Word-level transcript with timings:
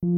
Olá, 0.00 0.10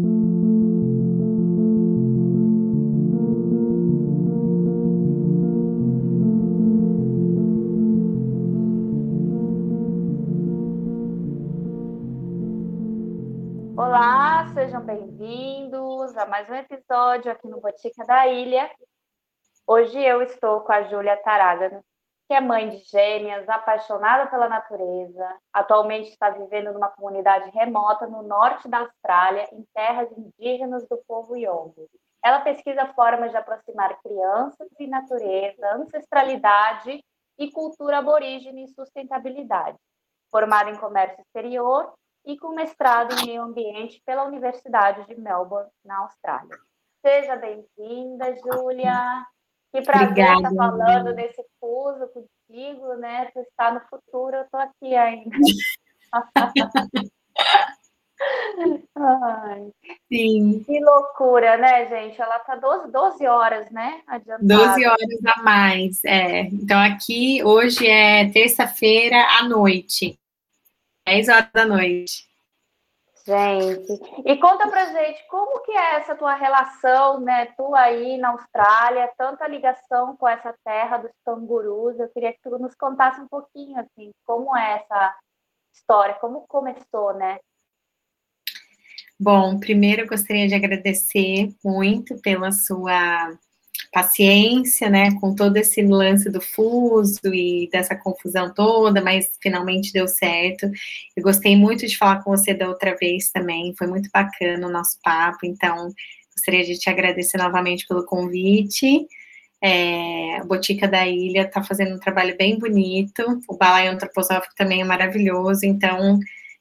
sejam 14.52 14.82
bem-vindos 14.82 16.14
a 16.14 16.26
mais 16.26 16.50
um 16.50 16.54
episódio 16.54 17.32
aqui 17.32 17.48
no 17.48 17.58
Botica 17.62 18.04
da 18.04 18.28
Ilha. 18.28 18.70
Hoje 19.66 19.98
eu 19.98 20.20
estou 20.20 20.60
com 20.60 20.72
a 20.72 20.82
Júlia 20.82 21.16
Taragano, 21.16 21.82
que 22.30 22.34
é 22.34 22.40
mãe 22.40 22.68
de 22.68 22.76
gêmeas, 22.84 23.48
apaixonada 23.48 24.30
pela 24.30 24.48
natureza, 24.48 25.36
atualmente 25.52 26.10
está 26.10 26.30
vivendo 26.30 26.72
numa 26.72 26.88
comunidade 26.88 27.50
remota 27.50 28.06
no 28.06 28.22
norte 28.22 28.68
da 28.68 28.78
Austrália, 28.78 29.48
em 29.52 29.66
terras 29.74 30.08
indígenas 30.16 30.86
do 30.88 30.96
povo 31.08 31.34
Yolngu. 31.36 31.90
Ela 32.24 32.38
pesquisa 32.42 32.86
formas 32.94 33.32
de 33.32 33.36
aproximar 33.36 34.00
crianças 34.00 34.68
e 34.78 34.86
natureza, 34.86 35.74
ancestralidade 35.74 37.04
e 37.36 37.50
cultura 37.50 37.98
aborígene 37.98 38.62
e 38.62 38.68
sustentabilidade. 38.68 39.76
Formada 40.30 40.70
em 40.70 40.78
comércio 40.78 41.20
exterior 41.22 41.92
e 42.24 42.38
com 42.38 42.50
mestrado 42.50 43.12
em 43.12 43.26
meio 43.26 43.42
ambiente 43.42 44.00
pela 44.06 44.22
Universidade 44.22 45.04
de 45.04 45.20
Melbourne, 45.20 45.68
na 45.84 45.98
Austrália. 46.02 46.56
Seja 47.04 47.34
bem-vinda, 47.34 48.36
Júlia. 48.36 49.26
Que 49.72 49.82
prazer 49.82 50.18
estar 50.18 50.54
falando 50.54 51.14
desse 51.14 51.44
fuso 51.60 52.08
contigo, 52.08 52.94
né? 52.94 53.26
Tu 53.32 53.40
está 53.40 53.72
no 53.72 53.80
futuro, 53.82 54.36
eu 54.36 54.42
estou 54.42 54.60
aqui 54.60 54.94
ainda. 54.94 55.30
Ai, 58.96 59.70
Sim. 60.12 60.62
Que 60.64 60.80
loucura, 60.80 61.56
né, 61.56 61.88
gente? 61.88 62.20
Ela 62.20 62.36
está 62.36 62.56
12, 62.56 62.90
12 62.90 63.26
horas, 63.26 63.70
né? 63.70 64.02
Adiantada. 64.06 64.44
12 64.44 64.86
horas 64.86 65.24
a 65.26 65.42
mais, 65.42 66.04
é. 66.04 66.40
Então, 66.42 66.78
aqui, 66.78 67.42
hoje 67.42 67.86
é 67.86 68.30
terça-feira 68.30 69.16
à 69.38 69.44
noite. 69.44 70.18
10 71.06 71.28
horas 71.28 71.50
da 71.52 71.64
noite. 71.64 72.29
Gente, 73.30 73.92
e 74.26 74.36
conta 74.38 74.68
pra 74.68 74.86
gente 74.86 75.24
como 75.28 75.62
que 75.62 75.70
é 75.70 75.98
essa 75.98 76.16
tua 76.16 76.34
relação, 76.34 77.20
né? 77.20 77.46
Tu 77.56 77.74
aí 77.76 78.18
na 78.18 78.30
Austrália, 78.30 79.12
tanta 79.16 79.46
ligação 79.46 80.16
com 80.16 80.26
essa 80.26 80.52
terra 80.64 80.96
dos 80.96 81.12
cangurus. 81.24 81.96
Eu 82.00 82.08
queria 82.08 82.32
que 82.32 82.40
tu 82.42 82.58
nos 82.58 82.74
contasse 82.74 83.20
um 83.20 83.28
pouquinho, 83.28 83.78
assim, 83.78 84.10
como 84.26 84.56
é 84.56 84.78
essa 84.82 85.16
história, 85.72 86.14
como 86.14 86.44
começou, 86.48 87.14
né? 87.14 87.38
Bom, 89.18 89.60
primeiro 89.60 90.02
eu 90.02 90.08
gostaria 90.08 90.48
de 90.48 90.54
agradecer 90.56 91.54
muito 91.64 92.20
pela 92.22 92.50
sua 92.50 93.38
paciência, 93.92 94.88
né, 94.88 95.10
com 95.20 95.34
todo 95.34 95.56
esse 95.56 95.82
lance 95.82 96.30
do 96.30 96.40
fuso 96.40 97.20
e 97.24 97.68
dessa 97.72 97.96
confusão 97.96 98.52
toda, 98.54 99.02
mas 99.02 99.30
finalmente 99.42 99.92
deu 99.92 100.06
certo. 100.06 100.70
Eu 101.16 101.22
gostei 101.22 101.56
muito 101.56 101.86
de 101.86 101.96
falar 101.96 102.22
com 102.22 102.30
você 102.30 102.54
da 102.54 102.68
outra 102.68 102.96
vez 102.96 103.30
também, 103.30 103.74
foi 103.76 103.86
muito 103.88 104.08
bacana 104.12 104.66
o 104.66 104.70
nosso 104.70 104.98
papo, 105.02 105.44
então 105.44 105.92
gostaria 106.34 106.64
de 106.64 106.78
te 106.78 106.88
agradecer 106.88 107.36
novamente 107.36 107.86
pelo 107.86 108.04
convite. 108.04 109.06
É, 109.62 110.36
a 110.36 110.44
Botica 110.44 110.88
da 110.88 111.06
Ilha 111.06 111.42
está 111.42 111.62
fazendo 111.62 111.94
um 111.94 112.00
trabalho 112.00 112.36
bem 112.36 112.58
bonito, 112.58 113.40
o 113.48 113.56
Balaio 113.56 113.92
Antroposófico 113.92 114.54
também 114.56 114.80
é 114.80 114.84
maravilhoso, 114.84 115.66
então 115.66 116.18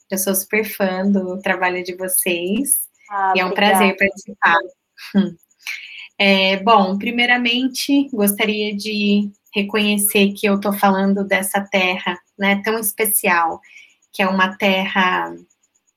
eu 0.09 0.17
sou 0.17 0.33
super 0.33 0.65
fã 0.65 1.09
do 1.09 1.39
trabalho 1.39 1.83
de 1.83 1.95
vocês 1.95 2.69
ah, 3.09 3.33
e 3.35 3.39
é 3.39 3.45
um 3.45 3.49
obrigada. 3.49 3.77
prazer 3.77 3.97
participar. 3.97 4.57
Hum. 5.15 5.35
É, 6.21 6.57
bom, 6.57 6.97
primeiramente, 6.97 8.09
gostaria 8.11 8.75
de 8.75 9.31
reconhecer 9.55 10.33
que 10.33 10.45
eu 10.45 10.55
estou 10.55 10.73
falando 10.73 11.23
dessa 11.23 11.61
terra 11.61 12.19
né, 12.37 12.61
tão 12.61 12.77
especial, 12.77 13.61
que 14.11 14.21
é 14.21 14.27
uma 14.27 14.57
terra 14.57 15.33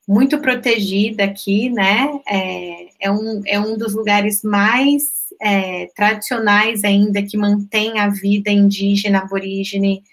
muito 0.06 0.38
protegida 0.38 1.24
aqui, 1.24 1.68
né? 1.70 2.20
É, 2.28 2.86
é, 3.00 3.10
um, 3.10 3.42
é 3.46 3.58
um 3.58 3.76
dos 3.76 3.94
lugares 3.94 4.42
mais 4.44 5.02
é, 5.40 5.86
tradicionais 5.96 6.84
ainda 6.84 7.20
que 7.22 7.36
mantém 7.36 7.98
a 7.98 8.08
vida 8.08 8.50
indígena 8.50 9.20
aborígene 9.20 10.04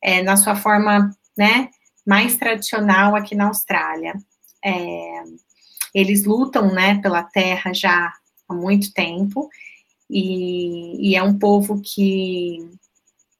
é, 0.00 0.22
na 0.22 0.36
sua 0.36 0.54
forma, 0.54 1.10
né, 1.36 1.68
mais 2.06 2.36
tradicional 2.36 3.16
aqui 3.16 3.34
na 3.34 3.48
Austrália. 3.48 4.14
É, 4.64 5.22
eles 5.92 6.24
lutam, 6.24 6.72
né, 6.72 7.00
pela 7.00 7.24
terra 7.24 7.72
já 7.72 8.12
há 8.48 8.54
muito 8.54 8.92
tempo, 8.92 9.48
e, 10.10 11.10
e 11.10 11.16
é 11.16 11.22
um 11.22 11.38
povo 11.38 11.80
que, 11.82 12.66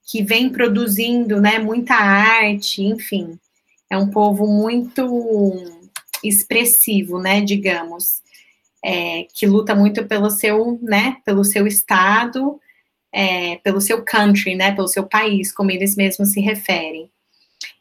que 0.06 0.22
vem 0.22 0.50
produzindo 0.50 1.40
né, 1.40 1.58
muita 1.58 1.94
arte, 1.94 2.82
enfim, 2.82 3.38
é 3.90 3.96
um 3.96 4.10
povo 4.10 4.46
muito 4.46 5.54
expressivo, 6.22 7.18
né, 7.18 7.40
digamos, 7.40 8.20
é, 8.84 9.26
que 9.34 9.46
luta 9.46 9.74
muito 9.74 10.06
pelo 10.06 10.30
seu, 10.30 10.78
né, 10.82 11.16
pelo 11.24 11.44
seu 11.44 11.66
estado, 11.66 12.60
é, 13.12 13.56
pelo 13.56 13.80
seu 13.80 14.04
country, 14.04 14.54
né, 14.54 14.74
pelo 14.74 14.88
seu 14.88 15.06
país, 15.06 15.52
como 15.52 15.70
eles 15.70 15.96
mesmos 15.96 16.32
se 16.32 16.40
referem. 16.40 17.10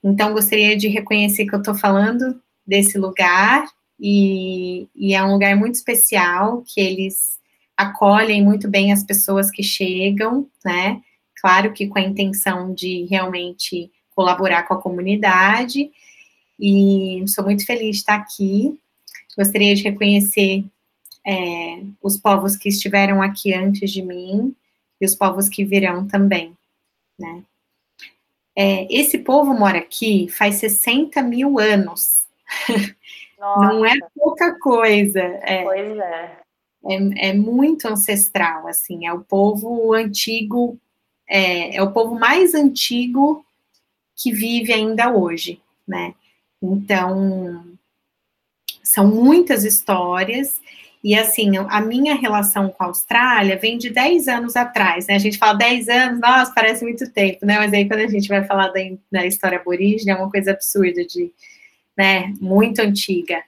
Então, 0.04 0.34
gostaria 0.34 0.78
de 0.78 0.88
reconhecer 0.88 1.46
que 1.46 1.54
eu 1.54 1.60
estou 1.60 1.76
falando 1.76 2.42
desse 2.66 2.98
lugar 2.98 3.66
e, 4.00 4.88
e 4.96 5.14
é 5.14 5.24
um 5.24 5.34
lugar 5.34 5.56
muito 5.56 5.76
especial 5.76 6.64
que 6.66 6.80
eles 6.80 7.40
acolhem 7.76 8.44
muito 8.44 8.70
bem 8.70 8.92
as 8.92 9.04
pessoas 9.04 9.52
que 9.52 9.64
chegam, 9.64 10.48
né? 10.66 11.02
Claro 11.40 11.74
que 11.74 11.88
com 11.88 12.00
a 12.00 12.02
intenção 12.02 12.74
de 12.74 13.06
realmente 13.06 13.92
colaborar 14.16 14.64
com 14.64 14.74
a 14.74 14.82
comunidade. 14.82 15.92
E 16.60 17.24
sou 17.28 17.44
muito 17.44 17.66
feliz 17.66 17.98
de 17.98 17.98
estar 17.98 18.16
aqui. 18.16 18.80
Gostaria 19.38 19.76
de 19.76 19.84
reconhecer 19.84 20.66
é, 21.26 21.84
os 22.02 22.18
povos 22.18 22.56
que 22.56 22.70
estiveram 22.70 23.22
aqui 23.22 23.54
antes 23.54 23.92
de 23.92 24.02
mim 24.02 24.56
e 25.00 25.06
os 25.06 25.14
povos 25.14 25.48
que 25.48 25.64
virão 25.64 26.08
também, 26.08 26.58
né? 27.20 27.44
É, 28.56 28.88
esse 28.92 29.20
povo 29.20 29.54
mora 29.54 29.78
aqui 29.78 30.28
faz 30.30 30.56
60 30.56 31.22
mil 31.22 31.60
anos. 31.60 32.26
Nossa. 33.38 33.74
Não 33.74 33.86
é 33.86 33.98
pouca 34.16 34.58
coisa. 34.60 35.20
É, 35.20 35.64
pois 35.64 35.98
é. 35.98 36.38
é. 36.90 37.30
É, 37.30 37.34
muito 37.34 37.88
ancestral, 37.88 38.68
assim, 38.68 39.06
é 39.06 39.14
o 39.14 39.20
povo 39.20 39.94
antigo, 39.94 40.80
é, 41.28 41.76
é 41.76 41.84
o 41.84 41.92
povo 41.92 42.18
mais 42.18 42.54
antigo 42.56 43.44
que 44.16 44.32
vive 44.32 44.72
ainda 44.72 45.12
hoje, 45.12 45.60
né? 45.86 46.14
Então, 46.62 47.66
são 48.82 49.08
muitas 49.08 49.66
histórias, 49.66 50.62
e 51.04 51.14
assim, 51.16 51.58
a 51.58 51.82
minha 51.82 52.16
relação 52.16 52.70
com 52.70 52.84
a 52.84 52.88
Austrália 52.88 53.58
vem 53.58 53.78
de 53.78 53.90
10 53.90 54.28
anos 54.28 54.56
atrás, 54.56 55.08
né? 55.08 55.16
A 55.16 55.20
gente 55.20 55.38
fala 55.38 55.54
10 55.54 55.90
anos, 55.90 56.20
nossa, 56.20 56.52
parece 56.54 56.84
muito 56.84 57.12
tempo, 57.12 57.46
né? 57.46 57.58
Mas 57.58 57.74
aí 57.74 57.88
quando 57.88 58.02
a 58.02 58.08
gente 58.08 58.28
vai 58.28 58.44
falar 58.46 58.70
da, 58.70 58.80
da 59.12 59.26
história 59.26 59.60
aborígene, 59.60 60.12
é 60.12 60.16
uma 60.16 60.32
coisa 60.32 60.52
absurda 60.52 61.06
de 61.06 61.32
né, 61.98 62.34
muito 62.40 62.80
antiga. 62.80 63.42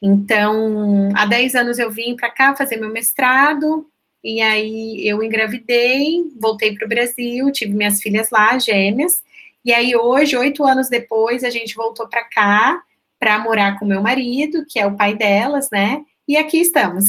Então, 0.00 1.08
há 1.14 1.26
10 1.26 1.54
anos 1.54 1.78
eu 1.78 1.90
vim 1.90 2.14
para 2.14 2.30
cá 2.30 2.54
fazer 2.54 2.76
meu 2.76 2.90
mestrado, 2.90 3.86
e 4.22 4.40
aí 4.40 5.06
eu 5.06 5.22
engravidei, 5.22 6.24
voltei 6.40 6.74
para 6.74 6.84
o 6.84 6.88
Brasil, 6.88 7.50
tive 7.50 7.72
minhas 7.74 8.00
filhas 8.00 8.30
lá, 8.30 8.58
gêmeas, 8.58 9.22
e 9.64 9.72
aí 9.72 9.96
hoje, 9.96 10.36
oito 10.36 10.64
anos 10.64 10.88
depois, 10.88 11.42
a 11.42 11.50
gente 11.50 11.74
voltou 11.74 12.08
para 12.08 12.24
cá 12.24 12.82
para 13.18 13.38
morar 13.38 13.78
com 13.78 13.84
meu 13.84 14.00
marido, 14.00 14.64
que 14.68 14.78
é 14.78 14.86
o 14.86 14.96
pai 14.96 15.16
delas, 15.16 15.68
né? 15.72 16.02
E 16.26 16.36
aqui 16.36 16.60
estamos. 16.60 17.06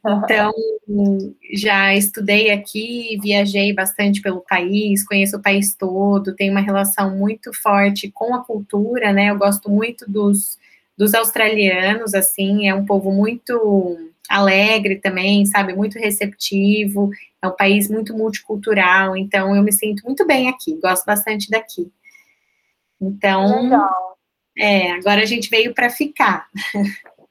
Então, 0.00 0.52
já 1.52 1.94
estudei 1.94 2.50
aqui, 2.50 3.18
viajei 3.22 3.72
bastante 3.72 4.20
pelo 4.22 4.40
país, 4.40 5.06
conheço 5.06 5.36
o 5.36 5.42
país 5.42 5.74
todo, 5.74 6.34
tenho 6.34 6.52
uma 6.52 6.60
relação 6.60 7.16
muito 7.16 7.52
forte 7.52 8.10
com 8.10 8.34
a 8.34 8.42
cultura, 8.42 9.12
né? 9.12 9.30
Eu 9.30 9.38
gosto 9.38 9.70
muito 9.70 10.10
dos, 10.10 10.58
dos 10.96 11.14
australianos, 11.14 12.14
assim, 12.14 12.68
é 12.68 12.74
um 12.74 12.86
povo 12.86 13.12
muito 13.12 13.98
alegre 14.28 14.96
também, 14.96 15.44
sabe? 15.44 15.74
Muito 15.74 15.98
receptivo, 15.98 17.10
é 17.42 17.48
um 17.48 17.56
país 17.56 17.90
muito 17.90 18.16
multicultural, 18.16 19.16
então 19.16 19.54
eu 19.54 19.62
me 19.62 19.72
sinto 19.72 20.04
muito 20.04 20.26
bem 20.26 20.48
aqui, 20.48 20.78
gosto 20.80 21.04
bastante 21.04 21.50
daqui. 21.50 21.90
Então, 23.00 23.62
Legal. 23.64 24.18
é, 24.56 24.92
agora 24.92 25.22
a 25.22 25.26
gente 25.26 25.50
veio 25.50 25.74
para 25.74 25.90
ficar. 25.90 26.48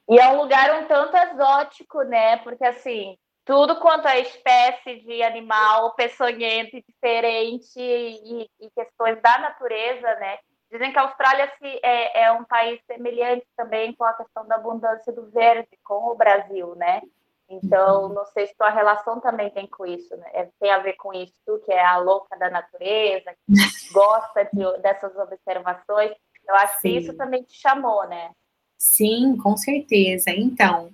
E 0.09 0.19
é 0.19 0.27
um 0.29 0.41
lugar 0.41 0.81
um 0.81 0.87
tanto 0.87 1.15
exótico, 1.15 2.01
né? 2.01 2.37
Porque 2.37 2.65
assim, 2.65 3.15
tudo 3.45 3.79
quanto 3.79 4.07
é 4.07 4.19
espécie 4.19 5.01
de 5.01 5.21
animal 5.21 5.93
peçonhento 5.95 6.75
e 6.75 6.83
diferente 6.87 7.79
e, 7.79 8.49
e, 8.59 8.69
questões 8.71 9.21
da 9.21 9.37
natureza, 9.37 10.15
né? 10.15 10.39
Dizem 10.71 10.91
que 10.91 10.99
a 10.99 11.03
Austrália 11.03 11.51
é, 11.83 12.23
é 12.23 12.31
um 12.31 12.43
país 12.43 12.79
semelhante 12.85 13.45
também 13.55 13.93
com 13.93 14.03
a 14.03 14.13
questão 14.13 14.47
da 14.47 14.55
abundância 14.55 15.11
do 15.13 15.29
verde 15.29 15.69
com 15.83 16.11
o 16.11 16.15
Brasil, 16.15 16.75
né? 16.75 17.01
Então, 17.49 18.03
uhum. 18.03 18.09
não 18.09 18.25
sei 18.25 18.45
se 18.45 18.55
tua 18.55 18.69
relação 18.69 19.19
também 19.19 19.49
tem 19.49 19.65
com 19.65 19.85
isso, 19.85 20.15
né? 20.15 20.29
É, 20.33 20.49
tem 20.59 20.71
a 20.71 20.77
ver 20.77 20.93
com 20.93 21.11
isso, 21.11 21.33
tu 21.45 21.59
que 21.65 21.71
é 21.71 21.83
a 21.83 21.97
louca 21.97 22.37
da 22.37 22.49
natureza, 22.49 23.33
que 23.33 23.47
gosta 23.91 24.47
de, 24.53 24.77
dessas 24.81 25.15
observações. 25.15 26.11
Eu 26.47 26.55
acho 26.55 26.79
Sim. 26.81 26.81
que 26.81 26.97
isso 26.97 27.17
também 27.17 27.43
te 27.43 27.55
chamou, 27.59 28.07
né? 28.07 28.31
Sim, 28.79 29.35
com 29.35 29.57
certeza. 29.57 30.31
Então, 30.31 30.89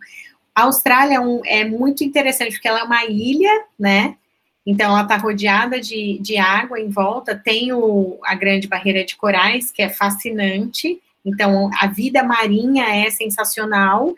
a 0.55 0.63
Austrália 0.63 1.17
é, 1.17 1.19
um, 1.19 1.41
é 1.45 1.63
muito 1.63 2.03
interessante 2.03 2.53
porque 2.53 2.67
ela 2.67 2.79
é 2.79 2.83
uma 2.83 3.05
ilha, 3.05 3.65
né? 3.79 4.15
Então, 4.65 4.89
ela 4.91 5.03
está 5.03 5.15
rodeada 5.15 5.79
de, 5.79 6.17
de 6.19 6.37
água 6.37 6.79
em 6.79 6.89
volta, 6.89 7.35
tem 7.35 7.71
o, 7.71 8.17
a 8.23 8.33
grande 8.33 8.67
barreira 8.67 9.05
de 9.05 9.15
corais, 9.15 9.71
que 9.71 9.83
é 9.83 9.89
fascinante. 9.89 10.99
Então, 11.23 11.69
a 11.79 11.85
vida 11.85 12.23
marinha 12.23 12.85
é 12.85 13.11
sensacional. 13.11 14.15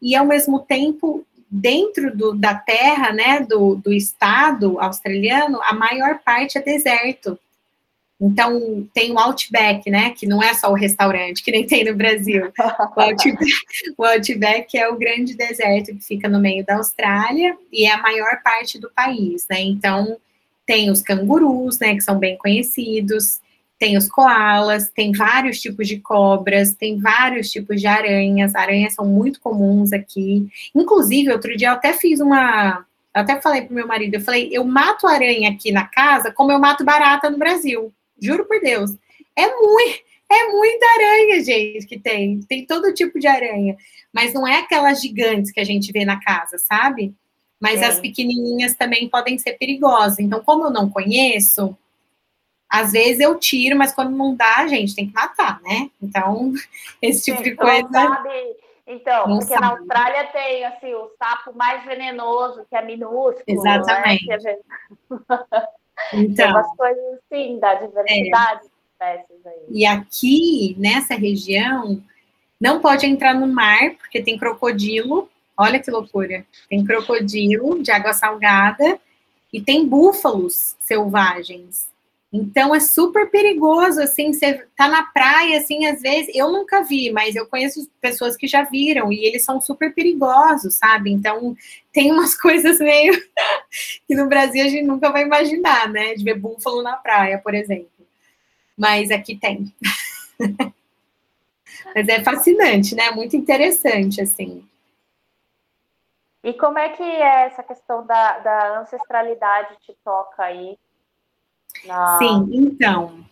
E, 0.00 0.16
ao 0.16 0.24
mesmo 0.24 0.60
tempo, 0.60 1.26
dentro 1.50 2.16
do, 2.16 2.32
da 2.32 2.54
terra, 2.54 3.12
né, 3.12 3.40
do, 3.40 3.74
do 3.74 3.92
estado 3.92 4.80
australiano, 4.80 5.60
a 5.62 5.74
maior 5.74 6.20
parte 6.24 6.56
é 6.56 6.62
deserto. 6.62 7.38
Então, 8.20 8.86
tem 8.92 9.12
o 9.12 9.18
Outback, 9.18 9.90
né? 9.90 10.10
Que 10.10 10.26
não 10.26 10.42
é 10.42 10.52
só 10.52 10.70
o 10.70 10.74
restaurante, 10.74 11.42
que 11.42 11.50
nem 11.50 11.66
tem 11.66 11.84
no 11.84 11.94
Brasil. 11.94 12.52
O 12.94 13.00
Outback, 13.00 13.52
o 13.96 14.04
Outback, 14.04 14.76
é 14.76 14.88
o 14.88 14.98
grande 14.98 15.34
deserto 15.34 15.94
que 15.94 16.04
fica 16.04 16.28
no 16.28 16.38
meio 16.38 16.64
da 16.64 16.76
Austrália 16.76 17.56
e 17.72 17.86
é 17.86 17.92
a 17.92 18.02
maior 18.02 18.42
parte 18.44 18.78
do 18.78 18.90
país, 18.90 19.46
né? 19.48 19.62
Então, 19.62 20.18
tem 20.66 20.90
os 20.90 21.00
cangurus, 21.00 21.78
né? 21.78 21.94
Que 21.94 22.02
são 22.02 22.18
bem 22.18 22.36
conhecidos. 22.36 23.40
Tem 23.78 23.96
os 23.96 24.06
koalas, 24.06 24.90
tem 24.90 25.10
vários 25.10 25.58
tipos 25.58 25.88
de 25.88 25.98
cobras, 25.98 26.74
tem 26.74 26.98
vários 26.98 27.50
tipos 27.50 27.80
de 27.80 27.86
aranhas. 27.86 28.54
Aranhas 28.54 28.92
são 28.92 29.06
muito 29.06 29.40
comuns 29.40 29.94
aqui. 29.94 30.46
Inclusive, 30.74 31.32
outro 31.32 31.56
dia 31.56 31.68
eu 31.68 31.72
até 31.72 31.94
fiz 31.94 32.20
uma. 32.20 32.84
Eu 33.14 33.22
até 33.22 33.40
falei 33.40 33.62
pro 33.62 33.74
meu 33.74 33.86
marido, 33.86 34.14
eu 34.14 34.20
falei, 34.20 34.50
eu 34.52 34.62
mato 34.62 35.06
aranha 35.06 35.50
aqui 35.50 35.72
na 35.72 35.86
casa 35.86 36.30
como 36.30 36.52
eu 36.52 36.58
mato 36.58 36.84
barata 36.84 37.30
no 37.30 37.38
Brasil. 37.38 37.90
Juro 38.20 38.44
por 38.46 38.60
Deus. 38.60 38.90
É 39.36 39.46
muito, 39.46 40.02
é 40.30 40.48
muita 40.48 40.86
aranha, 40.86 41.42
gente, 41.42 41.86
que 41.86 41.98
tem. 41.98 42.40
Tem 42.40 42.66
todo 42.66 42.94
tipo 42.94 43.18
de 43.18 43.26
aranha. 43.26 43.76
Mas 44.12 44.32
não 44.32 44.46
é 44.46 44.58
aquelas 44.58 45.00
gigantes 45.00 45.50
que 45.50 45.60
a 45.60 45.64
gente 45.64 45.92
vê 45.92 46.04
na 46.04 46.20
casa, 46.20 46.58
sabe? 46.58 47.14
Mas 47.60 47.82
é. 47.82 47.86
as 47.86 48.00
pequenininhas 48.00 48.74
também 48.74 49.08
podem 49.08 49.38
ser 49.38 49.54
perigosas. 49.54 50.18
Então, 50.18 50.42
como 50.42 50.64
eu 50.64 50.70
não 50.70 50.88
conheço, 50.90 51.76
às 52.68 52.92
vezes 52.92 53.20
eu 53.20 53.38
tiro, 53.38 53.76
mas 53.76 53.92
quando 53.92 54.16
não 54.16 54.34
dá, 54.34 54.66
gente, 54.66 54.94
tem 54.94 55.08
que 55.08 55.14
matar, 55.14 55.60
né? 55.62 55.90
Então, 56.00 56.52
esse 57.02 57.24
tipo 57.24 57.38
Sim, 57.38 57.44
de 57.44 57.56
coisa. 57.56 58.24
Então, 58.86 59.28
não 59.28 59.38
porque 59.38 59.54
sabe. 59.54 59.60
na 59.60 59.70
Austrália 59.70 60.26
tem 60.28 60.64
assim, 60.64 60.94
o 60.94 61.10
sapo 61.16 61.56
mais 61.56 61.84
venenoso, 61.84 62.66
que 62.68 62.74
é 62.74 62.82
minúsculo. 62.82 63.44
Exatamente. 63.46 64.26
Né? 64.26 64.56
Então, 66.12 66.34
Tem 66.34 66.54
umas 66.54 66.76
coisas 66.76 67.04
assim, 67.18 67.58
da 67.58 67.74
diversidade 67.74 68.60
é. 68.60 68.62
de 68.62 68.70
espécies 68.92 69.46
aí. 69.46 69.62
E 69.70 69.86
aqui, 69.86 70.76
nessa 70.78 71.14
região, 71.14 72.02
não 72.60 72.80
pode 72.80 73.06
entrar 73.06 73.34
no 73.34 73.46
mar, 73.46 73.94
porque 73.98 74.22
tem 74.22 74.38
crocodilo. 74.38 75.28
Olha 75.56 75.78
que 75.78 75.90
loucura. 75.90 76.44
Tem 76.68 76.84
crocodilo 76.84 77.82
de 77.82 77.90
água 77.90 78.12
salgada 78.12 78.98
e 79.52 79.60
tem 79.60 79.86
búfalos 79.86 80.76
selvagens. 80.80 81.89
Então 82.32 82.72
é 82.72 82.78
super 82.78 83.28
perigoso, 83.28 84.00
assim, 84.00 84.32
você 84.32 84.64
tá 84.76 84.86
na 84.86 85.02
praia, 85.02 85.58
assim, 85.58 85.86
às 85.86 86.00
vezes, 86.00 86.30
eu 86.32 86.52
nunca 86.52 86.82
vi, 86.82 87.10
mas 87.10 87.34
eu 87.34 87.44
conheço 87.46 87.90
pessoas 88.00 88.36
que 88.36 88.46
já 88.46 88.62
viram, 88.62 89.12
e 89.12 89.24
eles 89.24 89.44
são 89.44 89.60
super 89.60 89.92
perigosos, 89.92 90.74
sabe? 90.74 91.10
Então 91.10 91.56
tem 91.92 92.12
umas 92.12 92.36
coisas 92.40 92.78
meio 92.78 93.20
que 94.06 94.14
no 94.14 94.28
Brasil 94.28 94.64
a 94.64 94.68
gente 94.68 94.86
nunca 94.86 95.10
vai 95.10 95.22
imaginar, 95.22 95.88
né? 95.88 96.14
De 96.14 96.22
ver 96.22 96.38
búfalo 96.38 96.82
na 96.82 96.96
praia, 96.96 97.38
por 97.38 97.52
exemplo. 97.52 97.90
Mas 98.78 99.10
aqui 99.10 99.36
tem. 99.36 99.74
mas 101.94 102.08
é 102.08 102.22
fascinante, 102.22 102.94
né? 102.94 103.10
Muito 103.10 103.36
interessante, 103.36 104.20
assim. 104.20 104.64
E 106.44 106.54
como 106.54 106.78
é 106.78 106.90
que 106.90 107.02
é 107.02 107.46
essa 107.46 107.62
questão 107.62 108.06
da, 108.06 108.38
da 108.38 108.80
ancestralidade 108.80 109.76
te 109.84 109.94
toca 110.04 110.44
aí? 110.44 110.78
Ah. 111.88 112.18
Sim, 112.18 112.48
então, 112.52 113.24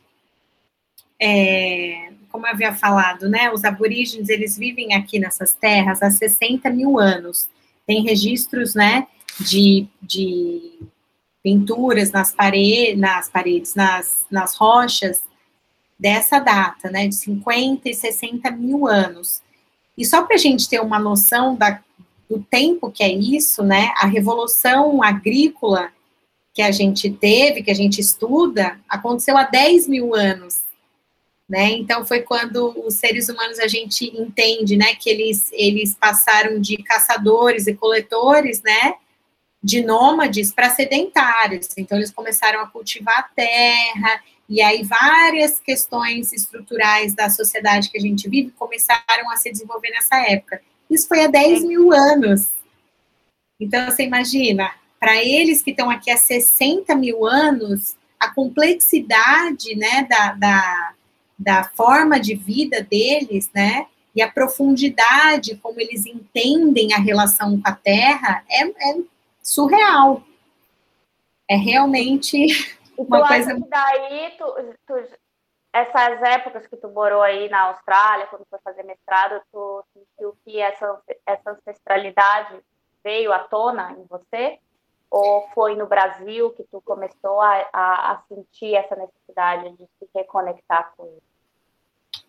é, 1.21 2.13
como 2.31 2.47
eu 2.47 2.51
havia 2.53 2.75
falado, 2.75 3.29
né, 3.29 3.51
os 3.51 3.65
aborígenes, 3.65 4.29
eles 4.29 4.57
vivem 4.57 4.95
aqui 4.95 5.19
nessas 5.19 5.55
terras 5.55 6.03
há 6.03 6.11
60 6.11 6.71
mil 6.71 6.99
anos. 6.99 7.49
Tem 7.87 8.03
registros, 8.03 8.75
né, 8.75 9.07
de, 9.41 9.87
de 10.03 10.79
pinturas 11.43 12.13
nas, 12.13 12.33
pare 12.33 12.95
nas 12.97 13.29
paredes, 13.29 13.75
nas, 13.75 14.27
nas 14.31 14.55
rochas, 14.57 15.23
dessa 15.99 16.39
data, 16.39 16.91
né, 16.91 17.09
de 17.09 17.15
50 17.15 17.89
e 17.89 17.95
60 17.95 18.51
mil 18.53 18.87
anos. 18.87 19.43
E 19.97 20.05
só 20.05 20.23
para 20.23 20.37
a 20.37 20.39
gente 20.39 20.69
ter 20.69 20.81
uma 20.81 20.99
noção 20.99 21.57
da, 21.57 21.81
do 22.31 22.41
tempo 22.41 22.91
que 22.91 23.03
é 23.03 23.13
isso, 23.13 23.65
né, 23.65 23.93
a 23.97 24.07
revolução 24.07 25.03
agrícola 25.03 25.91
que 26.59 26.63
a 26.63 26.73
gente 26.73 27.09
teve, 27.09 27.63
que 27.63 27.71
a 27.71 27.75
gente 27.75 28.01
estuda, 28.01 28.81
aconteceu 28.89 29.39
há 29.39 29.45
10 29.45 29.87
mil 29.87 30.13
anos. 30.13 30.65
Né? 31.49 31.71
Então 31.71 32.05
foi 32.05 32.23
quando 32.23 32.75
os 32.85 32.95
seres 32.95 33.29
humanos 33.29 33.61
a 33.61 33.69
gente 33.69 34.07
entende, 34.07 34.77
né, 34.77 34.97
que 34.97 35.09
eles 35.09 35.53
eles 35.53 35.95
passaram 35.95 36.61
de 36.61 36.77
caçadores 36.79 37.69
e 37.69 37.75
coletores, 37.75 38.61
né, 38.61 38.95
de 39.63 39.85
nômades 39.85 40.53
para 40.53 40.69
sedentários. 40.69 41.69
Então 41.77 41.97
eles 41.97 42.11
começaram 42.11 42.61
a 42.61 42.67
cultivar 42.67 43.21
a 43.21 43.23
terra 43.23 44.21
e 44.49 44.61
aí 44.61 44.83
várias 44.83 45.61
questões 45.61 46.33
estruturais 46.33 47.15
da 47.15 47.31
sociedade 47.31 47.89
que 47.89 47.99
a 47.99 48.01
gente 48.01 48.29
vive 48.29 48.51
começaram 48.59 49.31
a 49.31 49.37
se 49.37 49.53
desenvolver 49.53 49.91
nessa 49.91 50.17
época. 50.29 50.61
Isso 50.91 51.07
foi 51.07 51.23
há 51.23 51.29
10 51.29 51.63
mil 51.63 51.93
anos. 51.93 52.49
Então 53.61 53.87
você 53.87 54.03
imagina, 54.03 54.73
para 54.99 55.17
eles 55.17 55.63
que 55.63 55.71
estão 55.71 55.91
aqui 55.91 56.11
há 56.11 56.17
60 56.17 56.95
mil 56.95 57.27
anos, 57.27 57.97
a 58.19 58.33
complexidade 58.35 59.77
né, 59.77 60.07
da, 60.09 60.33
da, 60.33 60.95
da 61.39 61.65
forma 61.65 62.19
de 62.19 62.35
vida 62.35 62.83
deles, 62.83 63.51
né, 63.55 63.87
e 64.15 64.23
a 64.23 64.31
profundidade 64.31 65.57
como 65.57 65.81
eles 65.81 66.05
entendem 66.05 66.93
a 66.93 66.99
relação 66.99 67.61
com 67.61 67.69
a 67.69 67.73
Terra 67.73 68.45
é, 68.51 68.65
é 68.67 68.99
surreal. 69.43 70.23
É 71.49 71.57
realmente 71.57 72.47
uma 72.97 73.27
coisa. 73.27 73.55
Que 73.55 73.69
daí, 73.69 74.33
tu, 74.37 74.45
tu, 74.87 74.95
essas 75.73 76.23
épocas 76.23 76.67
que 76.67 76.77
tu 76.77 76.89
morou 76.89 77.23
aí 77.23 77.49
na 77.49 77.69
Austrália, 77.69 78.27
quando 78.27 78.45
foi 78.51 78.59
fazer 78.65 78.83
mestrado, 78.83 79.41
tu 79.53 79.85
sentiu 79.95 80.37
que 80.45 80.61
essa, 80.61 81.01
essa 81.25 81.51
ancestralidade 81.53 82.59
veio 83.05 83.33
à 83.33 83.39
tona 83.39 83.93
em 83.93 84.05
você? 84.07 84.59
Ou 85.11 85.49
foi 85.55 85.75
no 85.75 85.87
Brasil 85.87 86.51
que 86.51 86.65
tu 86.65 86.83
começou 86.83 87.41
a, 87.41 87.67
a, 87.73 88.13
a 88.13 88.23
sentir 88.29 88.75
essa 88.75 88.95
necessidade 88.95 89.71
de 89.71 89.85
se 89.99 90.09
reconectar 90.15 90.93
com 90.97 91.05
isso? 91.07 91.29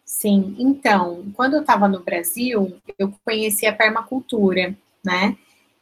Sim, 0.09 0.55
então, 0.57 1.23
quando 1.35 1.53
eu 1.53 1.61
estava 1.61 1.87
no 1.87 1.99
Brasil, 1.99 2.75
eu 2.97 3.13
conheci 3.23 3.67
a 3.67 3.75
permacultura, 3.75 4.75
né? 5.05 5.37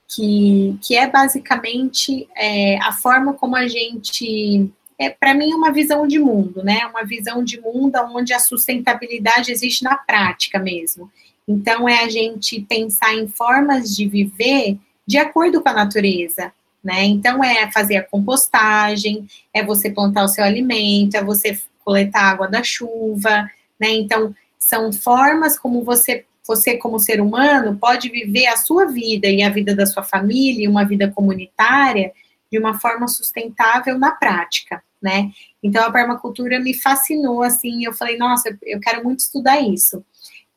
Que, 0.05 0.77
que 0.81 0.97
é 0.97 1.07
basicamente 1.09 2.27
é, 2.35 2.77
a 2.79 2.91
forma 2.91 3.33
como 3.33 3.55
a 3.55 3.67
gente. 3.69 4.69
É, 4.99 5.09
para 5.09 5.33
mim, 5.33 5.53
uma 5.53 5.71
visão 5.71 6.05
de 6.05 6.19
mundo, 6.19 6.61
né? 6.61 6.85
Uma 6.87 7.05
visão 7.05 7.41
de 7.41 7.61
mundo 7.61 7.95
onde 8.13 8.33
a 8.33 8.39
sustentabilidade 8.39 9.49
existe 9.49 9.83
na 9.83 9.95
prática 9.95 10.59
mesmo. 10.59 11.09
Então, 11.47 11.87
é 11.87 12.03
a 12.03 12.09
gente 12.09 12.59
pensar 12.61 13.13
em 13.13 13.29
formas 13.29 13.95
de 13.95 14.07
viver 14.07 14.77
de 15.05 15.17
acordo 15.17 15.63
com 15.63 15.69
a 15.69 15.73
natureza, 15.73 16.51
né? 16.83 17.03
Então 17.05 17.43
é 17.43 17.71
fazer 17.71 17.97
a 17.97 18.03
compostagem, 18.03 19.27
é 19.53 19.63
você 19.63 19.89
plantar 19.89 20.23
o 20.23 20.27
seu 20.27 20.43
alimento, 20.43 21.15
é 21.15 21.23
você 21.23 21.59
coletar 21.83 22.31
água 22.31 22.47
da 22.47 22.63
chuva, 22.63 23.49
né? 23.79 23.89
Então 23.91 24.33
são 24.59 24.91
formas 24.91 25.57
como 25.57 25.83
você 25.83 26.25
você 26.45 26.77
como 26.77 26.97
ser 26.97 27.19
humano 27.19 27.77
pode 27.77 28.09
viver 28.09 28.47
a 28.47 28.55
sua 28.55 28.85
vida 28.85 29.27
e 29.27 29.43
a 29.43 29.49
vida 29.49 29.75
da 29.75 29.85
sua 29.85 30.01
família, 30.01 30.69
uma 30.69 30.85
vida 30.85 31.11
comunitária 31.11 32.13
de 32.49 32.57
uma 32.57 32.79
forma 32.79 33.05
sustentável 33.09 33.99
na 33.99 34.11
prática, 34.11 34.81
né? 35.01 35.29
Então 35.61 35.83
a 35.83 35.91
permacultura 35.91 36.57
me 36.59 36.73
fascinou 36.73 37.43
assim, 37.43 37.83
eu 37.83 37.93
falei, 37.93 38.17
nossa, 38.17 38.57
eu 38.63 38.79
quero 38.79 39.03
muito 39.03 39.19
estudar 39.19 39.59
isso. 39.59 40.03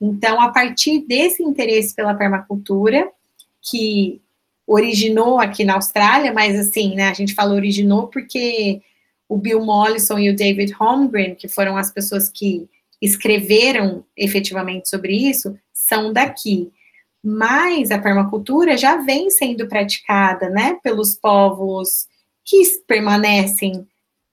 Então, 0.01 0.41
a 0.41 0.49
partir 0.49 1.01
desse 1.01 1.43
interesse 1.43 1.95
pela 1.95 2.15
permacultura, 2.15 3.11
que 3.61 4.21
originou 4.73 5.41
aqui 5.41 5.65
na 5.65 5.75
Austrália, 5.75 6.33
mas 6.33 6.57
assim, 6.57 6.95
né, 6.95 7.09
a 7.09 7.13
gente 7.13 7.35
fala 7.35 7.55
originou 7.55 8.07
porque 8.07 8.81
o 9.29 9.37
Bill 9.37 9.65
Mollison 9.65 10.17
e 10.17 10.31
o 10.31 10.37
David 10.37 10.73
Holmgren, 10.73 11.35
que 11.35 11.49
foram 11.49 11.77
as 11.77 11.91
pessoas 11.91 12.31
que 12.31 12.69
escreveram 13.03 14.05
efetivamente 14.17 14.89
sobre 14.89 15.13
isso 15.13 15.59
são 15.73 16.13
daqui. 16.13 16.71
Mas 17.23 17.91
a 17.91 17.99
permacultura 17.99 18.77
já 18.77 18.99
vem 18.99 19.29
sendo 19.29 19.67
praticada, 19.67 20.49
né, 20.49 20.79
pelos 20.85 21.17
povos 21.17 22.07
que 22.45 22.63
permanecem 22.87 23.87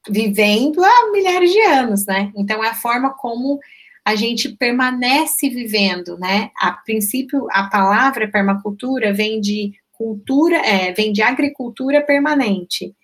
vivendo 0.07 0.83
há 0.83 1.11
milhares 1.11 1.51
de 1.51 1.61
anos, 1.61 2.05
né? 2.05 2.31
Então 2.35 2.63
é 2.63 2.69
a 2.69 2.75
forma 2.75 3.09
como 3.09 3.59
a 4.05 4.15
gente 4.15 4.49
permanece 4.49 5.49
vivendo, 5.49 6.17
né? 6.17 6.49
A 6.55 6.71
princípio, 6.71 7.47
a 7.51 7.63
palavra 7.69 8.27
permacultura 8.27 9.11
vem 9.13 9.41
de 9.41 9.73
cultura, 9.97 10.57
é, 10.57 10.93
vem 10.93 11.11
de 11.11 11.21
agricultura 11.21 12.01
permanente, 12.01 12.95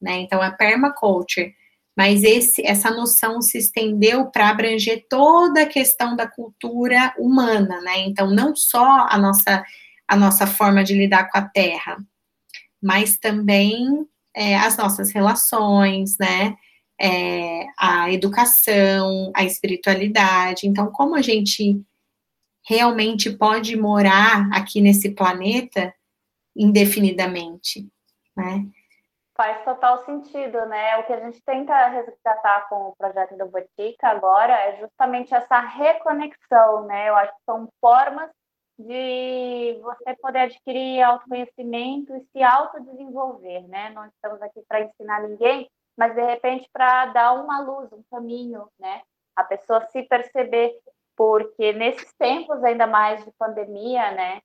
né? 0.00 0.20
Então 0.20 0.42
é 0.42 0.50
permaculture. 0.50 1.54
Mas 1.96 2.22
esse, 2.22 2.64
essa 2.66 2.90
noção 2.90 3.42
se 3.42 3.58
estendeu 3.58 4.26
para 4.26 4.48
abranger 4.48 5.06
toda 5.08 5.62
a 5.62 5.66
questão 5.66 6.16
da 6.16 6.26
cultura 6.26 7.14
humana, 7.18 7.80
né? 7.82 8.00
Então 8.00 8.30
não 8.30 8.54
só 8.54 9.06
a 9.08 9.18
nossa 9.18 9.64
a 10.08 10.16
nossa 10.16 10.44
forma 10.46 10.82
de 10.82 10.92
lidar 10.94 11.30
com 11.30 11.38
a 11.38 11.42
terra, 11.42 11.96
mas 12.82 13.16
também 13.16 14.06
é, 14.34 14.56
as 14.56 14.76
nossas 14.76 15.12
relações, 15.12 16.16
né? 16.18 16.56
é, 17.00 17.66
a 17.78 18.12
educação, 18.12 19.32
a 19.34 19.42
espiritualidade. 19.42 20.66
Então, 20.66 20.92
como 20.92 21.16
a 21.16 21.22
gente 21.22 21.80
realmente 22.68 23.30
pode 23.30 23.74
morar 23.74 24.50
aqui 24.52 24.82
nesse 24.82 25.10
planeta 25.10 25.94
indefinidamente, 26.56 27.88
né? 28.36 28.64
Faz 29.36 29.64
total 29.64 30.04
sentido, 30.04 30.66
né? 30.66 30.98
O 30.98 31.04
que 31.04 31.12
a 31.12 31.20
gente 31.20 31.42
tenta 31.42 31.88
resgatar 31.88 32.68
com 32.68 32.88
o 32.88 32.96
projeto 32.96 33.36
do 33.38 33.46
Botica 33.46 34.08
agora 34.08 34.52
é 34.52 34.80
justamente 34.80 35.34
essa 35.34 35.60
reconexão, 35.60 36.84
né? 36.86 37.08
Eu 37.08 37.16
acho 37.16 37.32
que 37.32 37.44
são 37.46 37.68
formas 37.80 38.30
de 38.78 39.78
você 39.82 40.16
poder 40.20 40.40
adquirir 40.40 41.02
autoconhecimento 41.02 42.14
e 42.16 42.20
se 42.32 42.42
autodesenvolver, 42.42 43.66
né? 43.68 43.90
Não 43.90 44.06
estamos 44.06 44.40
aqui 44.42 44.62
para 44.68 44.82
ensinar 44.82 45.22
ninguém, 45.22 45.70
mas 45.96 46.14
de 46.14 46.22
repente 46.22 46.68
para 46.72 47.06
dar 47.06 47.32
uma 47.32 47.60
luz, 47.60 47.92
um 47.92 48.02
caminho, 48.10 48.68
né? 48.78 49.02
A 49.36 49.44
pessoa 49.44 49.86
se 49.86 50.02
perceber, 50.02 50.72
porque 51.16 51.72
nesses 51.72 52.12
tempos 52.14 52.62
ainda 52.64 52.86
mais 52.86 53.24
de 53.24 53.30
pandemia, 53.38 54.10
né? 54.12 54.40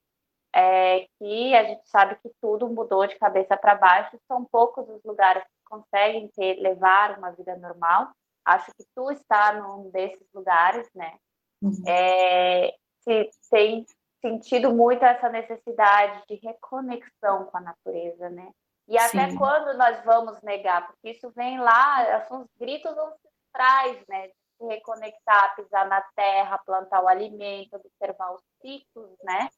É, 0.58 1.06
que 1.20 1.54
a 1.54 1.66
gente 1.66 1.86
sabe 1.90 2.16
que 2.22 2.32
tudo 2.40 2.70
mudou 2.70 3.06
de 3.06 3.20
cabeça 3.20 3.58
para 3.58 3.76
baixo, 3.76 4.18
são 4.26 4.46
poucos 4.46 4.88
os 4.88 5.04
lugares 5.04 5.44
que 5.44 5.64
conseguem 5.66 6.30
ter, 6.30 6.56
levar 6.62 7.18
uma 7.18 7.32
vida 7.32 7.58
normal. 7.58 8.08
Acho 8.46 8.72
que 8.74 8.86
tu 8.96 9.12
está 9.12 9.52
num 9.54 9.90
desses 9.90 10.26
lugares, 10.34 10.90
né? 10.96 11.18
Uhum. 11.62 11.84
É, 11.86 12.74
se 13.04 13.30
tem 13.50 13.86
sentido 14.22 14.74
muito 14.74 15.04
essa 15.04 15.28
necessidade 15.28 16.24
de 16.30 16.36
reconexão 16.36 17.46
com 17.46 17.58
a 17.58 17.62
natureza, 17.62 18.30
né? 18.30 18.50
E 18.88 18.98
até 18.98 19.30
Sim. 19.30 19.38
quando 19.38 19.78
nós 19.78 20.04
vamos 20.06 20.42
negar? 20.42 20.88
Porque 20.88 21.10
isso 21.10 21.30
vem 21.36 21.60
lá, 21.60 22.22
são 22.28 22.42
os 22.42 22.48
gritos 22.58 22.92
ancestrais, 22.92 24.06
né? 24.08 24.28
De 24.28 24.34
se 24.58 24.66
reconectar, 24.68 25.56
pisar 25.56 25.88
na 25.88 26.02
terra, 26.16 26.62
plantar 26.66 27.04
o 27.04 27.08
alimento, 27.08 27.76
observar 27.76 28.34
os 28.34 28.42
ciclos, 28.62 29.18
né? 29.24 29.50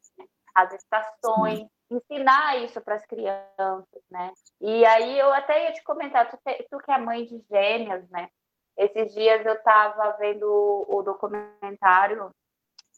As 0.57 0.73
estações, 0.73 1.67
ensinar 1.91 2.57
isso 2.63 2.81
para 2.81 2.95
as 2.95 3.05
crianças, 3.05 4.03
né? 4.09 4.31
E 4.59 4.83
aí 4.85 5.19
eu 5.19 5.31
até 5.31 5.65
ia 5.65 5.73
te 5.73 5.83
comentar, 5.83 6.27
tu, 6.29 6.37
tu 6.69 6.77
que 6.79 6.91
é 6.91 6.97
mãe 6.97 7.25
de 7.25 7.39
gêmeas, 7.47 8.09
né? 8.09 8.27
Esses 8.75 9.13
dias 9.13 9.45
eu 9.45 9.53
estava 9.53 10.17
vendo 10.17 10.43
o, 10.47 10.97
o 10.97 11.03
documentário. 11.03 12.31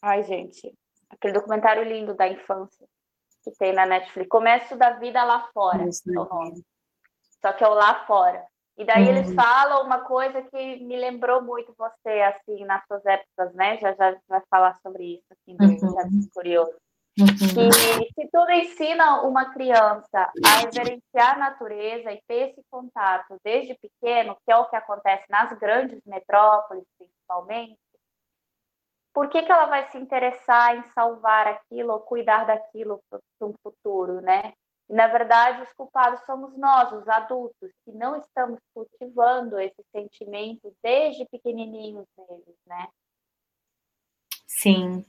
Ai, 0.02 0.22
gente, 0.22 0.74
aquele 1.10 1.34
documentário 1.34 1.84
lindo 1.84 2.14
da 2.14 2.26
infância 2.26 2.86
que 3.42 3.50
tem 3.52 3.74
na 3.74 3.84
Netflix. 3.84 4.28
Começo 4.28 4.76
da 4.76 4.90
vida 4.90 5.22
lá 5.22 5.50
fora, 5.52 5.86
Isso, 5.86 6.02
é 6.10 6.18
o 6.18 6.24
nome. 6.24 6.64
Só 7.42 7.52
que 7.52 7.64
é 7.64 7.68
o 7.68 7.74
lá 7.74 8.06
fora. 8.06 8.44
E 8.76 8.84
daí 8.84 9.04
uhum. 9.04 9.10
eles 9.10 9.34
falam 9.34 9.84
uma 9.84 10.00
coisa 10.00 10.40
que 10.42 10.76
me 10.80 10.96
lembrou 10.96 11.42
muito 11.42 11.74
você, 11.76 12.22
assim, 12.22 12.64
nas 12.64 12.82
suas 12.86 13.04
épocas, 13.04 13.54
né? 13.54 13.76
Já 13.78 13.92
já 13.92 14.16
vai 14.26 14.42
falar 14.48 14.74
sobre 14.80 15.16
isso 15.16 15.26
aqui 15.30 15.54
no 15.54 15.66
uhum. 15.66 16.28
Curioso. 16.32 16.74
Uhum. 17.20 17.70
Se 18.14 18.28
tudo 18.32 18.50
ensina 18.50 19.22
uma 19.22 19.52
criança 19.52 20.32
a 20.44 20.60
reverenciar 20.60 21.34
a 21.34 21.38
natureza 21.38 22.12
e 22.12 22.22
ter 22.26 22.50
esse 22.50 22.62
contato 22.70 23.36
desde 23.44 23.74
pequeno, 23.74 24.36
que 24.44 24.50
é 24.50 24.56
o 24.56 24.68
que 24.68 24.76
acontece 24.76 25.24
nas 25.28 25.52
grandes 25.58 26.00
metrópoles, 26.06 26.84
principalmente, 26.98 27.78
por 29.12 29.28
que, 29.28 29.42
que 29.42 29.52
ela 29.52 29.66
vai 29.66 29.90
se 29.90 29.98
interessar 29.98 30.76
em 30.76 30.84
salvar 30.94 31.46
aquilo 31.46 31.92
ou 31.92 32.00
cuidar 32.00 32.46
daquilo 32.46 33.02
para 33.10 33.20
um 33.42 33.54
futuro, 33.62 34.20
né? 34.20 34.52
E, 34.88 34.94
na 34.94 35.08
verdade, 35.08 35.62
os 35.62 35.72
culpados 35.72 36.20
somos 36.24 36.56
nós, 36.56 36.92
os 36.92 37.08
adultos, 37.08 37.70
que 37.84 37.92
não 37.92 38.16
estamos 38.16 38.58
cultivando 38.74 39.58
esse 39.58 39.82
sentimento 39.92 40.74
desde 40.82 41.26
pequenininhos 41.26 42.06
neles, 42.16 42.56
né? 42.66 42.88
Sim. 44.58 45.04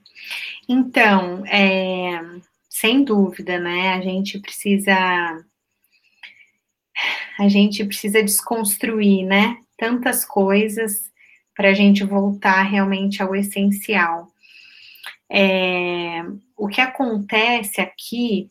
Então, 0.69 1.45
é, 1.47 2.21
sem 2.69 3.03
dúvida, 3.03 3.59
né? 3.59 3.89
A 3.95 4.01
gente 4.01 4.39
precisa 4.39 4.93
a 7.39 7.49
gente 7.49 7.83
precisa 7.83 8.21
desconstruir, 8.21 9.25
né? 9.25 9.57
Tantas 9.77 10.23
coisas 10.23 11.11
para 11.55 11.69
a 11.69 11.73
gente 11.73 12.03
voltar 12.03 12.61
realmente 12.63 13.21
ao 13.21 13.35
essencial. 13.35 14.31
É, 15.29 16.21
o 16.55 16.67
que 16.67 16.79
acontece 16.79 17.81
aqui 17.81 18.49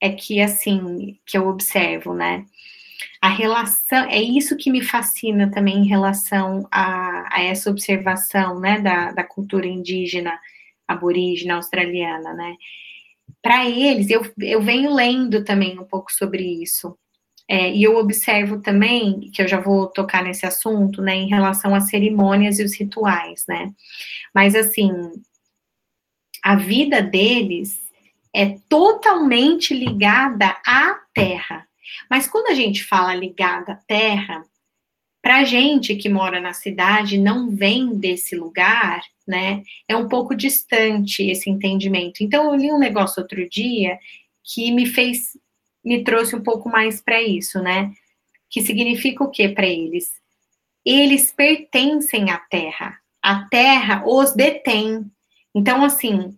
é 0.00 0.10
que, 0.10 0.40
assim, 0.40 1.20
que 1.26 1.36
eu 1.36 1.46
observo, 1.46 2.14
né? 2.14 2.46
A 3.20 3.28
relação, 3.28 4.04
é 4.08 4.20
isso 4.20 4.56
que 4.56 4.70
me 4.70 4.82
fascina 4.82 5.50
também 5.50 5.78
em 5.78 5.86
relação 5.86 6.66
a, 6.70 7.36
a 7.36 7.42
essa 7.42 7.70
observação, 7.70 8.58
né, 8.60 8.80
da, 8.80 9.12
da 9.12 9.24
cultura 9.24 9.66
indígena, 9.66 10.38
aborígena, 10.86 11.54
australiana, 11.54 12.34
né? 12.34 12.54
Para 13.42 13.68
eles, 13.68 14.10
eu, 14.10 14.22
eu 14.40 14.62
venho 14.62 14.92
lendo 14.94 15.44
também 15.44 15.78
um 15.78 15.84
pouco 15.84 16.12
sobre 16.12 16.42
isso, 16.62 16.96
é, 17.48 17.70
e 17.70 17.82
eu 17.82 17.96
observo 17.96 18.60
também, 18.60 19.30
que 19.32 19.42
eu 19.42 19.48
já 19.48 19.60
vou 19.60 19.86
tocar 19.86 20.22
nesse 20.22 20.46
assunto, 20.46 21.02
né, 21.02 21.14
em 21.14 21.28
relação 21.28 21.74
às 21.74 21.88
cerimônias 21.88 22.58
e 22.58 22.64
os 22.64 22.74
rituais, 22.74 23.44
né? 23.48 23.70
Mas, 24.34 24.54
assim, 24.54 24.90
a 26.42 26.56
vida 26.56 27.02
deles 27.02 27.78
é 28.34 28.56
totalmente 28.68 29.74
ligada 29.74 30.56
à 30.66 30.98
terra. 31.14 31.66
Mas 32.08 32.28
quando 32.28 32.48
a 32.48 32.54
gente 32.54 32.84
fala 32.84 33.14
ligada 33.14 33.72
à 33.72 33.76
terra, 33.76 34.44
para 35.22 35.44
gente 35.44 35.94
que 35.94 36.08
mora 36.08 36.40
na 36.40 36.52
cidade, 36.52 37.16
não 37.16 37.48
vem 37.48 37.96
desse 37.96 38.34
lugar, 38.34 39.02
né? 39.26 39.62
É 39.86 39.96
um 39.96 40.08
pouco 40.08 40.34
distante 40.34 41.22
esse 41.22 41.48
entendimento. 41.48 42.22
Então, 42.22 42.52
eu 42.52 42.56
li 42.56 42.72
um 42.72 42.78
negócio 42.78 43.22
outro 43.22 43.48
dia 43.48 43.98
que 44.42 44.72
me 44.72 44.84
fez 44.86 45.36
me 45.84 46.04
trouxe 46.04 46.36
um 46.36 46.42
pouco 46.42 46.68
mais 46.68 47.00
para 47.00 47.20
isso, 47.20 47.60
né? 47.60 47.92
Que 48.48 48.62
significa 48.62 49.24
o 49.24 49.30
que 49.30 49.48
para 49.48 49.66
eles? 49.66 50.12
Eles 50.84 51.32
pertencem 51.32 52.30
à 52.30 52.38
Terra. 52.38 52.98
A 53.20 53.44
Terra 53.48 54.04
os 54.06 54.32
detém. 54.32 55.10
Então, 55.54 55.84
assim, 55.84 56.36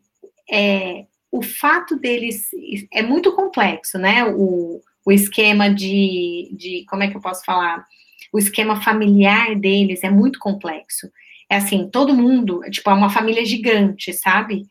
é, 0.51 1.07
o 1.31 1.43
fato 1.43 1.97
deles 1.97 2.49
é 2.93 3.03
muito 3.03 3.33
complexo, 3.33 3.99
né? 3.99 4.25
O, 4.25 4.81
o 5.05 5.13
esquema 5.13 5.69
de, 5.69 6.51
de, 6.57 6.85
como 6.89 7.03
é 7.03 7.09
que 7.09 7.17
eu 7.17 7.21
posso 7.21 7.45
falar? 7.45 7.87
O 8.33 8.39
esquema 8.39 8.81
familiar 8.83 9.55
deles 9.55 10.03
é 10.03 10.11
muito 10.11 10.39
complexo. 10.39 11.11
É 11.49 11.57
assim, 11.57 11.89
todo 11.89 12.15
mundo, 12.15 12.61
tipo, 12.71 12.89
é 12.91 12.95
uma 12.95 13.11
família 13.11 13.45
gigante, 13.45 14.13
sabe? 14.13 14.67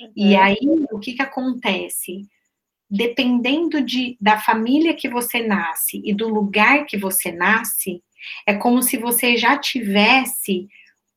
Uhum. 0.00 0.12
E 0.16 0.36
aí, 0.36 0.58
o 0.92 0.98
que 0.98 1.14
que 1.14 1.22
acontece? 1.22 2.28
dependendo 2.90 3.80
de, 3.80 4.16
da 4.20 4.40
família 4.40 4.92
que 4.92 5.08
você 5.08 5.46
nasce 5.46 6.02
e 6.04 6.12
do 6.12 6.28
lugar 6.28 6.86
que 6.86 6.96
você 6.98 7.30
nasce, 7.30 8.02
é 8.44 8.54
como 8.54 8.82
se 8.82 8.96
você 8.96 9.36
já 9.36 9.56
tivesse 9.56 10.68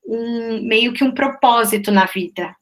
um 0.06 0.62
meio 0.62 0.92
que 0.92 1.02
um 1.02 1.12
propósito 1.12 1.90
na 1.90 2.04
vida, 2.04 2.54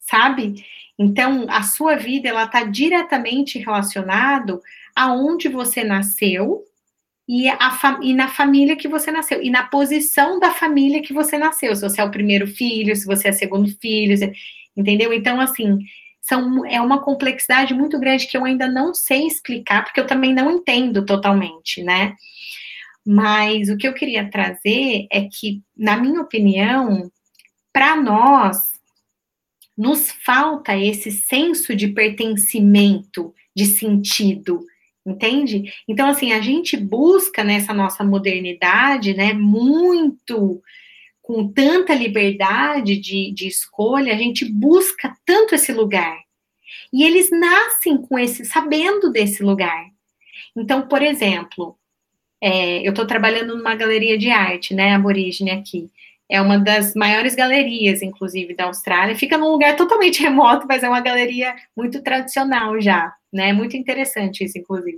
sabe? 0.00 0.64
Então, 0.98 1.46
a 1.48 1.62
sua 1.62 1.96
vida 1.96 2.28
ela 2.28 2.44
está 2.44 2.64
diretamente 2.64 3.58
relacionado 3.58 4.60
aonde 4.94 5.48
você 5.48 5.82
nasceu 5.82 6.64
e, 7.26 7.48
a, 7.48 7.98
e 8.02 8.12
na 8.12 8.28
família 8.28 8.76
que 8.76 8.88
você 8.88 9.10
nasceu 9.10 9.42
e 9.42 9.50
na 9.50 9.64
posição 9.64 10.38
da 10.38 10.50
família 10.50 11.02
que 11.02 11.12
você 11.12 11.38
nasceu. 11.38 11.74
Se 11.74 11.82
você 11.82 12.00
é 12.00 12.04
o 12.04 12.10
primeiro 12.10 12.46
filho, 12.46 12.94
se 12.94 13.06
você 13.06 13.28
é 13.28 13.30
o 13.30 13.34
segundo 13.34 13.68
filho, 13.80 14.14
entendeu? 14.76 15.12
Então, 15.12 15.40
assim, 15.40 15.78
são, 16.20 16.64
é 16.66 16.80
uma 16.80 17.02
complexidade 17.02 17.74
muito 17.74 17.98
grande 17.98 18.26
que 18.26 18.36
eu 18.36 18.44
ainda 18.44 18.68
não 18.68 18.94
sei 18.94 19.26
explicar, 19.26 19.84
porque 19.84 19.98
eu 19.98 20.06
também 20.06 20.34
não 20.34 20.50
entendo 20.50 21.04
totalmente, 21.04 21.82
né? 21.82 22.14
Mas 23.04 23.68
o 23.68 23.76
que 23.76 23.88
eu 23.88 23.94
queria 23.94 24.30
trazer 24.30 25.06
é 25.10 25.22
que, 25.22 25.60
na 25.76 25.96
minha 25.96 26.20
opinião, 26.20 27.10
para 27.72 27.96
nós, 27.96 28.71
nos 29.76 30.10
falta 30.10 30.76
esse 30.76 31.10
senso 31.10 31.74
de 31.74 31.88
pertencimento, 31.88 33.34
de 33.54 33.66
sentido, 33.66 34.64
entende? 35.04 35.72
Então, 35.88 36.08
assim, 36.08 36.32
a 36.32 36.40
gente 36.40 36.76
busca 36.76 37.42
nessa 37.42 37.72
nossa 37.72 38.04
modernidade, 38.04 39.14
né, 39.14 39.32
muito, 39.32 40.62
com 41.20 41.48
tanta 41.48 41.94
liberdade 41.94 42.96
de, 42.96 43.32
de 43.32 43.46
escolha, 43.46 44.12
a 44.12 44.16
gente 44.16 44.44
busca 44.44 45.16
tanto 45.24 45.54
esse 45.54 45.72
lugar. 45.72 46.18
E 46.92 47.04
eles 47.04 47.30
nascem 47.30 47.96
com 47.96 48.18
esse, 48.18 48.44
sabendo 48.44 49.10
desse 49.10 49.42
lugar. 49.42 49.86
Então, 50.56 50.86
por 50.86 51.02
exemplo, 51.02 51.76
é, 52.40 52.86
eu 52.86 52.90
estou 52.90 53.06
trabalhando 53.06 53.56
numa 53.56 53.74
galeria 53.74 54.18
de 54.18 54.30
arte, 54.30 54.74
né, 54.74 54.94
aborígene 54.94 55.50
aqui. 55.50 55.90
É 56.32 56.40
uma 56.40 56.58
das 56.58 56.94
maiores 56.94 57.34
galerias, 57.34 58.00
inclusive, 58.00 58.54
da 58.54 58.64
Austrália. 58.64 59.14
Fica 59.14 59.36
num 59.36 59.50
lugar 59.50 59.76
totalmente 59.76 60.22
remoto, 60.24 60.66
mas 60.66 60.82
é 60.82 60.88
uma 60.88 61.02
galeria 61.02 61.54
muito 61.76 62.02
tradicional 62.02 62.80
já, 62.80 63.12
né? 63.30 63.52
Muito 63.52 63.76
interessante 63.76 64.42
isso, 64.42 64.56
inclusive. 64.56 64.96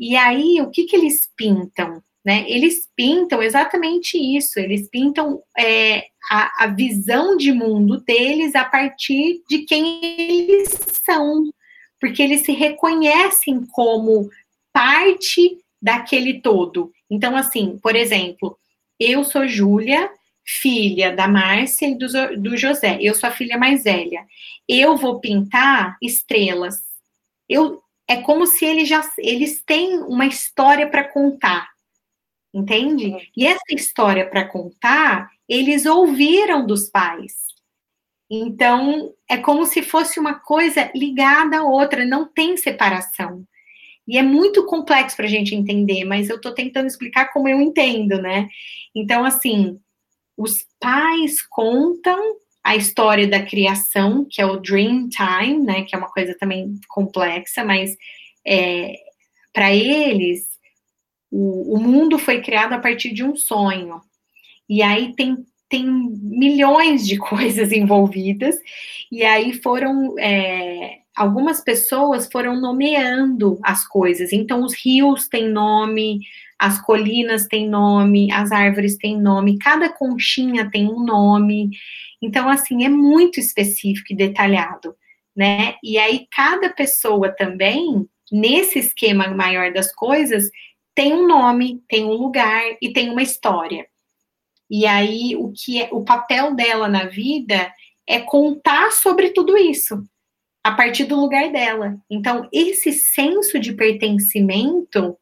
E 0.00 0.16
aí, 0.16 0.60
o 0.60 0.68
que 0.68 0.82
que 0.82 0.96
eles 0.96 1.30
pintam? 1.36 2.02
Né? 2.24 2.44
Eles 2.48 2.88
pintam 2.96 3.40
exatamente 3.40 4.18
isso, 4.18 4.58
eles 4.58 4.88
pintam 4.88 5.40
é, 5.56 6.06
a, 6.28 6.64
a 6.64 6.66
visão 6.66 7.36
de 7.36 7.52
mundo 7.52 8.00
deles 8.00 8.56
a 8.56 8.64
partir 8.64 9.42
de 9.48 9.58
quem 9.60 10.00
eles 10.02 10.70
são, 11.04 11.52
porque 12.00 12.20
eles 12.20 12.44
se 12.44 12.50
reconhecem 12.52 13.64
como 13.66 14.28
parte 14.72 15.58
daquele 15.80 16.40
todo. 16.40 16.92
Então, 17.08 17.36
assim, 17.36 17.78
por 17.80 17.94
exemplo, 17.94 18.58
eu 18.98 19.22
sou 19.22 19.46
Júlia, 19.46 20.10
filha 20.44 21.14
da 21.14 21.28
Márcia 21.28 21.86
e 21.86 21.94
do, 21.94 22.06
do 22.36 22.56
José. 22.56 22.98
Eu 23.00 23.14
sou 23.14 23.28
a 23.28 23.32
filha 23.32 23.58
mais 23.58 23.84
velha. 23.84 24.26
Eu 24.68 24.96
vou 24.96 25.20
pintar 25.20 25.96
estrelas. 26.02 26.76
Eu 27.48 27.82
é 28.08 28.16
como 28.16 28.46
se 28.46 28.64
eles 28.64 28.88
já 28.88 29.02
eles 29.18 29.62
têm 29.62 29.98
uma 30.00 30.26
história 30.26 30.88
para 30.88 31.04
contar. 31.04 31.70
Entende? 32.52 33.30
E 33.34 33.46
essa 33.46 33.62
história 33.70 34.28
para 34.28 34.46
contar, 34.46 35.30
eles 35.48 35.86
ouviram 35.86 36.66
dos 36.66 36.90
pais. 36.90 37.42
Então, 38.30 39.14
é 39.28 39.36
como 39.38 39.64
se 39.64 39.82
fosse 39.82 40.18
uma 40.20 40.34
coisa 40.34 40.90
ligada 40.94 41.58
à 41.58 41.64
outra, 41.64 42.04
não 42.04 42.26
tem 42.26 42.56
separação. 42.56 43.46
E 44.06 44.18
é 44.18 44.22
muito 44.22 44.66
complexo 44.66 45.16
para 45.16 45.26
a 45.26 45.28
gente 45.28 45.54
entender, 45.54 46.04
mas 46.04 46.28
eu 46.28 46.36
estou 46.36 46.52
tentando 46.52 46.86
explicar 46.86 47.32
como 47.32 47.48
eu 47.48 47.60
entendo, 47.60 48.20
né? 48.20 48.48
Então, 48.94 49.24
assim, 49.24 49.78
os 50.36 50.66
pais 50.80 51.42
contam 51.42 52.36
a 52.64 52.76
história 52.76 53.26
da 53.26 53.42
criação, 53.42 54.26
que 54.28 54.40
é 54.40 54.46
o 54.46 54.58
Dream 54.58 55.08
Time, 55.08 55.58
né? 55.64 55.82
Que 55.82 55.94
é 55.94 55.98
uma 55.98 56.10
coisa 56.10 56.36
também 56.38 56.78
complexa, 56.88 57.64
mas 57.64 57.96
é, 58.46 58.94
para 59.52 59.74
eles 59.74 60.52
o, 61.30 61.76
o, 61.76 61.80
mundo 61.80 62.18
foi 62.18 62.40
criado 62.40 62.74
a 62.74 62.78
partir 62.78 63.12
de 63.12 63.24
um 63.24 63.34
sonho. 63.34 64.00
E 64.68 64.82
aí 64.82 65.14
tem, 65.14 65.44
tem 65.68 65.84
milhões 65.86 67.06
de 67.06 67.16
coisas 67.18 67.72
envolvidas, 67.72 68.54
e 69.10 69.24
aí 69.24 69.54
foram. 69.54 70.14
É, 70.18 70.98
algumas 71.14 71.60
pessoas 71.60 72.28
foram 72.30 72.60
nomeando 72.60 73.58
as 73.62 73.86
coisas. 73.86 74.32
Então, 74.32 74.64
os 74.64 74.74
rios 74.74 75.28
têm 75.28 75.48
nome, 75.48 76.20
as 76.62 76.80
colinas 76.80 77.48
têm 77.48 77.68
nome, 77.68 78.30
as 78.30 78.52
árvores 78.52 78.96
têm 78.96 79.20
nome, 79.20 79.58
cada 79.58 79.88
conchinha 79.88 80.70
tem 80.70 80.86
um 80.86 81.04
nome. 81.04 81.70
Então, 82.22 82.48
assim, 82.48 82.84
é 82.84 82.88
muito 82.88 83.40
específico 83.40 84.12
e 84.12 84.16
detalhado, 84.16 84.94
né? 85.34 85.74
E 85.82 85.98
aí, 85.98 86.28
cada 86.30 86.70
pessoa 86.70 87.32
também, 87.32 88.08
nesse 88.30 88.78
esquema 88.78 89.26
maior 89.26 89.72
das 89.72 89.92
coisas, 89.92 90.52
tem 90.94 91.12
um 91.12 91.26
nome, 91.26 91.82
tem 91.88 92.04
um 92.04 92.12
lugar 92.12 92.62
e 92.80 92.92
tem 92.92 93.10
uma 93.10 93.24
história. 93.24 93.84
E 94.70 94.86
aí, 94.86 95.34
o 95.34 95.52
que 95.52 95.82
é 95.82 95.88
o 95.90 96.04
papel 96.04 96.54
dela 96.54 96.86
na 96.86 97.06
vida 97.06 97.74
é 98.06 98.20
contar 98.20 98.92
sobre 98.92 99.30
tudo 99.30 99.58
isso 99.58 100.00
a 100.62 100.70
partir 100.70 101.06
do 101.06 101.20
lugar 101.20 101.50
dela. 101.50 101.96
Então, 102.08 102.48
esse 102.52 102.92
senso 102.92 103.58
de 103.58 103.72
pertencimento 103.72 105.18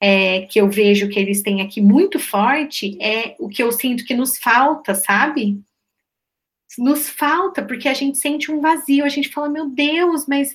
é, 0.00 0.42
que 0.42 0.60
eu 0.60 0.68
vejo 0.68 1.08
que 1.08 1.18
eles 1.18 1.42
têm 1.42 1.60
aqui 1.60 1.80
muito 1.80 2.18
forte 2.18 2.96
é 3.02 3.34
o 3.38 3.48
que 3.48 3.62
eu 3.62 3.72
sinto 3.72 4.04
que 4.04 4.14
nos 4.14 4.38
falta, 4.38 4.94
sabe? 4.94 5.60
Nos 6.78 7.08
falta, 7.08 7.62
porque 7.64 7.88
a 7.88 7.94
gente 7.94 8.18
sente 8.18 8.52
um 8.52 8.60
vazio, 8.60 9.04
a 9.04 9.08
gente 9.08 9.28
fala, 9.30 9.48
meu 9.48 9.68
Deus, 9.68 10.26
mas 10.26 10.54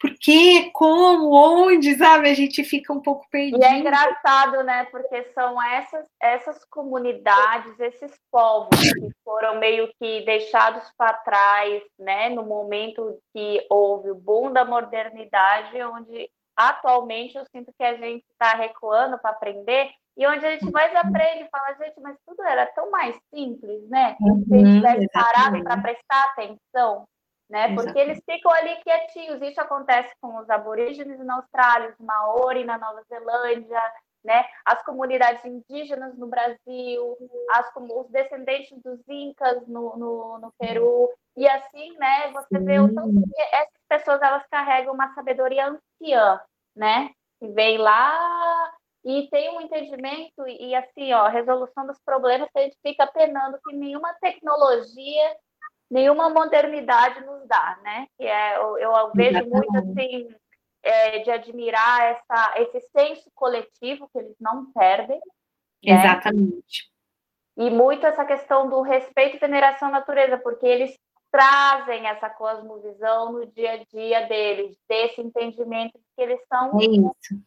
por 0.00 0.14
quê? 0.18 0.70
Como? 0.72 1.30
Onde? 1.30 1.94
Sabe? 1.98 2.30
A 2.30 2.34
gente 2.34 2.64
fica 2.64 2.90
um 2.90 3.00
pouco 3.00 3.28
perdido. 3.30 3.60
E 3.60 3.64
é 3.64 3.78
engraçado, 3.78 4.64
né? 4.64 4.86
Porque 4.90 5.24
são 5.34 5.62
essas, 5.62 6.06
essas 6.18 6.64
comunidades, 6.64 7.78
esses 7.78 8.18
povos 8.32 8.80
que 8.80 9.10
foram 9.22 9.60
meio 9.60 9.92
que 10.00 10.22
deixados 10.22 10.90
para 10.96 11.12
trás, 11.12 11.82
né? 11.98 12.30
No 12.30 12.44
momento 12.44 13.18
que 13.34 13.64
houve 13.68 14.10
o 14.10 14.14
boom 14.14 14.50
da 14.50 14.64
modernidade, 14.64 15.80
onde 15.82 16.30
atualmente 16.68 17.36
eu 17.36 17.44
sinto 17.46 17.72
que 17.76 17.82
a 17.82 17.94
gente 17.96 18.24
está 18.30 18.54
recuando 18.54 19.18
para 19.18 19.30
aprender 19.30 19.90
e 20.16 20.26
onde 20.26 20.44
a 20.44 20.50
gente 20.50 20.70
mais 20.70 20.94
aprende 20.94 21.48
fala, 21.50 21.74
gente, 21.74 21.98
mas 22.00 22.16
tudo 22.26 22.42
era 22.42 22.66
tão 22.66 22.90
mais 22.90 23.18
simples, 23.32 23.88
né? 23.88 24.16
Uhum, 24.20 24.44
Se 24.44 24.54
a 24.54 24.58
gente 24.58 24.76
tivesse 24.76 25.08
parado 25.12 25.64
para 25.64 25.80
prestar 25.80 26.24
atenção, 26.24 27.08
né? 27.48 27.74
Porque 27.74 27.98
exatamente. 27.98 28.10
eles 28.10 28.22
ficam 28.28 28.52
ali 28.52 28.76
quietinhos. 28.82 29.40
Isso 29.42 29.60
acontece 29.60 30.12
com 30.20 30.36
os 30.38 30.50
aborígenes 30.50 31.18
na 31.20 31.36
Austrália, 31.36 31.90
os 31.90 32.04
Maori 32.04 32.64
na 32.64 32.76
Nova 32.76 33.02
Zelândia, 33.08 33.80
né? 34.22 34.44
As 34.64 34.82
comunidades 34.82 35.44
indígenas 35.44 36.16
no 36.18 36.26
Brasil, 36.26 37.16
as, 37.52 37.70
os 37.74 38.10
descendentes 38.10 38.78
dos 38.82 39.00
incas 39.08 39.66
no, 39.66 39.96
no, 39.96 40.38
no 40.38 40.52
Peru. 40.58 41.08
E 41.36 41.48
assim, 41.48 41.96
né, 41.96 42.30
você 42.32 42.58
vê 42.58 42.78
o 42.78 42.92
tanto 42.94 43.22
que 43.22 43.42
essas 43.52 43.80
pessoas 43.88 44.20
elas 44.20 44.46
carregam 44.50 44.92
uma 44.92 45.14
sabedoria 45.14 45.68
anciã, 45.68 46.40
né? 46.74 47.10
Que 47.38 47.48
vem 47.48 47.78
lá 47.78 48.72
e 49.04 49.28
tem 49.30 49.50
um 49.56 49.60
entendimento 49.60 50.46
e 50.46 50.74
assim, 50.74 51.12
ó, 51.12 51.28
resolução 51.28 51.86
dos 51.86 51.98
problemas 52.04 52.50
que 52.50 52.58
a 52.58 52.62
gente 52.62 52.76
fica 52.82 53.06
penando 53.06 53.58
que 53.66 53.74
nenhuma 53.74 54.12
tecnologia, 54.20 55.36
nenhuma 55.90 56.28
modernidade 56.28 57.24
nos 57.24 57.46
dá, 57.46 57.78
né? 57.82 58.06
Que 58.18 58.26
é, 58.26 58.56
eu, 58.58 58.78
eu 58.78 59.12
vejo 59.14 59.44
muito 59.48 59.76
assim 59.78 60.28
é, 60.82 61.18
de 61.20 61.30
admirar 61.30 62.02
essa, 62.12 62.54
esse 62.56 62.80
senso 62.90 63.30
coletivo 63.34 64.08
que 64.12 64.18
eles 64.18 64.36
não 64.38 64.70
perdem. 64.72 65.18
Né? 65.18 65.94
Exatamente. 65.94 66.90
E 67.56 67.70
muito 67.70 68.06
essa 68.06 68.24
questão 68.24 68.68
do 68.68 68.82
respeito 68.82 69.36
e 69.36 69.40
veneração 69.40 69.88
à 69.88 69.92
natureza, 69.92 70.38
porque 70.38 70.66
eles 70.66 70.98
trazem 71.30 72.06
essa 72.06 72.28
cosmovisão 72.28 73.32
no 73.32 73.46
dia 73.46 73.72
a 73.72 73.84
dia 73.84 74.26
deles, 74.26 74.76
desse 74.88 75.20
entendimento 75.20 75.98
que 76.16 76.22
eles 76.22 76.40
são. 76.48 76.80
É 76.80 76.84
isso. 76.84 77.42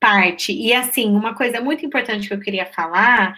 Parte. 0.00 0.52
E 0.52 0.72
assim, 0.72 1.10
uma 1.10 1.34
coisa 1.34 1.60
muito 1.60 1.84
importante 1.84 2.28
que 2.28 2.34
eu 2.34 2.40
queria 2.40 2.66
falar 2.66 3.36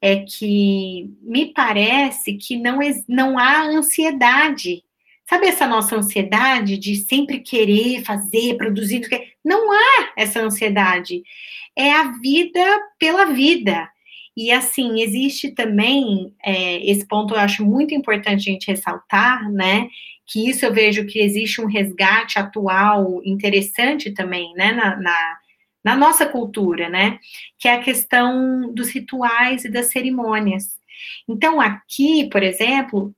é 0.00 0.24
que 0.24 1.10
me 1.20 1.52
parece 1.52 2.36
que 2.36 2.56
não, 2.56 2.78
não 3.06 3.38
há 3.38 3.62
ansiedade. 3.62 4.82
Sabe 5.28 5.46
essa 5.46 5.66
nossa 5.66 5.94
ansiedade 5.94 6.76
de 6.76 6.96
sempre 6.96 7.38
querer 7.38 8.02
fazer, 8.02 8.56
produzir? 8.56 9.02
Não 9.44 9.70
há 9.70 10.12
essa 10.16 10.40
ansiedade. 10.40 11.22
É 11.76 11.92
a 11.92 12.10
vida 12.20 12.64
pela 12.98 13.26
vida. 13.26 13.88
E 14.36 14.50
assim, 14.52 15.00
existe 15.02 15.50
também 15.52 16.34
é, 16.44 16.84
esse 16.88 17.06
ponto, 17.06 17.34
eu 17.34 17.38
acho 17.40 17.64
muito 17.64 17.94
importante 17.94 18.48
a 18.48 18.52
gente 18.52 18.68
ressaltar, 18.68 19.50
né? 19.50 19.88
Que 20.26 20.48
isso 20.48 20.64
eu 20.64 20.72
vejo 20.72 21.06
que 21.06 21.18
existe 21.18 21.60
um 21.60 21.66
resgate 21.66 22.38
atual 22.38 23.20
interessante 23.24 24.12
também, 24.12 24.52
né? 24.54 24.72
Na, 24.72 24.96
na, 24.96 25.38
na 25.84 25.96
nossa 25.96 26.26
cultura, 26.26 26.88
né? 26.88 27.18
Que 27.58 27.68
é 27.68 27.74
a 27.74 27.82
questão 27.82 28.72
dos 28.72 28.90
rituais 28.90 29.64
e 29.64 29.70
das 29.70 29.86
cerimônias. 29.86 30.78
Então, 31.28 31.60
aqui, 31.60 32.28
por 32.30 32.42
exemplo, 32.42 33.14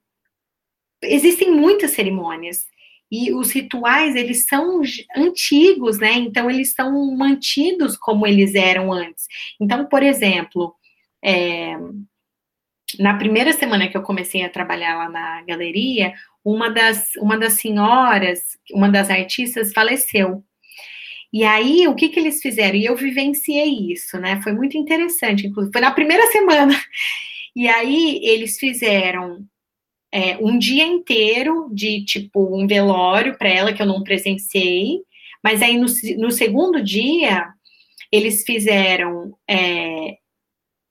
existem 1.02 1.50
muitas 1.52 1.90
cerimônias. 1.92 2.64
E 3.10 3.30
os 3.34 3.50
rituais, 3.50 4.16
eles 4.16 4.46
são 4.46 4.80
antigos, 5.14 5.98
né? 5.98 6.14
Então, 6.14 6.50
eles 6.50 6.72
são 6.72 7.14
mantidos 7.14 7.94
como 7.96 8.26
eles 8.26 8.54
eram 8.54 8.90
antes. 8.90 9.26
Então, 9.60 9.84
por 9.86 10.02
exemplo, 10.02 10.74
é, 11.24 11.76
na 12.98 13.16
primeira 13.16 13.52
semana 13.52 13.88
que 13.88 13.96
eu 13.96 14.02
comecei 14.02 14.44
a 14.44 14.50
trabalhar 14.50 14.96
lá 14.96 15.08
na 15.08 15.42
galeria, 15.42 16.12
uma 16.44 16.68
das, 16.70 17.14
uma 17.16 17.38
das 17.38 17.54
senhoras, 17.54 18.40
uma 18.72 18.88
das 18.88 19.10
artistas 19.10 19.72
faleceu. 19.72 20.44
E 21.32 21.44
aí, 21.44 21.88
o 21.88 21.94
que, 21.94 22.10
que 22.10 22.20
eles 22.20 22.42
fizeram? 22.42 22.76
E 22.76 22.84
eu 22.84 22.94
vivenciei 22.94 23.90
isso, 23.92 24.18
né? 24.18 24.40
Foi 24.42 24.52
muito 24.52 24.76
interessante, 24.76 25.46
inclusive. 25.46 25.72
Foi 25.72 25.80
na 25.80 25.90
primeira 25.92 26.26
semana. 26.26 26.74
E 27.54 27.68
aí, 27.68 28.18
eles 28.22 28.58
fizeram 28.58 29.44
é, 30.10 30.38
um 30.38 30.58
dia 30.58 30.84
inteiro 30.86 31.68
de, 31.70 32.02
tipo, 32.02 32.58
um 32.58 32.66
velório 32.66 33.36
para 33.36 33.50
ela, 33.50 33.74
que 33.74 33.82
eu 33.82 33.86
não 33.86 34.02
presenciei. 34.02 35.00
Mas 35.44 35.60
aí, 35.60 35.76
no, 35.76 35.84
no 36.16 36.30
segundo 36.30 36.82
dia, 36.82 37.46
eles 38.10 38.42
fizeram 38.42 39.34
é, 39.46 40.16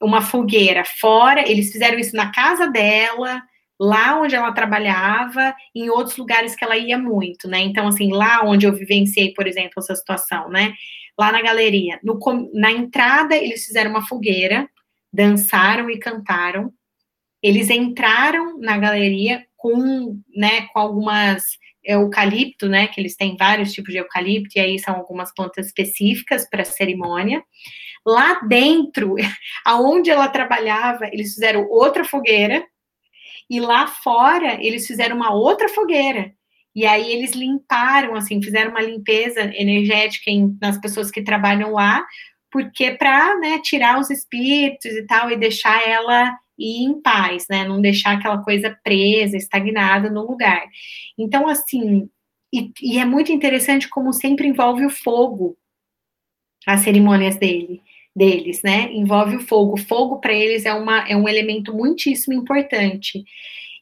uma 0.02 0.22
fogueira 0.22 0.84
fora, 1.00 1.50
eles 1.50 1.72
fizeram 1.72 2.00
isso 2.00 2.16
na 2.16 2.32
casa 2.32 2.68
dela, 2.68 3.42
lá 3.80 4.20
onde 4.20 4.36
ela 4.36 4.52
trabalhava, 4.52 5.56
em 5.76 5.90
outros 5.90 6.18
lugares 6.18 6.56
que 6.56 6.64
ela 6.64 6.78
ia 6.78 6.98
muito, 6.98 7.48
né? 7.48 7.60
Então, 7.60 7.88
assim, 7.88 8.12
lá 8.12 8.42
onde 8.44 8.66
eu 8.66 8.74
vivenciei, 8.74 9.34
por 9.34 9.48
exemplo, 9.48 9.74
essa 9.78 9.96
situação, 9.96 10.50
né? 10.50 10.74
Lá 11.18 11.32
na 11.32 11.42
galeria, 11.42 12.00
no, 12.04 12.20
na 12.54 12.72
entrada, 12.72 13.36
eles 13.36 13.66
fizeram 13.66 13.92
uma 13.92 14.06
fogueira, 14.08 14.70
dançaram 15.12 15.90
e 15.90 16.00
cantaram. 16.00 16.72
Eles 17.42 17.70
entraram 17.70 18.60
na 18.60 18.78
galeria 18.78 19.46
com, 19.58 20.20
né, 20.36 20.68
com 20.68 20.80
algumas 20.80 21.44
eucalipto, 21.84 22.70
né, 22.70 22.88
que 22.88 23.02
eles 23.02 23.16
têm 23.16 23.36
vários 23.36 23.72
tipos 23.74 23.92
de 23.92 24.00
eucalipto, 24.00 24.52
e 24.56 24.60
aí 24.60 24.80
são 24.80 24.96
algumas 24.96 25.34
plantas 25.34 25.68
específicas 25.68 26.48
para 26.48 26.62
a 26.62 26.66
cerimônia. 26.66 27.44
Lá 28.06 28.40
dentro, 28.48 29.16
aonde 29.66 30.10
ela 30.10 30.28
trabalhava, 30.28 31.08
eles 31.08 31.34
fizeram 31.34 31.68
outra 31.70 32.04
fogueira, 32.04 32.66
e 33.50 33.60
lá 33.60 33.86
fora, 33.86 34.58
eles 34.64 34.88
fizeram 34.88 35.16
uma 35.18 35.34
outra 35.34 35.68
fogueira. 35.68 36.34
E 36.74 36.86
aí 36.86 37.12
eles 37.12 37.34
limparam, 37.34 38.16
assim, 38.16 38.42
fizeram 38.42 38.72
uma 38.72 38.82
limpeza 38.82 39.42
energética 39.42 40.32
em, 40.32 40.58
nas 40.62 40.80
pessoas 40.80 41.12
que 41.12 41.22
trabalham 41.22 41.74
lá, 41.74 42.06
porque 42.50 42.92
para 42.92 43.38
né, 43.40 43.60
tirar 43.60 44.00
os 44.00 44.10
espíritos 44.10 44.92
e 44.94 45.06
tal, 45.06 45.30
e 45.30 45.36
deixar 45.36 45.86
ela 45.86 46.34
ir 46.58 46.84
em 46.84 47.02
paz, 47.02 47.46
né? 47.50 47.66
Não 47.66 47.82
deixar 47.82 48.14
aquela 48.14 48.42
coisa 48.42 48.78
presa, 48.84 49.36
estagnada 49.36 50.10
no 50.10 50.26
lugar. 50.26 50.64
Então, 51.18 51.48
assim, 51.48 52.10
e, 52.54 52.72
e 52.82 53.00
é 53.00 53.06
muito 53.06 53.34
interessante 53.34 53.90
como 53.90 54.14
sempre 54.14 54.48
envolve 54.48 54.86
o 54.86 54.90
fogo 54.90 55.58
as 56.66 56.82
cerimônias 56.82 57.38
dele 57.38 57.82
deles, 58.16 58.62
né? 58.64 58.92
Envolve 58.92 59.38
o 59.38 59.40
fogo. 59.42 59.78
Fogo 59.78 60.20
para 60.20 60.34
eles 60.34 60.66
é, 60.66 60.74
uma, 60.74 61.08
é 61.08 61.16
um 61.16 61.28
elemento 61.28 61.74
muitíssimo 61.74 62.34
importante. 62.34 63.24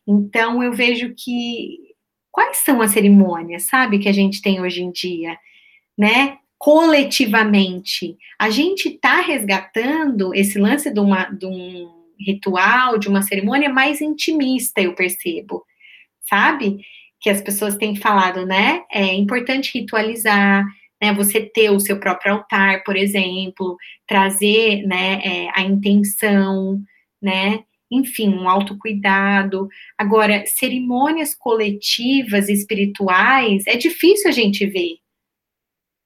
Então 0.07 0.63
eu 0.63 0.71
vejo 0.73 1.13
que 1.15 1.89
quais 2.31 2.57
são 2.57 2.81
as 2.81 2.91
cerimônias, 2.91 3.63
sabe, 3.63 3.99
que 3.99 4.09
a 4.09 4.13
gente 4.13 4.41
tem 4.41 4.61
hoje 4.61 4.81
em 4.81 4.91
dia, 4.91 5.37
né? 5.97 6.37
Coletivamente, 6.57 8.17
a 8.37 8.49
gente 8.49 8.89
está 8.89 9.21
resgatando 9.21 10.33
esse 10.35 10.59
lance 10.59 10.91
de, 10.91 10.99
uma, 10.99 11.25
de 11.25 11.45
um 11.45 11.89
ritual, 12.19 12.97
de 12.97 13.07
uma 13.07 13.21
cerimônia 13.21 13.69
mais 13.69 14.01
intimista, 14.01 14.81
eu 14.81 14.93
percebo, 14.93 15.63
sabe? 16.29 16.79
Que 17.21 17.29
as 17.29 17.41
pessoas 17.41 17.75
têm 17.77 17.95
falado, 17.95 18.45
né? 18.45 18.83
É 18.91 19.13
importante 19.15 19.79
ritualizar, 19.79 20.65
né, 21.01 21.13
você 21.13 21.41
ter 21.41 21.69
o 21.69 21.79
seu 21.79 21.99
próprio 21.99 22.33
altar, 22.33 22.83
por 22.83 22.95
exemplo, 22.95 23.77
trazer, 24.07 24.85
né, 24.85 25.21
é, 25.23 25.49
a 25.53 25.62
intenção, 25.62 26.81
né, 27.21 27.63
enfim, 27.91 28.29
um 28.29 28.47
autocuidado. 28.47 29.67
Agora, 29.97 30.45
cerimônias 30.45 31.33
coletivas 31.33 32.49
espirituais, 32.49 33.65
é 33.65 33.75
difícil 33.75 34.29
a 34.29 34.33
gente 34.33 34.65
ver. 34.65 34.97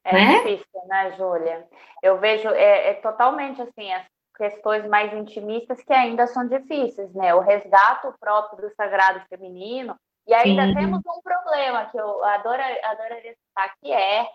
É 0.05 0.13
né? 0.13 0.37
difícil, 0.37 0.87
né, 0.87 1.13
Júlia? 1.17 1.67
Eu 2.01 2.19
vejo, 2.19 2.49
é, 2.49 2.89
é, 2.89 2.93
totalmente 2.95 3.61
assim, 3.61 3.91
as 3.91 4.05
questões 4.37 4.85
mais 4.87 5.13
intimistas 5.13 5.81
que 5.83 5.93
ainda 5.93 6.27
são 6.27 6.47
difíceis, 6.47 7.13
né? 7.13 7.33
O 7.33 7.39
resgate 7.39 8.07
próprio 8.19 8.67
do 8.67 8.75
sagrado 8.75 9.21
feminino, 9.29 9.95
e 10.27 10.33
ainda 10.33 10.67
Sim. 10.67 10.73
temos 10.73 10.99
um 10.99 11.21
problema 11.21 11.85
que 11.85 11.97
eu 11.97 12.23
adoro, 12.23 12.61
adoraria 12.83 13.35
citar, 13.35 13.73
que 13.81 13.91
é 13.91 14.25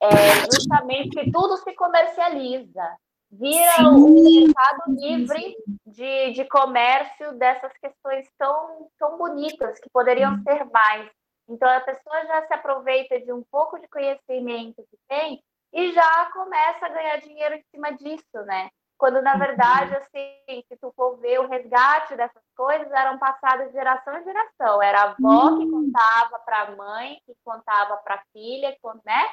é 0.00 0.08
justamente 0.52 1.10
que 1.10 1.30
tudo 1.30 1.56
se 1.58 1.72
comercializa. 1.74 2.96
Vira 3.32 3.72
sim, 3.76 3.86
um 3.86 4.44
mercado 4.46 4.82
livre 4.88 5.56
de, 5.86 6.32
de 6.32 6.44
comércio 6.46 7.32
dessas 7.38 7.72
questões 7.78 8.28
tão, 8.36 8.88
tão 8.98 9.16
bonitas, 9.16 9.78
que 9.78 9.88
poderiam 9.90 10.42
ser 10.42 10.64
mais. 10.64 11.08
Então, 11.48 11.68
a 11.68 11.80
pessoa 11.80 12.26
já 12.26 12.46
se 12.46 12.54
aproveita 12.54 13.20
de 13.20 13.32
um 13.32 13.44
pouco 13.50 13.78
de 13.78 13.86
conhecimento 13.88 14.82
que 14.90 14.98
tem 15.08 15.40
e 15.72 15.92
já 15.92 16.30
começa 16.32 16.86
a 16.86 16.88
ganhar 16.88 17.16
dinheiro 17.18 17.54
em 17.54 17.64
cima 17.70 17.92
disso, 17.92 18.44
né? 18.46 18.68
Quando, 18.98 19.22
na 19.22 19.34
verdade, 19.36 19.96
assim, 19.96 20.62
se 20.68 20.76
tu 20.80 20.92
for 20.94 21.16
ver 21.18 21.40
o 21.40 21.48
resgate 21.48 22.16
dessas 22.16 22.42
coisas, 22.54 22.90
eram 22.92 23.18
passadas 23.18 23.68
de 23.68 23.72
geração 23.72 24.14
em 24.18 24.24
geração. 24.24 24.82
Era 24.82 25.00
a 25.00 25.04
avó 25.04 25.56
que 25.56 25.70
contava 25.70 26.38
para 26.40 26.62
a 26.62 26.76
mãe, 26.76 27.18
que 27.24 27.32
contava 27.42 27.96
para 27.98 28.16
a 28.16 28.22
filha, 28.32 28.76
né? 29.04 29.24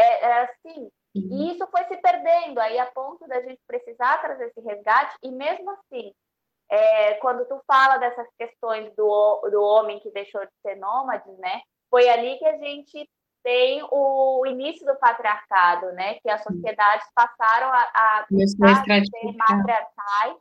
É, 0.00 0.24
é 0.24 0.42
assim, 0.44 0.90
e 1.14 1.52
isso 1.52 1.66
foi 1.70 1.84
se 1.84 1.96
perdendo, 1.96 2.60
aí 2.60 2.78
a 2.78 2.86
ponto 2.86 3.26
da 3.26 3.40
gente 3.42 3.60
precisar 3.66 4.18
trazer 4.18 4.46
esse 4.46 4.60
resgate, 4.60 5.16
e 5.22 5.30
mesmo 5.30 5.70
assim, 5.72 6.12
é, 6.70 7.14
quando 7.14 7.44
tu 7.46 7.60
fala 7.66 7.98
dessas 7.98 8.28
questões 8.38 8.94
do, 8.94 9.48
do 9.50 9.60
homem 9.60 9.98
que 9.98 10.10
deixou 10.12 10.40
de 10.42 10.52
ser 10.62 10.76
nômade, 10.76 11.28
né, 11.38 11.62
foi 11.90 12.08
ali 12.08 12.38
que 12.38 12.46
a 12.46 12.56
gente 12.58 13.10
tem 13.42 13.82
o 13.90 14.44
início 14.46 14.86
do 14.86 14.96
patriarcado, 14.98 15.92
né, 15.92 16.14
que 16.20 16.30
as 16.30 16.42
sociedades 16.42 17.06
passaram 17.14 17.72
a, 17.72 17.90
a, 17.94 18.20
a 18.20 19.04
ser 19.04 19.36
matriarcais, 19.36 20.36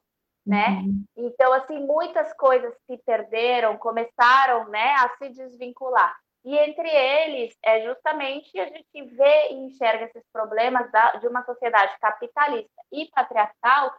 né? 0.45 0.81
Uhum. 0.83 1.03
Então, 1.15 1.53
assim, 1.53 1.79
muitas 1.85 2.33
coisas 2.33 2.73
se 2.85 2.97
perderam, 3.05 3.77
começaram, 3.77 4.67
né, 4.67 4.93
a 4.95 5.09
se 5.17 5.29
desvincular. 5.29 6.15
E 6.43 6.57
entre 6.57 6.89
eles, 6.89 7.55
é 7.63 7.83
justamente 7.83 8.59
a 8.59 8.67
gente 8.67 9.03
vê 9.15 9.49
e 9.49 9.53
enxerga 9.55 10.05
esses 10.05 10.23
problemas 10.31 10.89
da, 10.91 11.17
de 11.17 11.27
uma 11.27 11.43
sociedade 11.43 11.97
capitalista 11.99 12.81
e 12.91 13.07
patriarcal 13.09 13.93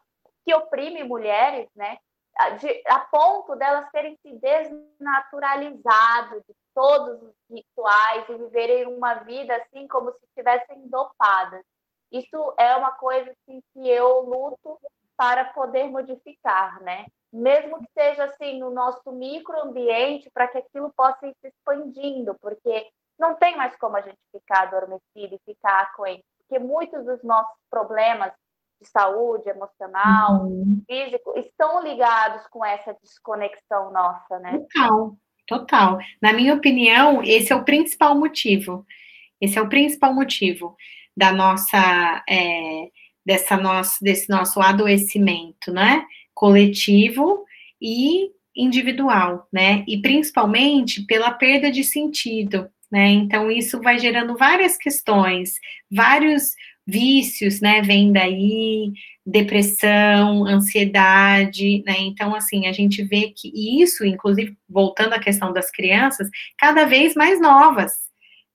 que 0.45 0.55
oprime 0.55 1.05
mulheres, 1.05 1.69
né? 1.77 1.99
De, 2.59 2.83
a 2.87 3.01
ponto 3.01 3.55
delas 3.57 3.91
terem 3.91 4.17
se 4.23 4.33
desnaturalizado 4.39 6.43
de 6.49 6.55
todos 6.75 7.23
os 7.23 7.35
rituais 7.51 8.27
e 8.31 8.35
viverem 8.35 8.87
uma 8.87 9.15
vida 9.15 9.55
assim 9.57 9.87
como 9.87 10.11
se 10.13 10.25
estivessem 10.25 10.89
dopadas. 10.89 11.63
Isso 12.11 12.55
é 12.59 12.75
uma 12.77 12.93
coisa 12.93 13.31
assim, 13.31 13.63
que 13.73 13.89
eu 13.89 14.21
luto 14.21 14.81
para 15.17 15.45
poder 15.53 15.91
modificar, 15.91 16.81
né? 16.83 17.07
Mesmo 17.33 17.79
que 17.79 17.89
seja 17.93 18.25
assim 18.25 18.59
no 18.59 18.71
nosso 18.71 19.13
microambiente, 19.13 20.31
para 20.33 20.49
que 20.49 20.59
aquilo 20.59 20.93
possa 20.97 21.27
ir 21.27 21.35
se 21.41 21.49
expandindo, 21.49 22.37
porque 22.41 22.87
não 23.19 23.35
tem 23.35 23.57
mais 23.57 23.77
como 23.77 23.97
a 23.97 24.01
gente 24.01 24.19
ficar 24.33 24.63
adormecido 24.63 25.35
e 25.35 25.41
ficar 25.45 25.93
com 25.95 26.07
ele, 26.07 26.25
porque 26.39 26.59
muitos 26.59 27.05
dos 27.05 27.23
nossos 27.23 27.57
problemas 27.71 28.33
de 28.81 28.89
saúde 28.89 29.49
emocional, 29.49 30.45
uhum. 30.45 30.83
físico, 30.87 31.39
estão 31.39 31.83
ligados 31.83 32.47
com 32.49 32.65
essa 32.65 32.97
desconexão 33.03 33.93
nossa, 33.93 34.39
né? 34.39 34.59
Total, 34.59 35.17
total. 35.47 35.99
Na 36.21 36.33
minha 36.33 36.55
opinião, 36.55 37.23
esse 37.23 37.53
é 37.53 37.57
o 37.57 37.65
principal 37.65 38.19
motivo. 38.19 38.87
Esse 39.41 39.59
é 39.59 39.63
o 39.63 39.69
principal 39.69 40.15
motivo 40.15 40.77
da 41.17 41.31
nossa, 41.31 42.25
é, 42.29 42.89
dessa 43.25 43.57
nossa, 43.57 43.99
desse 44.01 44.31
nosso 44.31 44.61
adoecimento, 44.61 45.73
né? 45.73 46.05
Coletivo 46.41 47.45
e 47.79 48.31
individual, 48.57 49.47
né? 49.53 49.85
E 49.87 50.01
principalmente 50.01 51.05
pela 51.05 51.31
perda 51.31 51.71
de 51.71 51.85
sentido, 51.85 52.67
né? 52.91 53.09
Então 53.11 53.51
isso 53.51 53.79
vai 53.83 53.99
gerando 53.99 54.39
várias 54.39 54.79
questões, 54.79 55.53
vários 55.91 56.55
vícios, 56.87 57.61
né? 57.61 57.83
Vem 57.83 58.11
daí 58.11 58.91
depressão, 59.25 60.47
ansiedade, 60.47 61.83
né? 61.87 61.97
Então 61.99 62.35
assim 62.35 62.67
a 62.67 62.73
gente 62.73 63.05
vê 63.05 63.35
que 63.37 63.53
isso, 63.83 64.03
inclusive 64.03 64.57
voltando 64.67 65.13
à 65.13 65.19
questão 65.19 65.53
das 65.53 65.71
crianças, 65.71 66.27
cada 66.57 66.87
vez 66.87 67.15
mais 67.15 67.39
novas, 67.39 67.93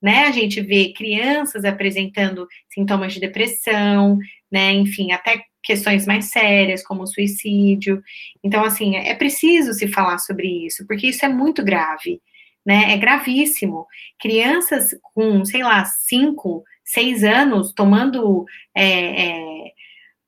né? 0.02 0.24
A 0.26 0.32
gente 0.32 0.60
vê 0.60 0.92
crianças 0.92 1.64
apresentando 1.64 2.48
sintomas 2.68 3.14
de 3.14 3.20
depressão, 3.20 4.18
né? 4.50 4.72
Enfim, 4.72 5.12
até 5.12 5.40
questões 5.66 6.06
mais 6.06 6.26
sérias, 6.26 6.84
como 6.84 7.06
suicídio. 7.08 8.00
Então, 8.42 8.64
assim, 8.64 8.94
é 8.94 9.14
preciso 9.14 9.72
se 9.72 9.88
falar 9.88 10.18
sobre 10.18 10.46
isso, 10.64 10.86
porque 10.86 11.08
isso 11.08 11.24
é 11.24 11.28
muito 11.28 11.64
grave, 11.64 12.22
né? 12.64 12.92
É 12.92 12.96
gravíssimo. 12.96 13.84
Crianças 14.18 14.96
com, 15.12 15.44
sei 15.44 15.64
lá, 15.64 15.84
cinco, 15.84 16.62
seis 16.84 17.24
anos 17.24 17.72
tomando 17.72 18.44
é, 18.72 19.26
é, 19.26 19.72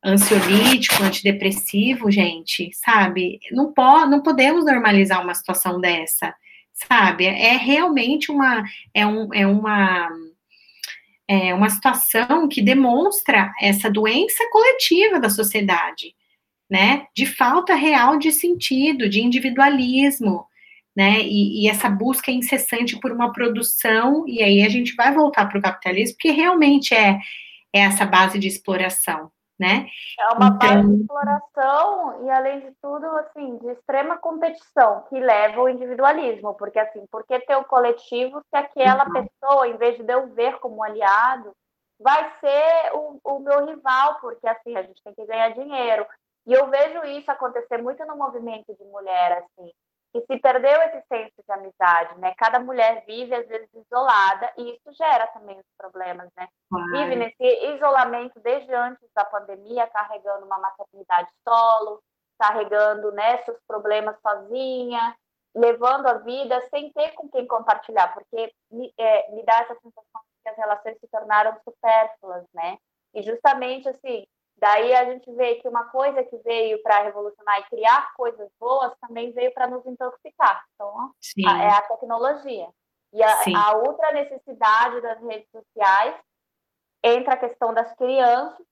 ansiolítico, 0.05 1.05
antidepressivo, 1.05 2.11
gente, 2.11 2.71
sabe? 2.75 3.39
Não, 3.53 3.73
po 3.73 4.07
não 4.07 4.21
podemos 4.21 4.65
normalizar 4.65 5.23
uma 5.23 5.35
situação 5.35 5.81
dessa, 5.81 6.35
sabe? 6.73 7.27
É 7.27 7.57
realmente 7.57 8.33
uma, 8.33 8.65
é, 8.93 9.07
um, 9.07 9.33
é 9.33 9.47
uma 9.47 10.11
é, 11.29 11.53
uma 11.53 11.69
situação 11.69 12.49
que 12.49 12.63
demonstra 12.63 13.53
essa 13.61 13.91
doença 13.91 14.43
coletiva 14.51 15.21
da 15.21 15.29
sociedade, 15.29 16.15
né? 16.71 17.07
De 17.15 17.27
falta 17.27 17.75
real 17.75 18.19
de 18.19 18.33
sentido, 18.33 19.09
de 19.09 19.21
individualismo, 19.21 20.47
né? 20.97 21.21
E, 21.23 21.65
e, 21.65 21.69
essa 21.69 21.89
busca 21.91 22.31
incessante 22.31 22.99
por 22.99 23.13
uma 23.13 23.33
produção, 23.33 24.25
e 24.27 24.43
aí 24.43 24.63
a 24.63 24.69
gente 24.71 24.95
vai 24.95 25.15
voltar 25.15 25.47
para 25.47 25.59
o 25.59 25.63
capitalismo, 25.63 26.17
que 26.19 26.31
realmente 26.31 26.95
é, 26.95 27.19
é 27.75 27.81
essa 27.81 28.07
base 28.07 28.39
de 28.39 28.49
exploração, 28.49 29.31
né? 29.59 29.87
É 30.21 30.29
uma 30.35 30.49
então... 30.49 30.95
exploração 30.95 32.25
e, 32.25 32.31
além 32.31 32.61
de 32.61 32.73
tudo, 32.81 33.07
assim, 33.19 33.59
de 33.59 33.71
extrema 33.71 34.17
competição, 34.19 35.03
que 35.09 35.19
leva 35.19 35.61
ao 35.61 35.69
individualismo, 35.69 36.55
porque, 36.55 36.79
assim, 36.79 37.05
por 37.11 37.27
que 37.27 37.41
ter 37.41 37.57
o 37.57 37.65
coletivo 37.65 38.41
se 38.41 38.57
aquela 38.57 39.05
uhum. 39.07 39.13
pessoa, 39.13 39.69
em 39.69 39.77
vez 39.77 39.99
de 39.99 40.13
eu 40.13 40.29
ver 40.29 40.59
como 40.61 40.83
aliado, 40.83 41.53
vai 41.99 42.33
ser 42.39 42.93
o, 42.95 43.19
o 43.25 43.41
meu 43.41 43.67
rival, 43.67 44.19
porque, 44.21 44.47
assim, 44.47 44.77
a 44.77 44.83
gente 44.83 45.03
tem 45.03 45.15
que 45.15 45.27
ganhar 45.27 45.51
dinheiro. 45.51 46.07
E 46.47 46.53
eu 46.53 46.69
vejo 46.69 47.05
isso 47.05 47.31
acontecer 47.31 47.83
muito 47.83 48.05
no 48.07 48.17
movimento 48.17 48.75
de 48.75 48.85
mulher, 48.85 49.39
assim, 49.39 49.73
que 50.13 50.21
se 50.21 50.41
perdeu 50.41 50.83
esse 50.83 51.03
senso 51.07 51.35
de 51.47 51.53
amizade, 51.53 52.19
né? 52.19 52.35
Cada 52.37 52.59
mulher 52.59 53.05
vive 53.07 53.35
às 53.35 53.47
vezes 53.47 53.69
isolada 53.75 54.53
e 54.57 54.75
isso 54.75 54.93
gera 54.93 55.27
também 55.29 55.59
os 55.59 55.67
problemas, 55.77 56.31
né? 56.37 56.49
Vive 56.93 57.17
nesse 57.17 57.75
isolamento 57.75 58.41
desde 58.41 58.73
antes 58.75 59.07
da 59.15 59.25
pandemia, 59.25 59.87
carregando 59.89 60.47
uma 60.47 60.59
maternidade 60.59 61.31
solo, 61.47 62.03
carregando 62.39 63.13
né, 63.13 63.39
seus 63.39 63.59
problemas 63.67 64.17
sozinha, 64.21 65.15
levando 65.55 66.07
a 66.07 66.15
vida 66.15 66.61
sem 66.71 66.93
ter 66.93 67.13
com 67.13 67.29
quem 67.29 67.47
compartilhar, 67.47 68.15
porque 68.15 68.53
me, 68.71 68.93
é, 68.97 69.31
me 69.33 69.43
dá 69.45 69.61
essa 69.61 69.75
sensação 69.75 70.21
de 70.23 70.43
que 70.43 70.49
as 70.49 70.57
relações 70.57 70.99
se 71.01 71.09
tornaram 71.09 71.59
supérfluas, 71.65 72.45
né? 72.55 72.79
E 73.15 73.23
justamente 73.23 73.89
assim, 73.89 74.25
Daí 74.61 74.93
a 74.93 75.05
gente 75.05 75.31
vê 75.33 75.57
que 75.57 75.69
uma 75.69 75.85
coisa 75.85 76.23
que 76.25 76.37
veio 76.39 76.83
para 76.83 77.03
revolucionar 77.03 77.61
e 77.61 77.69
criar 77.69 78.13
coisas 78.15 78.51
boas 78.59 78.93
também 79.01 79.31
veio 79.33 79.53
para 79.55 79.69
nos 79.69 79.87
intoxicar. 79.87 80.65
Então, 80.75 81.13
a, 81.47 81.63
é 81.63 81.69
a 81.69 81.83
tecnologia. 81.83 82.69
E 83.13 83.23
a, 83.23 83.43
a, 83.57 83.77
outra 83.77 84.13
necessidade 84.13 85.01
das 85.01 85.21
redes 85.23 85.49
sociais 85.51 86.17
entra 87.03 87.35
a 87.35 87.39
questão 87.39 87.73
das 87.73 87.95
crianças, 87.95 88.67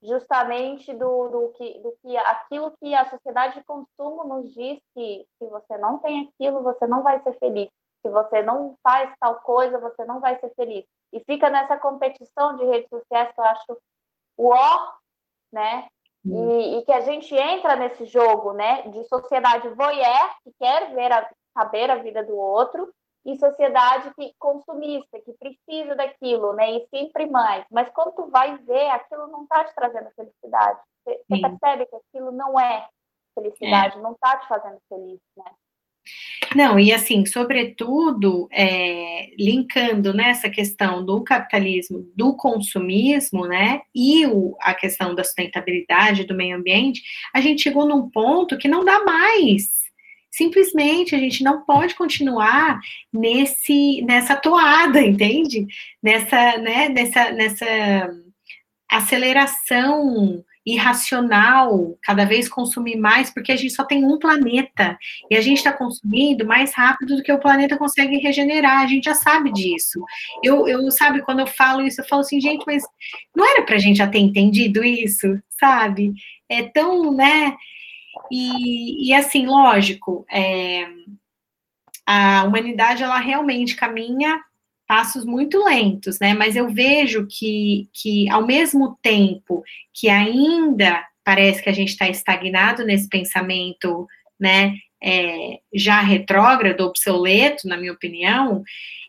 justamente 0.00 0.92
do, 0.94 1.28
do, 1.28 1.48
que, 1.56 1.78
do 1.80 1.92
que 2.00 2.16
aquilo 2.16 2.72
que 2.78 2.94
a 2.94 3.10
sociedade 3.10 3.54
de 3.54 3.64
consumo 3.64 4.24
nos 4.24 4.52
diz 4.54 4.80
que 4.94 5.26
se 5.38 5.48
você 5.48 5.76
não 5.78 5.98
tem 5.98 6.28
aquilo, 6.28 6.62
você 6.62 6.86
não 6.86 7.02
vai 7.02 7.20
ser 7.22 7.36
feliz. 7.38 7.68
Se 8.00 8.10
você 8.10 8.42
não 8.42 8.76
faz 8.82 9.12
tal 9.20 9.40
coisa, 9.40 9.78
você 9.78 10.04
não 10.04 10.20
vai 10.20 10.38
ser 10.38 10.52
feliz. 10.54 10.84
E 11.12 11.20
fica 11.20 11.50
nessa 11.50 11.76
competição 11.76 12.56
de 12.56 12.64
redes 12.64 12.88
sociais 12.88 13.32
que 13.32 13.40
eu 13.40 13.44
acho 13.44 13.78
o 14.38 14.48
ó 14.48 15.01
né? 15.52 15.86
E, 16.24 16.78
e, 16.78 16.84
que 16.84 16.92
a 16.92 17.00
gente 17.00 17.34
entra 17.34 17.74
nesse 17.74 18.06
jogo, 18.06 18.52
né, 18.52 18.82
de 18.82 19.04
sociedade 19.08 19.68
voyeur, 19.70 20.30
que 20.44 20.52
quer 20.58 20.94
ver 20.94 21.10
a, 21.10 21.28
saber 21.52 21.90
a 21.90 21.96
vida 21.96 22.22
do 22.22 22.36
outro, 22.36 22.92
e 23.24 23.36
sociedade 23.36 24.12
que 24.14 24.32
consumista, 24.38 25.20
que 25.20 25.32
precisa 25.34 25.94
daquilo, 25.94 26.52
né, 26.54 26.72
e 26.72 26.86
sempre 26.88 27.26
mais. 27.26 27.64
Mas 27.70 27.88
quando 27.90 28.14
tu 28.14 28.30
vai 28.30 28.56
ver, 28.58 28.88
aquilo 28.90 29.28
não 29.28 29.42
está 29.42 29.64
te 29.64 29.74
trazendo 29.74 30.10
felicidade. 30.12 30.80
Você, 31.04 31.24
você 31.28 31.40
percebe 31.40 31.86
que 31.86 31.96
aquilo 31.96 32.32
não 32.32 32.58
é 32.58 32.88
felicidade, 33.34 33.98
é. 33.98 34.00
não 34.00 34.12
está 34.12 34.38
te 34.38 34.46
fazendo 34.46 34.78
feliz, 34.88 35.20
né? 35.36 35.44
Não, 36.54 36.78
e 36.78 36.92
assim, 36.92 37.24
sobretudo, 37.24 38.48
é, 38.52 39.30
linkando 39.38 40.12
nessa 40.12 40.48
né, 40.48 40.54
questão 40.54 41.04
do 41.04 41.22
capitalismo, 41.22 42.06
do 42.14 42.36
consumismo, 42.36 43.46
né, 43.46 43.80
e 43.94 44.26
o, 44.26 44.56
a 44.60 44.74
questão 44.74 45.14
da 45.14 45.24
sustentabilidade 45.24 46.24
do 46.24 46.34
meio 46.34 46.56
ambiente, 46.56 47.02
a 47.32 47.40
gente 47.40 47.62
chegou 47.62 47.86
num 47.86 48.10
ponto 48.10 48.58
que 48.58 48.68
não 48.68 48.84
dá 48.84 49.02
mais. 49.04 49.82
Simplesmente 50.30 51.14
a 51.14 51.18
gente 51.18 51.44
não 51.44 51.64
pode 51.64 51.94
continuar 51.94 52.80
nesse 53.12 54.02
nessa 54.02 54.36
toada, 54.36 55.00
entende? 55.04 55.66
Nessa, 56.02 56.58
né, 56.58 56.88
nessa, 56.88 57.32
nessa 57.32 58.10
aceleração 58.90 60.44
irracional 60.64 61.98
cada 62.02 62.24
vez 62.24 62.48
consumir 62.48 62.96
mais, 62.96 63.30
porque 63.30 63.50
a 63.50 63.56
gente 63.56 63.72
só 63.72 63.84
tem 63.84 64.04
um 64.04 64.18
planeta 64.18 64.96
e 65.30 65.36
a 65.36 65.40
gente 65.40 65.58
está 65.58 65.72
consumindo 65.72 66.46
mais 66.46 66.72
rápido 66.74 67.16
do 67.16 67.22
que 67.22 67.32
o 67.32 67.40
planeta 67.40 67.76
consegue 67.76 68.18
regenerar. 68.18 68.80
A 68.80 68.86
gente 68.86 69.04
já 69.04 69.14
sabe 69.14 69.52
disso. 69.52 70.04
Eu, 70.42 70.68
eu 70.68 70.90
sabe, 70.90 71.22
quando 71.22 71.40
eu 71.40 71.46
falo 71.46 71.82
isso, 71.82 72.00
eu 72.00 72.06
falo 72.06 72.22
assim, 72.22 72.40
gente, 72.40 72.64
mas 72.66 72.82
não 73.34 73.44
era 73.44 73.62
para 73.64 73.76
a 73.76 73.78
gente 73.78 73.98
já 73.98 74.06
ter 74.06 74.18
entendido 74.18 74.84
isso, 74.84 75.40
sabe? 75.58 76.12
É 76.48 76.62
tão, 76.62 77.12
né? 77.12 77.56
E, 78.30 79.08
e 79.08 79.14
assim, 79.14 79.46
lógico, 79.46 80.24
é, 80.30 80.86
a 82.06 82.44
humanidade 82.44 83.02
ela 83.02 83.18
realmente 83.18 83.74
caminha 83.74 84.40
passos 84.86 85.24
muito 85.24 85.62
lentos, 85.64 86.18
né? 86.20 86.34
Mas 86.34 86.56
eu 86.56 86.68
vejo 86.68 87.26
que, 87.28 87.88
que 87.92 88.28
ao 88.30 88.46
mesmo 88.46 88.98
tempo 89.02 89.62
que 89.92 90.08
ainda 90.08 91.04
parece 91.24 91.62
que 91.62 91.68
a 91.68 91.72
gente 91.72 91.90
está 91.90 92.08
estagnado 92.08 92.84
nesse 92.84 93.08
pensamento, 93.08 94.06
né? 94.38 94.74
É, 95.04 95.58
já 95.74 96.00
retrógrado, 96.00 96.82
obsoleto, 96.82 97.66
na 97.66 97.76
minha 97.76 97.92
opinião, 97.92 98.62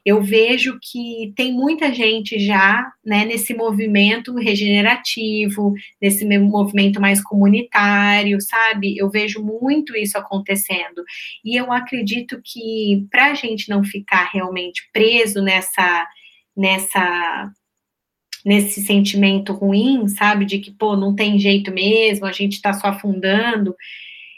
eu 0.06 0.22
vejo 0.22 0.78
que 0.82 1.34
tem 1.36 1.54
muita 1.54 1.94
gente 1.94 2.38
já 2.38 2.92
né, 3.06 3.24
nesse 3.24 3.54
movimento 3.54 4.36
regenerativo, 4.36 5.74
nesse 6.02 6.26
movimento 6.38 7.00
mais 7.00 7.24
comunitário, 7.24 8.42
sabe? 8.42 8.98
Eu 8.98 9.10
vejo 9.10 9.42
muito 9.42 9.96
isso 9.96 10.18
acontecendo. 10.18 11.04
E 11.44 11.56
eu 11.56 11.72
acredito 11.72 12.42
que 12.44 13.08
para 13.10 13.32
a 13.32 13.34
gente 13.34 13.70
não 13.70 13.84
ficar 13.84 14.30
realmente 14.34 14.90
preso 14.92 15.42
nessa, 15.42 16.08
nessa 16.56 17.52
nesse 18.46 18.82
sentimento 18.82 19.54
ruim, 19.54 20.06
sabe, 20.10 20.44
de 20.44 20.60
que, 20.60 20.70
pô, 20.70 20.98
não 20.98 21.16
tem 21.16 21.40
jeito 21.40 21.72
mesmo, 21.72 22.26
a 22.26 22.32
gente 22.34 22.54
está 22.54 22.74
só 22.74 22.88
afundando, 22.88 23.74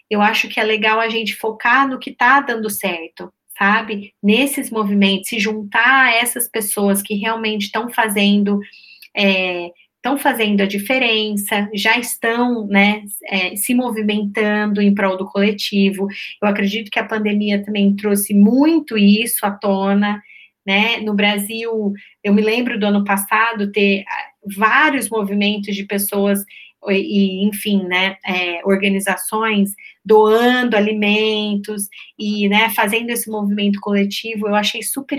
eu 0.09 0.21
acho 0.21 0.47
que 0.47 0.59
é 0.59 0.63
legal 0.63 0.99
a 0.99 1.09
gente 1.09 1.35
focar 1.35 1.87
no 1.87 1.99
que 1.99 2.11
está 2.11 2.41
dando 2.41 2.69
certo, 2.69 3.31
sabe? 3.57 4.13
Nesses 4.21 4.69
movimentos, 4.69 5.29
se 5.29 5.39
juntar 5.39 6.07
a 6.07 6.15
essas 6.15 6.47
pessoas 6.47 7.01
que 7.01 7.15
realmente 7.15 7.63
estão 7.63 7.89
fazendo. 7.89 8.59
É, 9.15 9.71
estão 10.05 10.17
fazendo 10.19 10.61
a 10.61 10.67
diferença, 10.67 11.67
já 11.73 11.97
estão 11.97 12.67
né, 12.67 13.01
é, 13.27 13.55
se 13.55 13.73
movimentando 13.73 14.79
em 14.79 14.93
prol 14.93 15.17
do 15.17 15.25
coletivo. 15.25 16.07
Eu 16.39 16.47
acredito 16.47 16.91
que 16.91 16.99
a 16.99 17.05
pandemia 17.05 17.63
também 17.63 17.95
trouxe 17.95 18.31
muito 18.31 18.95
isso 18.99 19.43
à 19.43 19.49
tona. 19.49 20.21
Né? 20.63 20.99
No 20.99 21.15
Brasil, 21.15 21.91
eu 22.23 22.33
me 22.33 22.41
lembro 22.43 22.79
do 22.79 22.85
ano 22.85 23.03
passado 23.03 23.71
ter 23.71 24.03
ah, 24.07 24.27
vários 24.55 25.09
movimentos 25.09 25.75
de 25.75 25.83
pessoas 25.85 26.43
e, 26.91 27.43
enfim, 27.45 27.83
né, 27.83 28.17
é, 28.25 28.61
organizações 28.65 29.73
doando 30.03 30.77
alimentos 30.77 31.87
e, 32.17 32.47
né, 32.47 32.69
fazendo 32.69 33.09
esse 33.09 33.29
movimento 33.29 33.79
coletivo, 33.79 34.47
eu 34.47 34.55
achei 34.55 34.83
super, 34.83 35.17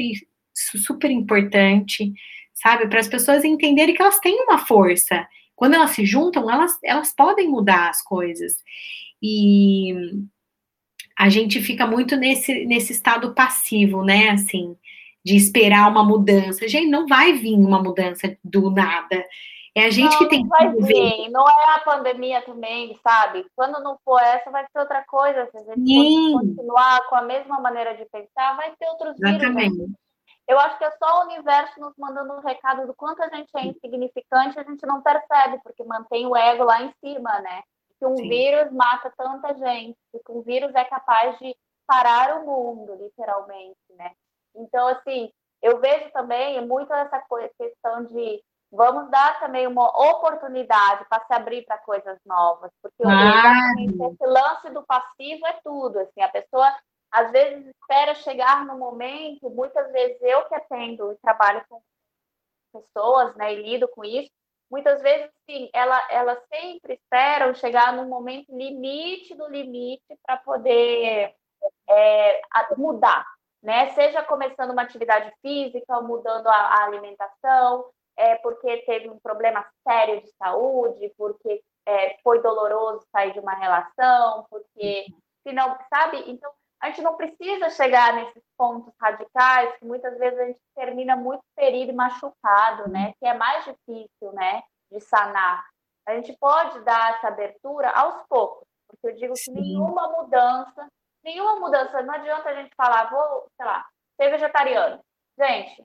super 0.55 1.11
importante, 1.11 2.13
sabe, 2.55 2.89
para 2.89 3.01
as 3.01 3.09
pessoas 3.09 3.45
entenderem 3.45 3.95
que 3.95 4.03
elas 4.03 4.21
têm 4.21 4.43
uma 4.45 4.59
força. 4.59 5.27
Quando 5.55 5.75
elas 5.75 5.91
se 5.91 6.05
juntam, 6.05 6.51
elas, 6.51 6.79
elas 6.85 7.15
podem 7.15 7.49
mudar 7.49 7.89
as 7.89 8.03
coisas. 8.03 8.63
E 9.23 9.95
a 11.19 11.29
gente 11.29 11.61
fica 11.61 11.87
muito 11.87 12.15
nesse, 12.17 12.67
nesse 12.67 12.93
estado 12.93 13.35
passivo, 13.35 14.05
né, 14.05 14.29
assim, 14.31 14.77
de 15.25 15.35
esperar 15.35 15.91
uma 15.91 16.05
mudança. 16.05 16.69
Gente, 16.69 16.89
não 16.89 17.07
vai 17.07 17.33
vir 17.33 17.55
uma 17.55 17.83
mudança 17.83 18.37
do 18.45 18.71
nada. 18.71 19.25
É 19.77 19.85
a 19.85 19.91
gente 19.91 20.11
não, 20.11 20.19
que 20.21 20.29
tem 20.29 20.43
que 20.43 20.49
vai 20.49 20.73
vir. 20.73 21.29
Não 21.29 21.47
é 21.47 21.75
a 21.75 21.81
pandemia 21.81 22.41
também, 22.41 22.99
sabe? 23.03 23.47
Quando 23.55 23.79
não 23.83 23.99
for 24.03 24.19
essa, 24.23 24.51
vai 24.51 24.65
ser 24.73 24.79
outra 24.79 25.05
coisa. 25.05 25.47
Se 25.51 25.59
a 25.59 25.75
gente 25.75 26.33
continuar 26.33 27.07
com 27.09 27.15
a 27.15 27.21
mesma 27.21 27.61
maneira 27.61 27.95
de 27.95 28.07
pensar, 28.07 28.57
vai 28.57 28.75
ter 28.77 28.89
outros 28.89 29.15
Exatamente. 29.21 29.77
vírus. 29.77 29.91
Né? 29.91 29.95
Eu 30.49 30.59
acho 30.61 30.79
que 30.79 30.85
é 30.85 30.91
só 30.93 31.19
o 31.19 31.25
universo 31.27 31.79
nos 31.79 31.93
mandando 31.99 32.33
um 32.33 32.41
recado 32.41 32.87
do 32.87 32.95
quanto 32.95 33.23
a 33.23 33.29
gente 33.29 33.51
é 33.55 33.67
insignificante, 33.67 34.59
a 34.59 34.63
gente 34.63 34.87
não 34.87 35.03
percebe, 35.03 35.61
porque 35.63 35.85
mantém 35.85 36.27
o 36.27 36.35
ego 36.35 36.65
lá 36.65 36.83
em 36.83 36.95
cima, 37.05 37.39
né? 37.41 37.63
Que 37.99 38.07
um 38.07 38.17
Sim. 38.17 38.31
vírus 38.31 38.73
mata 38.73 39.13
tanta 39.15 39.53
gente, 39.59 39.99
que 40.11 40.33
um 40.33 40.41
vírus 40.41 40.75
é 40.75 40.85
capaz 40.85 41.39
de 41.39 41.55
parar 41.87 42.41
o 42.41 42.47
mundo, 42.47 42.95
literalmente, 42.95 43.77
né? 43.91 44.13
Então, 44.55 44.89
assim, 44.89 45.31
eu 45.61 45.79
vejo 45.81 46.11
também 46.13 46.67
muito 46.67 46.95
essa 46.95 47.23
questão 47.59 48.05
de 48.05 48.43
vamos 48.71 49.11
dar 49.11 49.39
também 49.39 49.67
uma 49.67 49.89
oportunidade 50.11 51.05
para 51.09 51.25
se 51.25 51.33
abrir 51.33 51.65
para 51.65 51.79
coisas 51.79 52.19
novas, 52.25 52.71
porque 52.83 53.03
ah. 53.07 53.73
esse 53.79 54.27
lance 54.27 54.71
do 54.71 54.85
passivo 54.85 55.47
é 55.47 55.59
tudo, 55.65 55.99
assim, 56.01 56.21
a 56.21 56.29
pessoa 56.29 56.75
às 57.11 57.31
vezes 57.31 57.67
espera 57.67 58.15
chegar 58.17 58.65
no 58.67 58.77
momento, 58.77 59.49
muitas 59.51 59.91
vezes 59.93 60.21
eu 60.21 60.45
que 60.47 60.55
atendo 60.55 61.13
e 61.13 61.17
trabalho 61.17 61.65
com 61.69 61.81
pessoas, 62.73 63.35
né, 63.37 63.55
e 63.55 63.63
lido 63.63 63.89
com 63.89 64.05
isso, 64.05 64.31
muitas 64.71 65.01
vezes, 65.01 65.31
sim, 65.49 65.71
ela, 65.73 66.01
elas 66.11 66.39
sempre 66.53 66.95
esperam 66.95 67.55
chegar 67.55 67.93
no 67.93 68.07
momento 68.07 68.55
limite 68.55 69.35
do 69.35 69.49
limite 69.49 70.05
para 70.25 70.37
poder 70.39 71.35
é, 71.89 72.43
mudar, 72.77 73.27
né? 73.63 73.89
Seja 73.95 74.23
começando 74.23 74.71
uma 74.71 74.83
atividade 74.83 75.33
física, 75.41 76.01
mudando 76.01 76.47
a, 76.49 76.53
a 76.53 76.85
alimentação, 76.85 77.87
é, 78.17 78.37
porque 78.37 78.79
teve 78.79 79.09
um 79.09 79.19
problema 79.19 79.67
sério 79.87 80.23
de 80.23 80.31
saúde, 80.33 81.13
porque 81.17 81.63
é, 81.87 82.17
foi 82.23 82.41
doloroso 82.43 83.07
sair 83.13 83.33
de 83.33 83.41
uma 83.41 83.55
relação, 83.55 84.47
porque 84.51 85.07
se 85.43 85.53
não, 85.53 85.77
sabe? 85.89 86.25
Então, 86.27 86.51
a 86.81 86.89
gente 86.89 87.03
não 87.03 87.17
precisa 87.17 87.71
chegar 87.71 88.15
nesses 88.15 88.43
pontos 88.57 88.93
radicais, 89.01 89.77
que 89.79 89.85
muitas 89.85 90.19
vezes 90.19 90.39
a 90.39 90.47
gente 90.47 90.61
termina 90.75 91.17
muito 91.17 91.43
ferido 91.55 91.93
e 91.93 91.95
machucado, 91.95 92.89
né? 92.89 93.13
Que 93.19 93.27
é 93.27 93.35
mais 93.35 93.65
difícil, 93.65 94.33
né? 94.33 94.63
De 94.91 95.01
sanar. 95.01 95.65
A 96.07 96.15
gente 96.15 96.37
pode 96.39 96.81
dar 96.85 97.17
essa 97.17 97.29
abertura 97.29 97.91
aos 97.91 98.27
poucos, 98.29 98.67
porque 98.89 99.09
eu 99.09 99.17
digo 99.17 99.35
que 99.35 99.41
Sim. 99.41 99.55
nenhuma 99.55 100.09
mudança, 100.09 100.87
nenhuma 101.25 101.57
mudança, 101.57 102.03
não 102.03 102.15
adianta 102.15 102.49
a 102.49 102.55
gente 102.55 102.75
falar, 102.77 103.11
vou, 103.11 103.47
sei 103.57 103.67
lá, 103.67 103.87
ser 104.17 104.31
vegetariano. 104.31 105.01
Gente, 105.39 105.85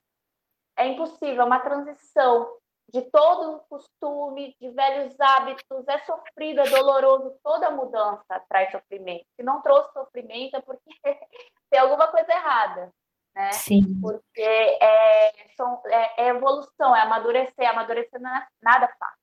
é 0.82 0.88
impossível, 0.88 1.41
é 1.41 1.46
uma 1.46 1.60
transição 1.60 2.50
de 2.94 3.02
todo 3.04 3.56
um 3.56 3.60
costume, 3.70 4.56
de 4.60 4.70
velhos 4.70 5.17
hábitos, 5.20 5.88
é 5.88 6.00
sofrido, 6.00 6.60
é 6.60 6.70
doloroso, 6.70 7.36
toda 7.41 7.72
mudança 7.72 8.44
traz 8.50 8.72
sofrimento. 8.72 9.26
Se 9.36 9.44
não 9.44 9.62
trouxe 9.62 9.94
sofrimento 9.94 10.56
é 10.56 10.62
porque 10.62 10.84
tem 11.72 11.80
alguma 11.80 12.08
coisa 12.08 12.32
errada, 12.32 12.91
né? 13.34 13.52
Sim. 13.54 14.00
Porque 14.02 14.41
é, 14.41 15.30
é, 15.30 16.13
é 16.17 16.28
evolução, 16.30 16.96
é 16.96 17.02
amadurecer, 17.02 17.70
amadurecer 17.70 18.20
não 18.20 18.36
é 18.36 18.48
nada 18.62 18.88
fácil. 19.00 19.22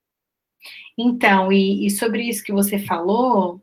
Então, 0.96 1.52
e, 1.52 1.86
e 1.86 1.90
sobre 1.90 2.22
isso 2.22 2.42
que 2.42 2.52
você 2.52 2.78
falou, 2.78 3.62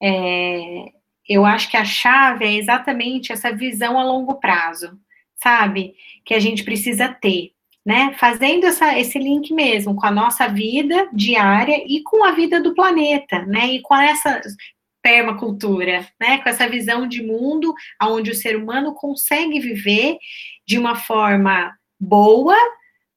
é, 0.00 0.92
eu 1.28 1.44
acho 1.44 1.68
que 1.70 1.76
a 1.76 1.84
chave 1.84 2.44
é 2.44 2.52
exatamente 2.52 3.32
essa 3.32 3.52
visão 3.52 3.98
a 3.98 4.04
longo 4.04 4.36
prazo, 4.36 4.98
sabe? 5.42 5.94
Que 6.24 6.34
a 6.34 6.38
gente 6.38 6.64
precisa 6.64 7.08
ter 7.08 7.52
né? 7.84 8.14
Fazendo 8.18 8.64
essa, 8.64 8.98
esse 8.98 9.18
link 9.18 9.52
mesmo 9.52 9.96
com 9.96 10.06
a 10.06 10.10
nossa 10.10 10.46
vida 10.46 11.08
diária 11.12 11.84
e 11.86 12.02
com 12.02 12.24
a 12.24 12.32
vida 12.32 12.60
do 12.60 12.74
planeta, 12.74 13.44
né? 13.44 13.72
E 13.74 13.82
com 13.82 13.94
essa 13.94 14.40
permacultura, 15.02 16.06
né? 16.20 16.38
Com 16.38 16.48
essa 16.48 16.68
visão 16.68 17.06
de 17.08 17.22
mundo 17.22 17.74
onde 18.00 18.30
o 18.30 18.34
ser 18.34 18.56
humano 18.56 18.94
consegue 18.94 19.58
viver 19.58 20.16
de 20.66 20.78
uma 20.78 20.94
forma 20.94 21.76
boa, 21.98 22.56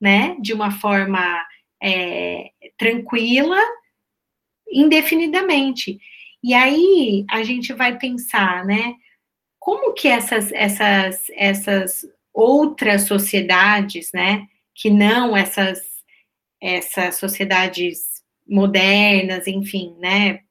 né? 0.01 0.35
De 0.39 0.51
uma 0.51 0.71
forma 0.71 1.45
é, 1.81 2.49
tranquila, 2.77 3.59
indefinidamente. 4.67 5.99
E 6.43 6.53
aí 6.55 7.23
a 7.29 7.43
gente 7.43 7.71
vai 7.71 7.97
pensar, 7.99 8.65
né? 8.65 8.95
Como 9.59 9.93
que 9.93 10.07
essas, 10.07 10.51
essas, 10.51 11.27
essas 11.35 12.05
outras 12.35 13.03
sociedades, 13.03 14.11
né? 14.13 14.47
que 14.75 14.89
não 14.89 15.35
essas, 15.35 15.79
essas 16.61 17.15
sociedades 17.15 18.21
modernas, 18.47 19.47
enfim, 19.47 19.95
né, 19.99 20.41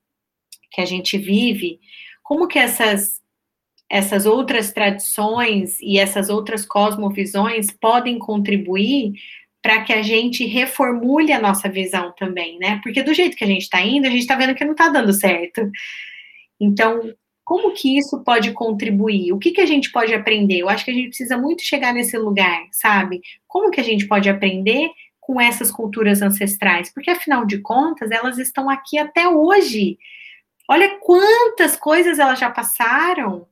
que 0.72 0.80
a 0.80 0.86
gente 0.86 1.18
vive, 1.18 1.78
como 2.22 2.48
que 2.48 2.58
essas 2.58 3.22
essas 3.90 4.24
outras 4.24 4.72
tradições 4.72 5.78
e 5.80 5.98
essas 5.98 6.30
outras 6.30 6.64
cosmovisões 6.64 7.70
podem 7.70 8.18
contribuir 8.18 9.12
para 9.62 9.82
que 9.84 9.92
a 9.92 10.02
gente 10.02 10.44
reformule 10.46 11.30
a 11.32 11.40
nossa 11.40 11.68
visão 11.68 12.12
também, 12.18 12.58
né? 12.58 12.80
Porque 12.82 13.02
do 13.02 13.14
jeito 13.14 13.36
que 13.36 13.44
a 13.44 13.46
gente 13.46 13.62
está 13.62 13.82
indo, 13.82 14.06
a 14.06 14.10
gente 14.10 14.22
está 14.22 14.36
vendo 14.36 14.54
que 14.54 14.64
não 14.64 14.72
está 14.72 14.88
dando 14.88 15.12
certo. 15.12 15.70
Então, 16.58 17.14
como 17.44 17.74
que 17.74 17.98
isso 17.98 18.24
pode 18.24 18.52
contribuir? 18.52 19.32
O 19.32 19.38
que, 19.38 19.50
que 19.50 19.60
a 19.60 19.66
gente 19.66 19.92
pode 19.92 20.14
aprender? 20.14 20.58
Eu 20.58 20.68
acho 20.68 20.84
que 20.84 20.90
a 20.90 20.94
gente 20.94 21.08
precisa 21.08 21.36
muito 21.36 21.62
chegar 21.62 21.92
nesse 21.92 22.16
lugar, 22.16 22.66
sabe? 22.72 23.20
Como 23.46 23.70
que 23.70 23.80
a 23.80 23.84
gente 23.84 24.08
pode 24.08 24.28
aprender 24.30 24.90
com 25.20 25.40
essas 25.40 25.70
culturas 25.70 26.22
ancestrais? 26.22 26.92
Porque, 26.92 27.10
afinal 27.10 27.44
de 27.44 27.58
contas, 27.58 28.10
elas 28.10 28.38
estão 28.38 28.70
aqui 28.70 28.98
até 28.98 29.28
hoje. 29.28 29.98
Olha 30.68 30.98
quantas 31.00 31.76
coisas 31.76 32.18
elas 32.18 32.38
já 32.38 32.50
passaram, 32.50 33.46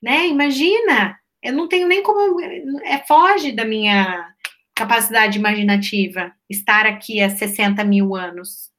né? 0.00 0.28
Imagina, 0.28 1.18
eu 1.42 1.52
não 1.52 1.66
tenho 1.66 1.88
nem 1.88 2.02
como. 2.04 2.40
É, 2.84 2.98
foge 3.06 3.50
da 3.50 3.64
minha 3.64 4.32
capacidade 4.76 5.38
imaginativa 5.38 6.32
estar 6.48 6.86
aqui 6.86 7.20
há 7.20 7.30
60 7.30 7.82
mil 7.82 8.14
anos. 8.14 8.70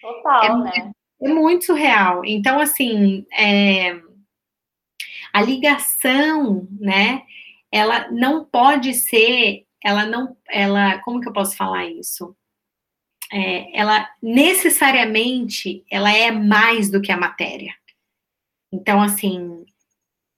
Total, 0.00 0.44
é, 0.44 0.62
né? 0.62 0.92
É 1.20 1.28
muito 1.28 1.66
surreal. 1.66 2.24
Então, 2.24 2.60
assim, 2.60 3.26
é, 3.32 4.00
a 5.32 5.42
ligação, 5.42 6.66
né? 6.80 7.22
Ela 7.70 8.10
não 8.10 8.44
pode 8.44 8.94
ser, 8.94 9.66
ela 9.84 10.06
não, 10.06 10.36
ela, 10.48 10.98
como 11.00 11.20
que 11.20 11.28
eu 11.28 11.32
posso 11.32 11.56
falar 11.56 11.86
isso? 11.86 12.34
É, 13.32 13.78
ela 13.78 14.08
necessariamente, 14.22 15.84
ela 15.90 16.10
é 16.10 16.30
mais 16.30 16.90
do 16.90 17.00
que 17.00 17.12
a 17.12 17.16
matéria. 17.16 17.74
Então, 18.72 19.02
assim, 19.02 19.64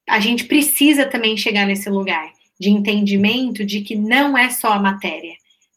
a 0.09 0.19
gente 0.19 0.45
precisa 0.45 1.07
também 1.07 1.37
chegar 1.37 1.67
nesse 1.67 1.89
lugar 1.89 2.33
de 2.59 2.69
entendimento 2.69 3.65
de 3.65 3.81
que 3.83 3.95
não 3.95 4.37
é 4.37 4.51
só 4.51 4.73
a 4.73 4.81
matéria, 4.81 5.35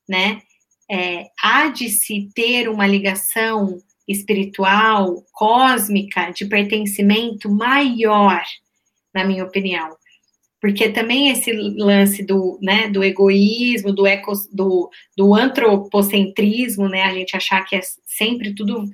né? 0.08 0.42
É, 0.90 1.30
há 1.42 1.70
de 1.70 1.90
se 1.90 2.30
ter 2.36 2.68
uma 2.68 2.86
ligação 2.86 3.78
espiritual, 4.08 5.24
cósmica, 5.32 6.32
de 6.32 6.46
pertencimento 6.46 7.50
maior, 7.50 8.42
na 9.14 9.24
minha 9.24 9.44
opinião. 9.44 9.96
Porque 10.60 10.90
também 10.90 11.30
esse 11.30 11.52
lance 11.52 12.24
do, 12.24 12.58
né, 12.62 12.88
do 12.88 13.04
egoísmo, 13.04 13.92
do, 13.92 14.08
eco, 14.08 14.32
do, 14.52 14.90
do 15.16 15.34
antropocentrismo, 15.34 16.88
né, 16.88 17.04
a 17.04 17.14
gente 17.14 17.36
achar 17.36 17.66
que 17.66 17.76
é 17.76 17.82
sempre 18.06 18.56
tudo 18.56 18.86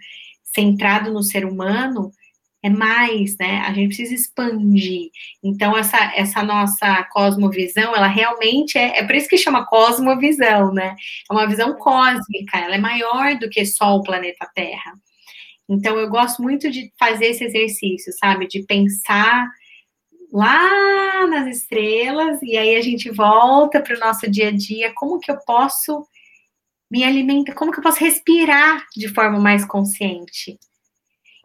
centrado 0.43 1.13
no 1.13 1.21
ser 1.21 1.45
humano, 1.45 2.11
é 2.61 2.69
mais, 2.69 3.37
né? 3.37 3.61
A 3.61 3.73
gente 3.73 3.87
precisa 3.89 4.13
expandir. 4.13 5.09
Então, 5.43 5.77
essa, 5.77 5.97
essa 6.15 6.43
nossa 6.43 7.03
cosmovisão, 7.11 7.95
ela 7.95 8.07
realmente 8.07 8.77
é, 8.77 8.99
é 8.99 9.03
por 9.05 9.15
isso 9.15 9.29
que 9.29 9.37
chama 9.37 9.65
cosmovisão, 9.65 10.73
né? 10.73 10.95
É 11.29 11.33
uma 11.33 11.47
visão 11.47 11.75
cósmica, 11.77 12.57
ela 12.57 12.75
é 12.75 12.79
maior 12.79 13.37
do 13.39 13.49
que 13.49 13.65
só 13.65 13.95
o 13.95 14.03
planeta 14.03 14.49
Terra. 14.53 14.93
Então, 15.69 15.97
eu 15.97 16.09
gosto 16.09 16.41
muito 16.41 16.69
de 16.69 16.91
fazer 16.99 17.27
esse 17.27 17.43
exercício, 17.43 18.11
sabe? 18.19 18.47
De 18.47 18.63
pensar 18.65 19.47
lá 20.31 21.27
nas 21.27 21.47
estrelas, 21.47 22.41
e 22.43 22.57
aí 22.57 22.75
a 22.75 22.81
gente 22.81 23.09
volta 23.09 23.81
para 23.81 23.95
o 23.95 23.99
nosso 23.99 24.29
dia 24.29 24.49
a 24.49 24.51
dia, 24.51 24.91
como 24.95 25.19
que 25.19 25.31
eu 25.31 25.37
posso 25.45 26.05
me 26.91 27.03
alimentar, 27.03 27.53
como 27.53 27.71
que 27.71 27.79
eu 27.79 27.83
posso 27.83 27.99
respirar 27.99 28.85
de 28.95 29.07
forma 29.07 29.39
mais 29.39 29.65
consciente. 29.65 30.57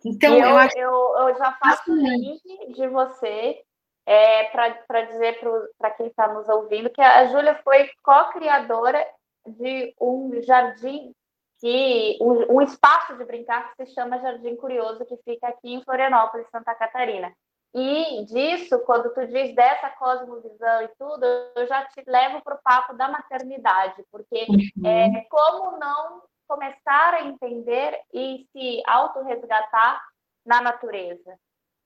Então, 0.05 0.35
eu, 0.35 0.45
eu, 0.45 0.57
acho... 0.57 0.79
eu, 0.79 1.14
eu 1.19 1.38
já 1.38 1.53
faço 1.53 1.93
o 1.93 1.97
link 1.97 2.43
de 2.73 2.88
você 2.88 3.62
é, 4.07 4.45
para 4.45 5.03
dizer 5.03 5.40
para 5.79 5.90
quem 5.93 6.07
está 6.07 6.29
nos 6.29 6.49
ouvindo 6.49 6.90
que 6.90 7.01
a 7.01 7.27
Júlia 7.27 7.59
foi 7.64 7.88
co-criadora 8.03 9.05
de 9.47 9.95
um 10.01 10.43
jardim 10.43 11.12
que 11.61 12.19
um, 12.21 12.57
um, 12.57 12.62
espaço 12.62 13.17
de 13.17 13.25
brincar 13.25 13.75
que 13.75 13.87
se 13.87 13.95
chama 13.95 14.21
Jardim 14.21 14.57
Curioso, 14.57 15.07
que 15.07 15.17
fica 15.25 15.49
aqui 15.49 15.73
em 15.73 15.83
Florianópolis, 15.83 16.47
Santa 16.51 16.75
Catarina. 16.75 17.33
E 17.75 18.25
disso, 18.27 18.79
quando 18.81 19.12
tu 19.14 19.27
diz 19.27 19.55
dessa 19.55 19.90
cosmovisão 19.90 20.83
e 20.83 20.88
tudo, 20.99 21.25
eu 21.57 21.67
já 21.67 21.85
te 21.87 22.05
levo 22.07 22.43
para 22.43 22.55
o 22.55 22.62
papo 22.62 22.95
da 22.95 23.09
maternidade, 23.09 24.05
porque 24.12 24.47
uhum. 24.49 24.87
é, 24.87 25.27
como 25.29 25.79
não 25.79 26.23
começar 26.47 27.15
a 27.15 27.27
entender 27.27 27.99
e 28.13 28.47
se 28.53 28.83
autorresgatar 28.87 30.01
na 30.45 30.61
natureza, 30.61 31.39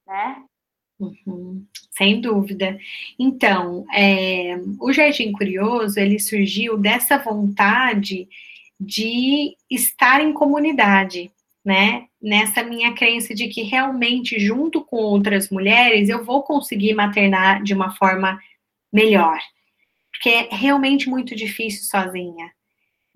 né? 0.05 0.43
Uhum, 0.99 1.65
sem 1.91 2.19
dúvida. 2.19 2.77
Então, 3.17 3.85
é, 3.93 4.57
o 4.81 4.91
Jardim 4.91 5.31
Curioso, 5.31 5.97
ele 5.99 6.19
surgiu 6.19 6.77
dessa 6.77 7.17
vontade 7.17 8.27
de 8.79 9.55
estar 9.69 10.21
em 10.21 10.33
comunidade, 10.33 11.31
né? 11.63 12.07
Nessa 12.21 12.63
minha 12.63 12.93
crença 12.93 13.33
de 13.33 13.47
que 13.47 13.61
realmente, 13.63 14.39
junto 14.39 14.83
com 14.83 14.97
outras 14.97 15.49
mulheres, 15.49 16.09
eu 16.09 16.23
vou 16.23 16.43
conseguir 16.43 16.93
maternar 16.93 17.63
de 17.63 17.73
uma 17.73 17.95
forma 17.95 18.37
melhor. 18.91 19.39
Porque 20.11 20.29
é 20.29 20.49
realmente 20.51 21.09
muito 21.09 21.33
difícil 21.33 21.85
sozinha. 21.85 22.51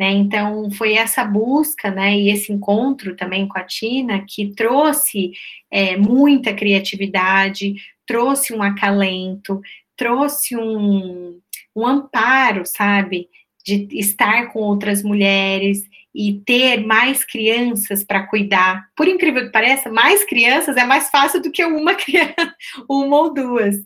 Né? 0.04 0.12
Então, 0.12 0.70
foi 0.72 0.96
essa 0.96 1.24
busca, 1.24 1.90
né, 1.90 2.14
e 2.14 2.30
esse 2.30 2.52
encontro 2.52 3.16
também 3.16 3.48
com 3.48 3.58
a 3.58 3.64
Tina 3.64 4.26
que 4.28 4.54
trouxe 4.54 5.32
é, 5.72 5.96
muita 5.96 6.54
criatividade, 6.54 7.76
trouxe 8.06 8.54
um 8.54 8.62
acalento, 8.62 9.62
trouxe 9.96 10.58
um, 10.58 11.40
um 11.74 11.88
amparo, 11.88 12.66
sabe, 12.66 13.30
de 13.66 13.88
estar 13.94 14.52
com 14.52 14.60
outras 14.60 15.02
mulheres 15.02 15.88
e 16.14 16.34
ter 16.46 16.86
mais 16.86 17.24
crianças 17.24 18.04
para 18.04 18.28
cuidar. 18.28 18.86
Por 18.98 19.08
incrível 19.08 19.46
que 19.46 19.54
pareça, 19.54 19.90
mais 19.90 20.26
crianças 20.26 20.76
é 20.76 20.84
mais 20.84 21.10
fácil 21.10 21.42
do 21.42 21.50
que 21.50 21.64
uma 21.64 21.96
criança, 21.96 22.54
uma 22.90 23.22
ou 23.22 23.34
duas. 23.34 23.78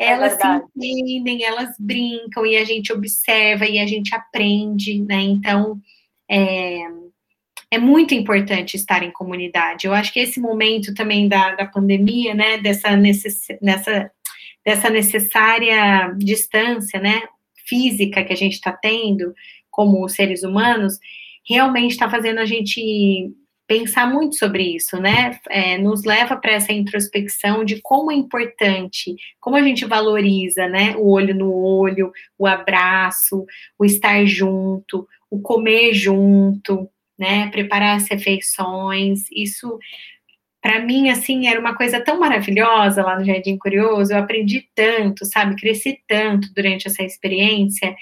É 0.00 0.06
elas 0.06 0.32
é 0.32 0.38
se 0.38 0.88
entendem, 0.88 1.44
elas 1.44 1.76
brincam 1.78 2.46
e 2.46 2.56
a 2.56 2.64
gente 2.64 2.90
observa 2.90 3.66
e 3.66 3.78
a 3.78 3.86
gente 3.86 4.14
aprende, 4.14 5.02
né? 5.02 5.20
Então, 5.20 5.78
é, 6.26 6.80
é 7.70 7.78
muito 7.78 8.14
importante 8.14 8.76
estar 8.76 9.02
em 9.02 9.12
comunidade. 9.12 9.86
Eu 9.86 9.92
acho 9.92 10.10
que 10.10 10.18
esse 10.18 10.40
momento 10.40 10.94
também 10.94 11.28
da, 11.28 11.54
da 11.54 11.66
pandemia, 11.66 12.34
né, 12.34 12.56
dessa, 12.56 12.96
necess, 12.96 13.48
nessa, 13.60 14.10
dessa 14.64 14.88
necessária 14.88 16.14
distância, 16.16 16.98
né, 16.98 17.20
física 17.66 18.24
que 18.24 18.32
a 18.32 18.36
gente 18.36 18.54
está 18.54 18.72
tendo 18.72 19.34
como 19.70 20.08
seres 20.08 20.42
humanos, 20.42 20.98
realmente 21.46 21.92
está 21.92 22.08
fazendo 22.08 22.38
a 22.38 22.46
gente 22.46 23.30
pensar 23.70 24.12
muito 24.12 24.34
sobre 24.34 24.64
isso, 24.74 25.00
né? 25.00 25.38
É, 25.48 25.78
nos 25.78 26.02
leva 26.02 26.36
para 26.36 26.54
essa 26.54 26.72
introspecção 26.72 27.64
de 27.64 27.80
como 27.80 28.10
é 28.10 28.16
importante, 28.16 29.14
como 29.38 29.54
a 29.54 29.62
gente 29.62 29.84
valoriza, 29.84 30.66
né? 30.66 30.96
O 30.96 31.08
olho 31.08 31.32
no 31.36 31.54
olho, 31.54 32.10
o 32.36 32.48
abraço, 32.48 33.46
o 33.78 33.84
estar 33.84 34.26
junto, 34.26 35.06
o 35.30 35.40
comer 35.40 35.94
junto, 35.94 36.90
né? 37.16 37.48
Preparar 37.52 37.94
as 37.94 38.08
refeições. 38.08 39.30
Isso, 39.30 39.78
para 40.60 40.80
mim, 40.80 41.08
assim, 41.08 41.46
era 41.46 41.60
uma 41.60 41.76
coisa 41.76 42.00
tão 42.00 42.18
maravilhosa 42.18 43.04
lá 43.04 43.16
no 43.20 43.24
Jardim 43.24 43.56
Curioso. 43.56 44.12
Eu 44.12 44.18
aprendi 44.18 44.68
tanto, 44.74 45.24
sabe? 45.24 45.54
Cresci 45.54 45.96
tanto 46.08 46.52
durante 46.52 46.88
essa 46.88 47.04
experiência. 47.04 47.94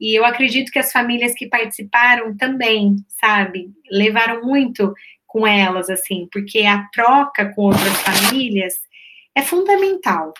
E 0.00 0.18
eu 0.18 0.24
acredito 0.24 0.70
que 0.70 0.78
as 0.78 0.92
famílias 0.92 1.34
que 1.34 1.48
participaram 1.48 2.36
também, 2.36 2.96
sabe, 3.20 3.70
levaram 3.90 4.42
muito 4.42 4.94
com 5.26 5.46
elas, 5.46 5.90
assim, 5.90 6.28
porque 6.32 6.60
a 6.60 6.88
troca 6.92 7.52
com 7.54 7.62
outras 7.62 8.00
famílias 8.02 8.74
é 9.34 9.42
fundamental, 9.42 10.32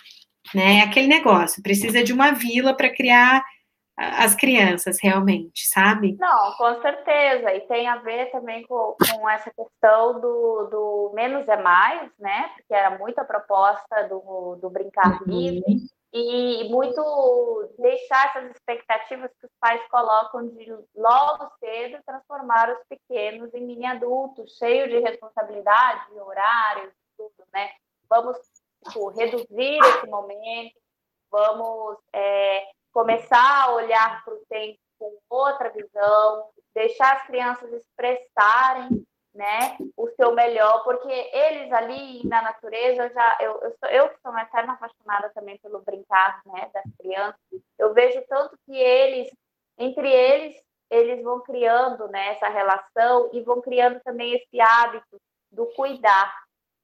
né? 0.53 0.79
É 0.79 0.81
aquele 0.81 1.07
negócio, 1.07 1.61
precisa 1.61 2.03
de 2.03 2.11
uma 2.13 2.31
vila 2.31 2.75
para 2.75 2.89
criar 2.89 3.43
as 3.99 4.33
crianças, 4.33 4.97
realmente, 5.01 5.67
sabe? 5.67 6.15
Não, 6.17 6.53
com 6.53 6.81
certeza. 6.81 7.53
E 7.53 7.61
tem 7.67 7.85
a 7.87 7.97
ver 7.97 8.31
também 8.31 8.65
com, 8.65 8.95
com 9.11 9.29
essa 9.29 9.51
questão 9.51 10.21
do, 10.21 10.69
do 10.71 11.11
menos 11.13 11.45
é 11.49 11.61
mais, 11.61 12.09
né? 12.17 12.49
Porque 12.55 12.73
era 12.73 12.97
muita 12.97 13.25
proposta 13.25 14.07
do, 14.07 14.57
do 14.61 14.69
brincar 14.69 15.21
uhum. 15.21 15.27
E 16.11 16.67
muito 16.69 17.69
deixar 17.77 18.27
essas 18.27 18.51
expectativas 18.51 19.31
que 19.39 19.45
os 19.45 19.51
pais 19.59 19.81
colocam 19.89 20.47
de 20.47 20.71
logo 20.95 21.51
cedo 21.59 22.01
transformar 22.03 22.71
os 22.71 22.83
pequenos 22.87 23.53
em 23.53 23.65
mini 23.65 23.85
adultos, 23.85 24.57
cheios 24.57 24.89
de 24.89 24.99
responsabilidade, 24.99 26.19
horários, 26.19 26.93
tudo, 27.15 27.45
né? 27.53 27.71
Vamos 28.09 28.37
tipo, 28.85 29.09
reduzir 29.09 29.77
esse 29.77 30.07
momento, 30.07 30.75
vamos 31.29 31.97
é, 32.13 32.67
começar 32.91 33.65
a 33.65 33.75
olhar 33.75 34.23
para 34.23 34.33
o 34.33 34.45
tempo 34.49 34.79
com 34.97 35.17
outra 35.29 35.69
visão, 35.69 36.49
deixar 36.73 37.17
as 37.17 37.27
crianças 37.27 37.71
expressarem 37.71 39.05
né, 39.39 39.77
o 39.95 40.09
seu 40.17 40.33
melhor, 40.33 40.83
porque 40.83 41.09
eles 41.09 41.71
ali 41.71 42.27
na 42.27 42.41
natureza, 42.41 43.03
eu 43.03 43.13
já 43.13 43.37
eu, 43.39 43.51
eu, 43.61 43.75
sou, 43.79 43.89
eu 43.89 44.09
que 44.09 44.19
sou 44.21 44.31
uma 44.31 44.41
eterna 44.41 44.73
apaixonada 44.73 45.31
também 45.33 45.57
pelo 45.59 45.79
brincar, 45.79 46.41
né, 46.45 46.69
das 46.73 46.83
crianças, 46.97 47.39
eu 47.77 47.93
vejo 47.93 48.21
tanto 48.27 48.57
que 48.65 48.75
eles, 48.75 49.31
entre 49.77 50.11
eles, 50.11 50.61
eles 50.89 51.23
vão 51.23 51.39
criando, 51.39 52.09
né, 52.09 52.33
essa 52.33 52.49
relação 52.49 53.29
e 53.31 53.41
vão 53.41 53.61
criando 53.61 54.01
também 54.01 54.33
esse 54.33 54.59
hábito 54.59 55.21
do 55.49 55.67
cuidar, 55.67 56.35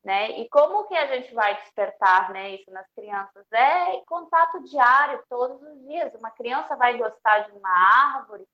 né? 0.01 0.39
E 0.39 0.47
como 0.49 0.87
que 0.87 0.95
a 0.95 1.07
gente 1.07 1.33
vai 1.33 1.55
despertar, 1.61 2.31
né, 2.31 2.51
isso 2.51 2.71
nas 2.71 2.87
crianças? 2.95 3.45
É 3.51 4.01
contato 4.07 4.63
diário, 4.63 5.21
todos 5.27 5.61
os 5.61 5.87
dias. 5.87 6.13
Uma 6.15 6.31
criança 6.31 6.75
vai 6.75 6.97
gostar 6.97 7.39
de 7.39 7.51
uma 7.51 8.15
árvore 8.15 8.45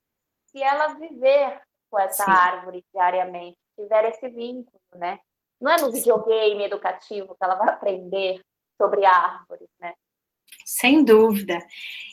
se 0.47 0.61
ela 0.61 0.95
viver 0.95 1.61
com 1.89 1.99
essa 1.99 2.23
Sim. 2.25 2.31
árvore 2.31 2.83
diariamente 2.93 3.60
tiver 3.75 4.09
esse 4.09 4.27
vínculo, 4.29 4.81
né? 4.95 5.19
Não 5.59 5.71
é 5.71 5.79
no 5.79 5.91
videogame 5.91 6.63
educativo 6.63 7.35
que 7.35 7.43
ela 7.43 7.55
vai 7.55 7.69
aprender 7.69 8.41
sobre 8.77 9.05
árvores, 9.05 9.69
né? 9.79 9.93
Sem 10.65 11.03
dúvida. 11.03 11.59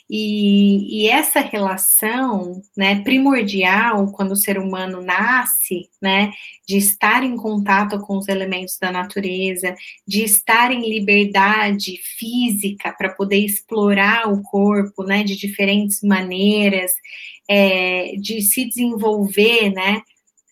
E, 0.09 1.03
e, 1.03 1.07
essa 1.07 1.39
relação, 1.39 2.61
né, 2.75 3.01
primordial 3.03 4.11
quando 4.11 4.31
o 4.31 4.35
ser 4.35 4.57
humano 4.57 5.01
nasce, 5.01 5.87
né, 6.01 6.31
de 6.67 6.77
estar 6.77 7.23
em 7.23 7.35
contato 7.37 7.99
com 8.01 8.17
os 8.17 8.27
elementos 8.27 8.77
da 8.79 8.91
natureza, 8.91 9.75
de 10.07 10.23
estar 10.23 10.71
em 10.71 10.89
liberdade 10.89 11.97
física 12.17 12.91
para 12.97 13.13
poder 13.13 13.37
explorar 13.37 14.31
o 14.31 14.41
corpo, 14.41 15.03
né, 15.03 15.23
de 15.23 15.35
diferentes 15.35 16.01
maneiras, 16.01 16.93
é, 17.47 18.13
de 18.19 18.41
se 18.41 18.65
desenvolver, 18.67 19.69
né, 19.71 20.01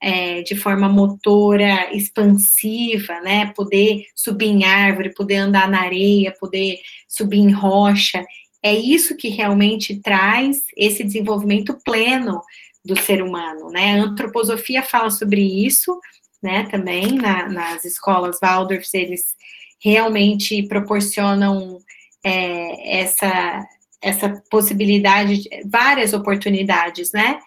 é, 0.01 0.41
de 0.41 0.55
forma 0.55 0.87
motora 0.87 1.93
expansiva, 1.95 3.19
né? 3.21 3.51
Poder 3.55 4.05
subir 4.15 4.47
em 4.47 4.63
árvore, 4.63 5.13
poder 5.13 5.37
andar 5.37 5.69
na 5.69 5.81
areia, 5.81 6.35
poder 6.39 6.79
subir 7.07 7.39
em 7.39 7.51
rocha. 7.51 8.23
É 8.61 8.73
isso 8.73 9.15
que 9.15 9.29
realmente 9.29 9.99
traz 10.01 10.61
esse 10.75 11.03
desenvolvimento 11.03 11.77
pleno 11.83 12.41
do 12.83 12.99
ser 12.99 13.21
humano, 13.21 13.69
né? 13.69 13.99
A 13.99 14.03
antroposofia 14.03 14.83
fala 14.83 15.09
sobre 15.09 15.41
isso, 15.41 15.99
né? 16.41 16.67
Também 16.69 17.13
na, 17.13 17.49
nas 17.49 17.85
escolas 17.85 18.39
Waldorf, 18.41 18.87
eles 18.93 19.35
realmente 19.79 20.63
proporcionam 20.63 21.79
é, 22.23 22.99
essa 22.99 23.65
essa 24.01 24.41
possibilidade, 24.49 25.41
várias 25.65 26.13
oportunidades, 26.13 27.11
né? 27.11 27.39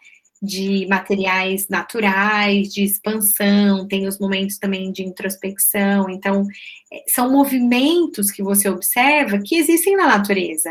De 0.42 0.86
materiais 0.88 1.68
naturais, 1.68 2.72
de 2.72 2.82
expansão, 2.82 3.86
tem 3.86 4.06
os 4.06 4.18
momentos 4.18 4.58
também 4.58 4.90
de 4.90 5.02
introspecção. 5.02 6.08
Então, 6.08 6.46
é, 6.92 7.04
são 7.08 7.30
movimentos 7.30 8.30
que 8.30 8.42
você 8.42 8.68
observa 8.68 9.38
que 9.38 9.56
existem 9.56 9.96
na 9.96 10.06
natureza. 10.06 10.70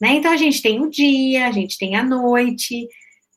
Né? 0.00 0.14
Então, 0.14 0.32
a 0.32 0.36
gente 0.36 0.62
tem 0.62 0.80
o 0.80 0.88
dia, 0.88 1.46
a 1.46 1.52
gente 1.52 1.76
tem 1.78 1.94
a 1.94 2.02
noite, 2.02 2.88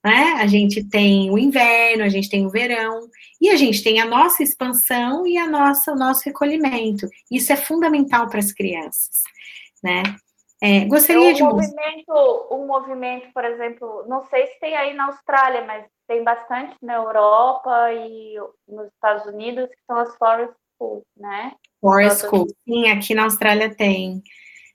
né? 0.03 0.35
a 0.37 0.47
gente 0.47 0.83
tem 0.83 1.29
o 1.29 1.37
inverno, 1.37 2.03
a 2.03 2.09
gente 2.09 2.29
tem 2.29 2.45
o 2.45 2.49
verão, 2.49 3.09
e 3.41 3.49
a 3.49 3.57
gente 3.57 3.83
tem 3.83 3.99
a 3.99 4.05
nossa 4.05 4.43
expansão 4.43 5.27
e 5.27 5.37
a 5.37 5.47
nossa, 5.47 5.91
o 5.91 5.95
nosso 5.95 6.21
recolhimento. 6.25 7.07
Isso 7.29 7.51
é 7.51 7.57
fundamental 7.57 8.27
para 8.29 8.39
as 8.39 8.53
crianças. 8.53 9.23
Né? 9.83 10.03
É, 10.61 10.85
gostaria 10.85 11.31
um 11.31 11.33
de 11.33 11.43
movimento, 11.43 12.47
um 12.51 12.65
movimento, 12.65 13.27
por 13.33 13.43
exemplo, 13.43 14.05
não 14.07 14.23
sei 14.25 14.47
se 14.47 14.59
tem 14.59 14.75
aí 14.75 14.93
na 14.93 15.07
Austrália, 15.07 15.65
mas 15.65 15.85
tem 16.07 16.23
bastante 16.23 16.75
na 16.81 16.95
Europa 16.95 17.91
e 17.91 18.35
nos 18.67 18.87
Estados 18.87 19.25
Unidos 19.25 19.69
que 19.69 19.77
são 19.85 19.97
as 19.97 20.15
forest 20.15 20.53
schools, 20.73 21.03
né? 21.17 21.53
Forest 21.81 22.25
schools, 22.25 22.53
sim, 22.63 22.89
aqui 22.89 23.13
na 23.13 23.23
Austrália 23.23 23.73
tem, 23.75 24.23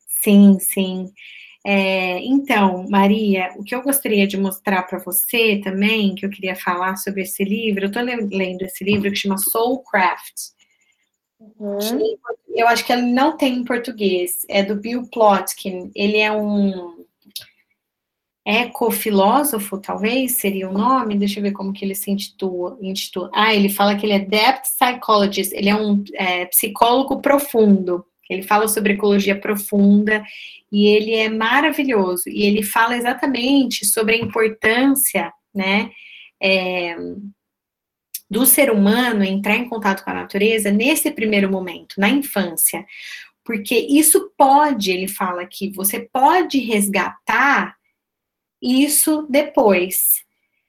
sim, 0.07 0.59
sim. 0.59 1.07
É, 1.65 2.19
então, 2.21 2.87
Maria, 2.89 3.51
o 3.57 3.65
que 3.65 3.75
eu 3.75 3.83
gostaria 3.83 4.27
de 4.27 4.37
mostrar 4.37 4.83
para 4.85 4.99
você 4.99 5.61
também, 5.63 6.15
que 6.15 6.25
eu 6.25 6.31
queria 6.31 6.57
falar 6.57 6.97
sobre 6.97 7.23
esse 7.23 7.45
livro, 7.45 7.85
eu 7.85 7.89
estou 7.89 8.03
lendo 8.03 8.63
esse 8.63 8.83
livro 8.83 9.11
que 9.11 9.17
chama 9.17 9.37
Soulcraft. 9.37 10.35
Uhum. 11.41 11.79
Eu 12.49 12.69
acho 12.69 12.85
que 12.85 12.93
ele 12.93 13.03
não 13.03 13.37
tem 13.37 13.57
em 13.57 13.65
português. 13.65 14.45
É 14.49 14.63
do 14.63 14.77
Bill 14.77 15.09
Plotkin. 15.11 15.91
Ele 15.95 16.19
é 16.19 16.31
um 16.31 17.05
ecofilósofo, 18.45 19.79
talvez 19.79 20.33
seria 20.33 20.69
o 20.69 20.73
nome. 20.73 21.17
Deixa 21.17 21.39
eu 21.39 21.43
ver 21.43 21.53
como 21.53 21.73
que 21.73 21.85
ele 21.85 21.95
se 21.95 22.11
intitula. 22.11 22.77
intitula. 22.83 23.31
Ah, 23.33 23.55
ele 23.55 23.69
fala 23.69 23.97
que 23.97 24.05
ele 24.05 24.13
é 24.13 24.19
depth 24.19 24.65
psychologist. 24.79 25.53
Ele 25.55 25.71
é 25.71 25.75
um 25.75 26.05
é, 26.15 26.45
psicólogo 26.47 27.21
profundo. 27.23 28.05
Ele 28.29 28.43
fala 28.43 28.69
sobre 28.69 28.93
ecologia 28.93 29.39
profunda 29.39 30.23
e 30.71 30.87
ele 30.87 31.15
é 31.15 31.29
maravilhoso. 31.29 32.25
E 32.29 32.45
ele 32.45 32.63
fala 32.63 32.97
exatamente 32.97 33.85
sobre 33.87 34.15
a 34.15 34.19
importância, 34.19 35.33
né? 35.55 35.91
É, 36.41 36.97
do 38.31 38.47
ser 38.47 38.71
humano 38.71 39.25
entrar 39.25 39.57
em 39.57 39.69
contato 39.69 40.05
com 40.05 40.11
a 40.11 40.15
natureza 40.15 40.71
nesse 40.71 41.11
primeiro 41.11 41.51
momento, 41.51 41.97
na 41.99 42.09
infância. 42.09 42.87
Porque 43.45 43.75
isso 43.75 44.33
pode, 44.39 44.93
ele 44.93 45.09
fala 45.09 45.45
que 45.45 45.73
você 45.73 46.09
pode 46.13 46.59
resgatar 46.59 47.75
isso 48.63 49.27
depois. 49.29 50.25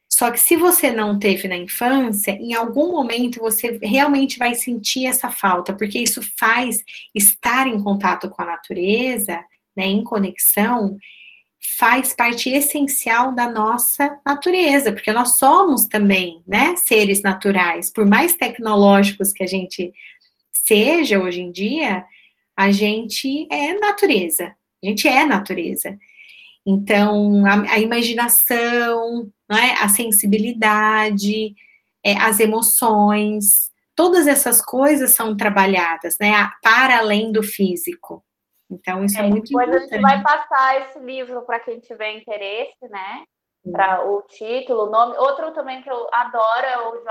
Só 0.10 0.32
que 0.32 0.40
se 0.40 0.56
você 0.56 0.92
não 0.92 1.20
teve 1.20 1.48
na 1.48 1.56
infância, 1.56 2.32
em 2.32 2.54
algum 2.54 2.92
momento 2.92 3.40
você 3.40 3.80
realmente 3.82 4.38
vai 4.38 4.56
sentir 4.56 5.06
essa 5.06 5.30
falta, 5.30 5.74
porque 5.74 6.00
isso 6.00 6.22
faz 6.38 6.84
estar 7.14 7.68
em 7.68 7.82
contato 7.82 8.30
com 8.30 8.42
a 8.42 8.46
natureza, 8.46 9.40
né, 9.76 9.86
em 9.86 10.04
conexão, 10.04 10.98
faz 11.62 12.14
parte 12.14 12.50
essencial 12.50 13.34
da 13.34 13.50
nossa 13.50 14.20
natureza, 14.26 14.92
porque 14.92 15.12
nós 15.14 15.38
somos 15.38 15.86
também, 15.86 16.42
né, 16.48 16.76
seres 16.76 17.22
naturais. 17.22 17.92
Por 17.92 18.06
mais 18.06 18.36
tecnológicos 18.36 19.32
que 19.32 19.44
a 19.44 19.48
gente 19.48 19.94
seja 20.52 21.20
hoje 21.20 21.42
em 21.42 21.52
dia, 21.52 22.04
a 22.56 22.72
gente 22.72 23.48
é 23.52 23.80
natureza. 23.80 24.56
A 24.84 24.88
gente 24.88 25.08
é 25.08 25.24
natureza. 25.24 25.98
Então, 26.66 27.46
a, 27.46 27.74
a 27.74 27.80
imaginação, 27.80 29.32
né, 29.50 29.76
a 29.80 29.88
sensibilidade, 29.88 31.56
é, 32.04 32.18
as 32.18 32.40
emoções, 32.40 33.72
todas 33.96 34.26
essas 34.26 34.64
coisas 34.64 35.12
são 35.12 35.38
trabalhadas, 35.38 36.18
né, 36.20 36.50
para 36.62 36.98
além 36.98 37.32
do 37.32 37.44
físico. 37.44 38.24
Então, 38.72 39.04
isso 39.04 39.20
é, 39.20 39.26
é 39.26 39.30
muito 39.30 39.50
depois 39.50 39.68
importante. 39.68 39.94
a 39.94 39.96
gente 39.98 40.02
vai 40.02 40.24
passar 40.24 40.82
esse 40.82 41.00
livro 41.00 41.42
para 41.44 41.60
quem 41.60 41.80
tiver 41.80 42.14
interesse, 42.14 42.88
né? 42.90 43.24
Para 43.72 44.04
o 44.10 44.22
título, 44.24 44.88
o 44.88 44.90
nome. 44.90 45.18
Outro 45.18 45.52
também 45.52 45.84
que 45.84 45.92
eu 45.92 46.08
adoro 46.12 46.66
é 46.66 46.88
o 46.88 47.04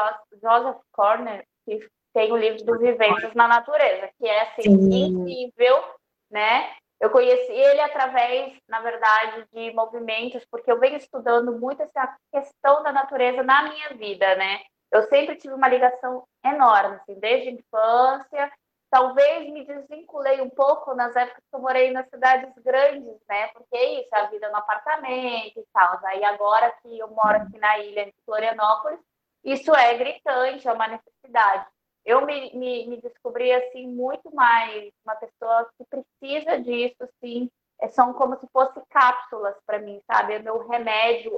Joseph 0.42 0.80
Corner, 0.92 1.44
que 1.64 1.78
tem 2.12 2.32
o 2.32 2.36
livro 2.36 2.64
do 2.64 2.78
Vivências 2.78 3.34
na 3.34 3.46
Natureza, 3.46 4.10
que 4.18 4.26
é 4.26 4.42
assim, 4.42 4.68
incrível, 4.68 5.84
né? 6.30 6.72
Eu 7.00 7.10
conheci 7.10 7.52
ele 7.52 7.80
através, 7.80 8.54
na 8.68 8.80
verdade, 8.80 9.46
de 9.52 9.72
movimentos, 9.72 10.44
porque 10.50 10.70
eu 10.70 10.78
venho 10.78 10.96
estudando 10.96 11.58
muito 11.58 11.82
essa 11.82 12.14
questão 12.32 12.82
da 12.82 12.92
natureza 12.92 13.42
na 13.42 13.62
minha 13.70 13.90
vida, 13.90 14.34
né? 14.36 14.60
Eu 14.92 15.02
sempre 15.04 15.36
tive 15.36 15.54
uma 15.54 15.68
ligação 15.68 16.24
enorme, 16.44 16.96
assim, 16.96 17.18
desde 17.18 17.48
a 17.48 17.52
infância, 17.52 18.52
talvez 18.90 19.48
me 19.50 19.64
desvinculei 19.64 20.40
um 20.40 20.50
pouco 20.50 20.94
nas 20.94 21.14
épocas 21.14 21.44
que 21.48 21.56
eu 21.56 21.60
morei 21.60 21.92
nas 21.92 22.08
cidades 22.08 22.52
grandes, 22.62 23.16
né? 23.28 23.48
Porque 23.48 23.76
é 23.76 24.00
isso, 24.00 24.08
a 24.12 24.24
vida 24.24 24.48
no 24.50 24.56
apartamento 24.56 25.60
e 25.60 25.66
tal. 25.72 26.00
Aí 26.04 26.24
agora 26.24 26.72
que 26.82 26.98
eu 26.98 27.08
moro 27.08 27.36
aqui 27.36 27.58
na 27.58 27.78
ilha 27.78 28.06
de 28.06 28.14
Florianópolis, 28.24 29.00
isso 29.44 29.74
é 29.74 29.94
gritante, 29.94 30.66
é 30.66 30.72
uma 30.72 30.88
necessidade. 30.88 31.66
Eu 32.04 32.26
me, 32.26 32.52
me, 32.54 32.86
me 32.88 33.00
descobri, 33.00 33.52
assim, 33.52 33.86
muito 33.86 34.34
mais 34.34 34.92
uma 35.04 35.14
pessoa 35.16 35.70
que 35.78 35.84
precisa 35.84 36.60
disso, 36.60 36.96
assim, 37.00 37.50
são 37.90 38.12
como 38.12 38.36
se 38.38 38.46
fossem 38.52 38.82
cápsulas 38.90 39.56
para 39.64 39.78
mim, 39.78 40.00
sabe? 40.06 40.34
É 40.34 40.38
meu 40.38 40.66
remédio. 40.66 41.32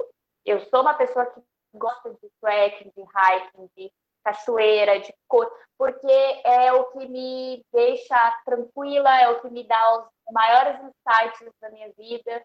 Eu 0.45 0.59
sou 0.61 0.81
uma 0.81 0.93
pessoa 0.95 1.25
que 1.27 1.41
gosta 1.73 2.09
de 2.11 2.29
trekking, 2.41 2.91
de 2.95 3.01
hiking, 3.01 3.69
de 3.77 3.91
cachoeira, 4.23 4.99
de 4.99 5.13
cor, 5.27 5.51
porque 5.77 6.41
é 6.45 6.71
o 6.73 6.85
que 6.91 7.07
me 7.07 7.65
deixa 7.73 8.41
tranquila, 8.45 9.19
é 9.19 9.29
o 9.29 9.41
que 9.41 9.49
me 9.49 9.63
dá 9.67 9.97
os 9.97 10.07
maiores 10.31 10.79
insights 10.79 11.51
da 11.61 11.69
minha 11.69 11.91
vida. 11.97 12.43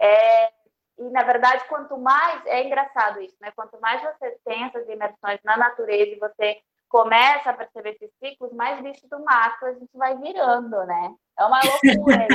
É, 0.00 0.52
e, 0.98 1.10
na 1.10 1.22
verdade, 1.22 1.64
quanto 1.68 1.98
mais. 1.98 2.44
É 2.46 2.62
engraçado 2.62 3.20
isso, 3.20 3.36
né? 3.40 3.52
Quanto 3.56 3.80
mais 3.80 4.02
você 4.02 4.38
tem 4.44 4.64
essas 4.64 4.88
imersões 4.88 5.40
na 5.44 5.56
natureza 5.56 6.10
e 6.10 6.18
você 6.18 6.60
começa 6.88 7.50
a 7.50 7.54
perceber 7.54 7.90
esses 7.90 8.10
ciclos, 8.22 8.52
mais 8.52 8.80
bicho 8.80 9.08
do 9.08 9.18
mato 9.24 9.66
a 9.66 9.72
gente 9.72 9.90
vai 9.94 10.16
virando, 10.16 10.84
né? 10.84 11.14
É 11.38 11.44
uma 11.44 11.60
loucura. 11.82 12.28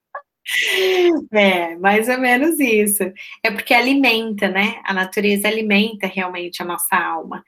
É, 1.32 1.76
mais 1.78 2.08
ou 2.08 2.18
menos 2.20 2.60
isso. 2.60 3.04
É 3.44 3.52
porque 3.52 3.74
alimenta, 3.74 4.48
né? 4.48 4.82
A 4.86 4.94
natureza 4.94 5.48
alimenta 5.48 6.08
realmente 6.08 6.62
a 6.62 6.66
nossa 6.66 6.96
alma. 6.96 7.44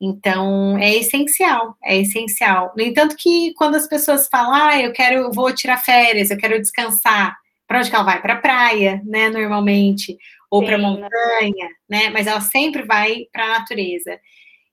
Então, 0.00 0.78
é 0.78 0.94
essencial, 0.94 1.76
é 1.84 1.96
essencial. 1.98 2.72
No 2.76 2.82
entanto, 2.82 3.16
que 3.16 3.52
quando 3.54 3.74
as 3.74 3.88
pessoas 3.88 4.28
falam, 4.28 4.54
ah, 4.54 4.80
eu 4.80 4.92
quero, 4.92 5.32
vou 5.32 5.52
tirar 5.52 5.76
férias, 5.78 6.30
eu 6.30 6.38
quero 6.38 6.60
descansar, 6.60 7.36
para 7.66 7.80
onde 7.80 7.90
que 7.90 7.96
ela 7.96 8.04
vai? 8.04 8.22
Para 8.22 8.34
a 8.34 8.40
praia, 8.40 9.02
né, 9.04 9.28
normalmente, 9.28 10.16
ou 10.50 10.64
para 10.64 10.78
montanha, 10.78 11.68
né? 11.88 12.10
Mas 12.10 12.26
ela 12.26 12.40
sempre 12.40 12.82
vai 12.82 13.26
para 13.32 13.44
a 13.44 13.58
natureza. 13.58 14.18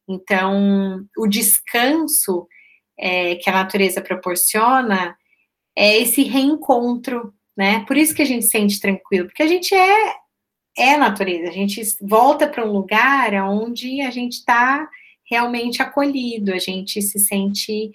Então, 0.07 1.03
o 1.17 1.28
descanso 1.28 2.47
é, 2.97 3.36
que 3.36 3.49
a 3.49 3.53
natureza 3.53 4.01
proporciona 4.01 5.17
é 5.78 5.97
esse 6.01 6.23
reencontro 6.23 7.34
né? 7.56 7.86
Por 7.86 7.97
isso 7.97 8.14
que 8.14 8.22
a 8.22 8.26
gente 8.26 8.45
sente 8.45 8.80
tranquilo, 8.80 9.28
porque 9.28 9.43
a 9.43 9.47
gente 9.47 9.74
é 9.74 10.16
é 10.78 10.97
natureza, 10.97 11.47
a 11.47 11.53
gente 11.53 11.82
volta 12.01 12.47
para 12.49 12.66
um 12.66 12.72
lugar 12.72 13.34
onde 13.49 14.01
a 14.01 14.12
gente 14.12 14.34
está 14.34 14.89
realmente 15.30 15.82
acolhido, 15.82 16.53
a 16.53 16.60
gente 16.60 17.01
se 17.01 17.18
sente 17.18 17.91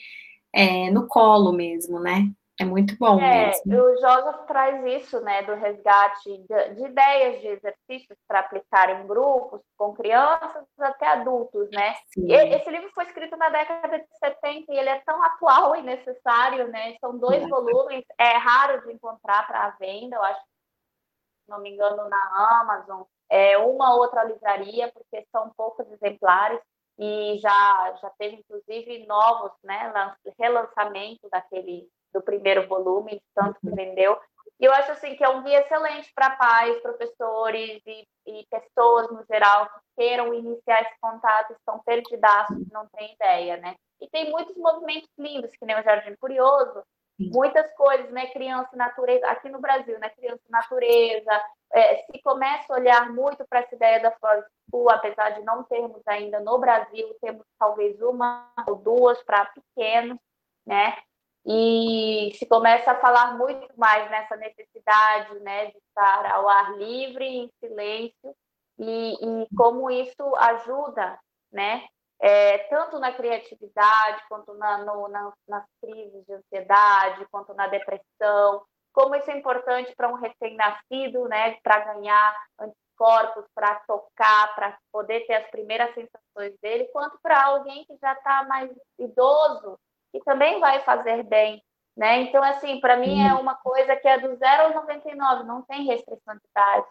é, 0.52 0.90
no 0.90 1.06
colo 1.06 1.52
mesmo, 1.52 2.00
né? 2.00 2.30
É 2.60 2.64
muito 2.64 2.94
bom 2.98 3.18
é, 3.18 3.46
mesmo. 3.46 3.74
O 3.74 3.96
Joseph 3.96 4.44
traz 4.46 4.84
isso, 4.84 5.18
né, 5.22 5.40
do 5.44 5.54
resgate 5.54 6.28
de, 6.46 6.74
de 6.74 6.84
ideias 6.84 7.40
de 7.40 7.46
exercícios 7.48 8.18
para 8.28 8.40
aplicar 8.40 8.90
em 8.90 9.06
grupos, 9.06 9.62
com 9.78 9.94
crianças 9.94 10.66
até 10.78 11.06
adultos, 11.06 11.70
né? 11.70 11.94
E, 12.18 12.34
esse 12.34 12.68
livro 12.68 12.90
foi 12.94 13.04
escrito 13.04 13.34
na 13.38 13.48
década 13.48 13.98
de 13.98 14.06
70 14.18 14.74
e 14.74 14.78
ele 14.78 14.90
é 14.90 15.00
tão 15.06 15.22
atual 15.22 15.74
e 15.74 15.80
necessário, 15.80 16.68
né? 16.68 16.96
São 17.00 17.16
dois 17.16 17.42
é. 17.42 17.48
volumes, 17.48 18.04
é 18.18 18.36
raro 18.36 18.82
de 18.82 18.92
encontrar 18.92 19.46
para 19.46 19.70
venda, 19.80 20.16
eu 20.16 20.22
acho, 20.22 20.40
se 20.40 21.48
não 21.50 21.60
me 21.62 21.70
engano, 21.70 22.10
na 22.10 22.60
Amazon, 22.60 23.04
é 23.30 23.56
uma 23.56 23.94
outra 23.94 24.22
livraria, 24.24 24.92
porque 24.92 25.26
são 25.32 25.50
poucos 25.56 25.90
exemplares 25.92 26.60
e 26.98 27.38
já 27.38 27.96
já 28.02 28.10
teve 28.18 28.36
inclusive 28.36 29.06
novos, 29.06 29.52
né, 29.64 29.90
relançamento 30.38 31.26
daquele 31.30 31.88
do 32.12 32.22
primeiro 32.22 32.66
volume, 32.68 33.22
tanto 33.34 33.60
que 33.60 33.70
vendeu. 33.70 34.18
E 34.60 34.64
eu 34.66 34.72
acho 34.74 34.92
assim 34.92 35.16
que 35.16 35.24
é 35.24 35.28
um 35.28 35.42
guia 35.42 35.60
excelente 35.60 36.12
para 36.14 36.36
pais, 36.36 36.80
professores 36.82 37.80
e, 37.86 38.06
e, 38.26 38.46
pessoas 38.50 39.10
no 39.10 39.24
geral 39.24 39.66
que 39.66 39.80
queiram 39.96 40.34
iniciar 40.34 40.82
esse 40.82 41.00
contato, 41.00 41.54
estão 41.54 41.78
perdidaços, 41.82 42.68
não 42.70 42.86
tem 42.88 43.14
ideia, 43.14 43.56
né? 43.56 43.74
E 43.98 44.08
tem 44.08 44.30
muitos 44.30 44.54
movimentos 44.56 45.08
lindos, 45.18 45.56
que 45.56 45.64
nem 45.64 45.80
o 45.80 45.82
Jardim 45.82 46.14
Curioso, 46.16 46.82
muitas 47.18 47.72
coisas, 47.74 48.10
né? 48.10 48.26
Criança 48.26 48.68
e 48.74 48.76
natureza, 48.76 49.26
aqui 49.28 49.48
no 49.48 49.60
Brasil, 49.60 49.98
né? 49.98 50.10
Criança 50.10 50.42
e 50.46 50.52
natureza. 50.52 51.42
É, 51.72 51.96
se 52.04 52.20
começa 52.22 52.70
a 52.70 52.76
olhar 52.76 53.10
muito 53.12 53.46
para 53.48 53.60
essa 53.60 53.74
ideia 53.74 54.00
da 54.00 54.10
Forest 54.12 54.50
School, 54.68 54.90
apesar 54.90 55.30
de 55.30 55.42
não 55.42 55.62
termos 55.64 56.02
ainda 56.06 56.38
no 56.40 56.58
Brasil, 56.58 57.16
temos 57.22 57.46
talvez 57.58 57.98
uma 58.02 58.52
ou 58.66 58.76
duas 58.76 59.22
para 59.22 59.46
pequenos, 59.46 60.18
né? 60.66 60.98
E 61.44 62.32
se 62.38 62.46
começa 62.46 62.92
a 62.92 63.00
falar 63.00 63.36
muito 63.36 63.66
mais 63.76 64.10
nessa 64.10 64.36
necessidade 64.36 65.38
né, 65.40 65.66
de 65.66 65.78
estar 65.78 66.26
ao 66.32 66.48
ar 66.48 66.76
livre, 66.76 67.24
em 67.24 67.50
silêncio, 67.58 68.36
e, 68.78 69.14
e 69.14 69.56
como 69.56 69.90
isso 69.90 70.34
ajuda, 70.36 71.18
né, 71.52 71.86
é, 72.20 72.58
tanto 72.68 72.98
na 72.98 73.12
criatividade, 73.12 74.22
quanto 74.28 74.52
na, 74.54 74.78
no, 74.78 75.08
na, 75.08 75.32
nas 75.48 75.64
crises 75.80 76.24
de 76.26 76.34
ansiedade, 76.34 77.26
quanto 77.30 77.54
na 77.54 77.66
depressão, 77.66 78.62
como 78.92 79.14
isso 79.14 79.30
é 79.30 79.38
importante 79.38 79.94
para 79.96 80.08
um 80.08 80.14
recém-nascido, 80.14 81.28
né, 81.28 81.56
para 81.62 81.94
ganhar 81.94 82.36
anticorpos, 82.58 83.46
para 83.54 83.76
tocar, 83.86 84.54
para 84.54 84.78
poder 84.92 85.26
ter 85.26 85.34
as 85.34 85.50
primeiras 85.50 85.94
sensações 85.94 86.58
dele, 86.60 86.88
quanto 86.92 87.18
para 87.22 87.46
alguém 87.46 87.84
que 87.86 87.96
já 88.00 88.12
está 88.12 88.44
mais 88.44 88.70
idoso, 88.98 89.78
que 90.12 90.20
também 90.20 90.60
vai 90.60 90.80
fazer 90.80 91.22
bem. 91.24 91.62
Né? 91.96 92.22
Então, 92.22 92.42
assim, 92.42 92.80
para 92.80 92.96
mim 92.96 93.22
é 93.22 93.34
uma 93.34 93.54
coisa 93.54 93.96
que 93.96 94.08
é 94.08 94.18
do 94.18 94.34
0 94.34 94.62
ao 94.62 94.74
99, 94.74 95.44
não 95.44 95.62
tem 95.62 95.84
restrição 95.84 96.34
de 96.34 96.40
idade, 96.50 96.86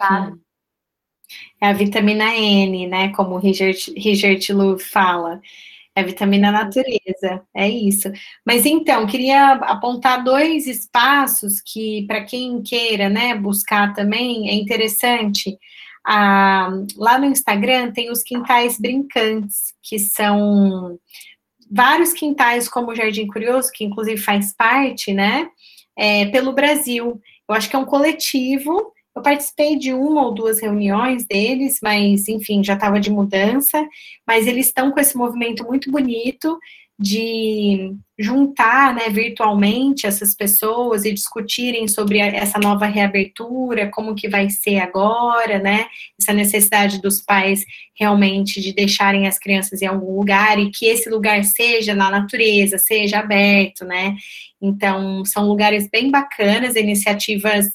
sabe? 0.00 0.40
É 1.60 1.68
a 1.68 1.72
vitamina 1.72 2.36
N, 2.36 2.86
né? 2.86 3.12
Como 3.12 3.36
o 3.36 3.38
Richard, 3.38 3.78
Richard 3.96 4.52
Lu 4.52 4.78
fala. 4.78 5.40
É 5.94 6.00
a 6.00 6.04
vitamina 6.04 6.52
natureza, 6.52 7.42
é 7.54 7.68
isso. 7.68 8.10
Mas 8.44 8.64
então, 8.66 9.06
queria 9.06 9.52
apontar 9.52 10.22
dois 10.22 10.66
espaços 10.66 11.60
que, 11.60 12.06
para 12.06 12.24
quem 12.24 12.62
queira, 12.62 13.08
né, 13.08 13.34
buscar 13.34 13.92
também, 13.94 14.48
é 14.48 14.54
interessante. 14.54 15.58
Ah, 16.04 16.70
lá 16.96 17.18
no 17.18 17.26
Instagram 17.26 17.92
tem 17.92 18.10
os 18.10 18.22
quintais 18.22 18.78
brincantes, 18.78 19.74
que 19.82 19.98
são 19.98 20.98
vários 21.70 22.12
quintais, 22.12 22.68
como 22.68 22.90
o 22.90 22.94
Jardim 22.94 23.26
Curioso, 23.26 23.70
que 23.72 23.84
inclusive 23.84 24.20
faz 24.20 24.52
parte, 24.52 25.12
né, 25.12 25.48
é, 25.96 26.26
pelo 26.26 26.52
Brasil. 26.52 27.20
Eu 27.48 27.54
acho 27.54 27.68
que 27.68 27.76
é 27.76 27.78
um 27.78 27.84
coletivo. 27.84 28.92
Eu 29.14 29.22
participei 29.22 29.76
de 29.76 29.92
uma 29.92 30.24
ou 30.24 30.32
duas 30.32 30.60
reuniões 30.60 31.26
deles, 31.26 31.78
mas, 31.82 32.28
enfim, 32.28 32.62
já 32.62 32.74
estava 32.74 33.00
de 33.00 33.10
mudança. 33.10 33.86
Mas 34.26 34.46
eles 34.46 34.66
estão 34.66 34.90
com 34.92 35.00
esse 35.00 35.16
movimento 35.16 35.64
muito 35.64 35.90
bonito 35.90 36.58
de 37.00 37.96
juntar 38.18 38.94
né, 38.94 39.08
virtualmente 39.08 40.06
essas 40.06 40.34
pessoas 40.34 41.06
e 41.06 41.14
discutirem 41.14 41.88
sobre 41.88 42.18
essa 42.18 42.58
nova 42.58 42.84
reabertura, 42.84 43.90
como 43.90 44.14
que 44.14 44.28
vai 44.28 44.50
ser 44.50 44.80
agora, 44.80 45.58
né? 45.58 45.86
Essa 46.20 46.34
necessidade 46.34 47.00
dos 47.00 47.22
pais 47.22 47.64
realmente 47.98 48.60
de 48.60 48.74
deixarem 48.74 49.26
as 49.26 49.38
crianças 49.38 49.80
em 49.80 49.86
algum 49.86 50.14
lugar 50.14 50.58
e 50.58 50.70
que 50.70 50.84
esse 50.84 51.08
lugar 51.08 51.42
seja 51.42 51.94
na 51.94 52.10
natureza, 52.10 52.76
seja 52.76 53.20
aberto, 53.20 53.86
né? 53.86 54.14
Então, 54.60 55.24
são 55.24 55.48
lugares 55.48 55.88
bem 55.90 56.10
bacanas, 56.10 56.76
iniciativas 56.76 57.66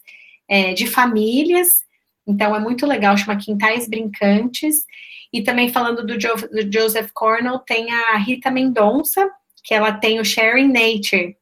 é, 0.47 0.73
de 0.73 0.85
famílias. 0.85 1.83
Então 2.27 2.55
é 2.55 2.59
muito 2.59 2.85
legal, 2.85 3.17
chama 3.17 3.39
Quintais 3.39 3.89
Brincantes. 3.89 4.85
E 5.31 5.41
também 5.43 5.69
falando 5.69 6.05
do, 6.05 6.19
jo 6.19 6.33
do 6.35 6.71
Joseph 6.71 7.11
Cornell, 7.13 7.59
tem 7.59 7.91
a 7.91 8.17
Rita 8.17 8.49
Mendonça, 8.51 9.29
que 9.63 9.73
ela 9.73 9.91
tem 9.91 10.19
o 10.19 10.25
Sharing 10.25 10.67
Nature, 10.67 11.35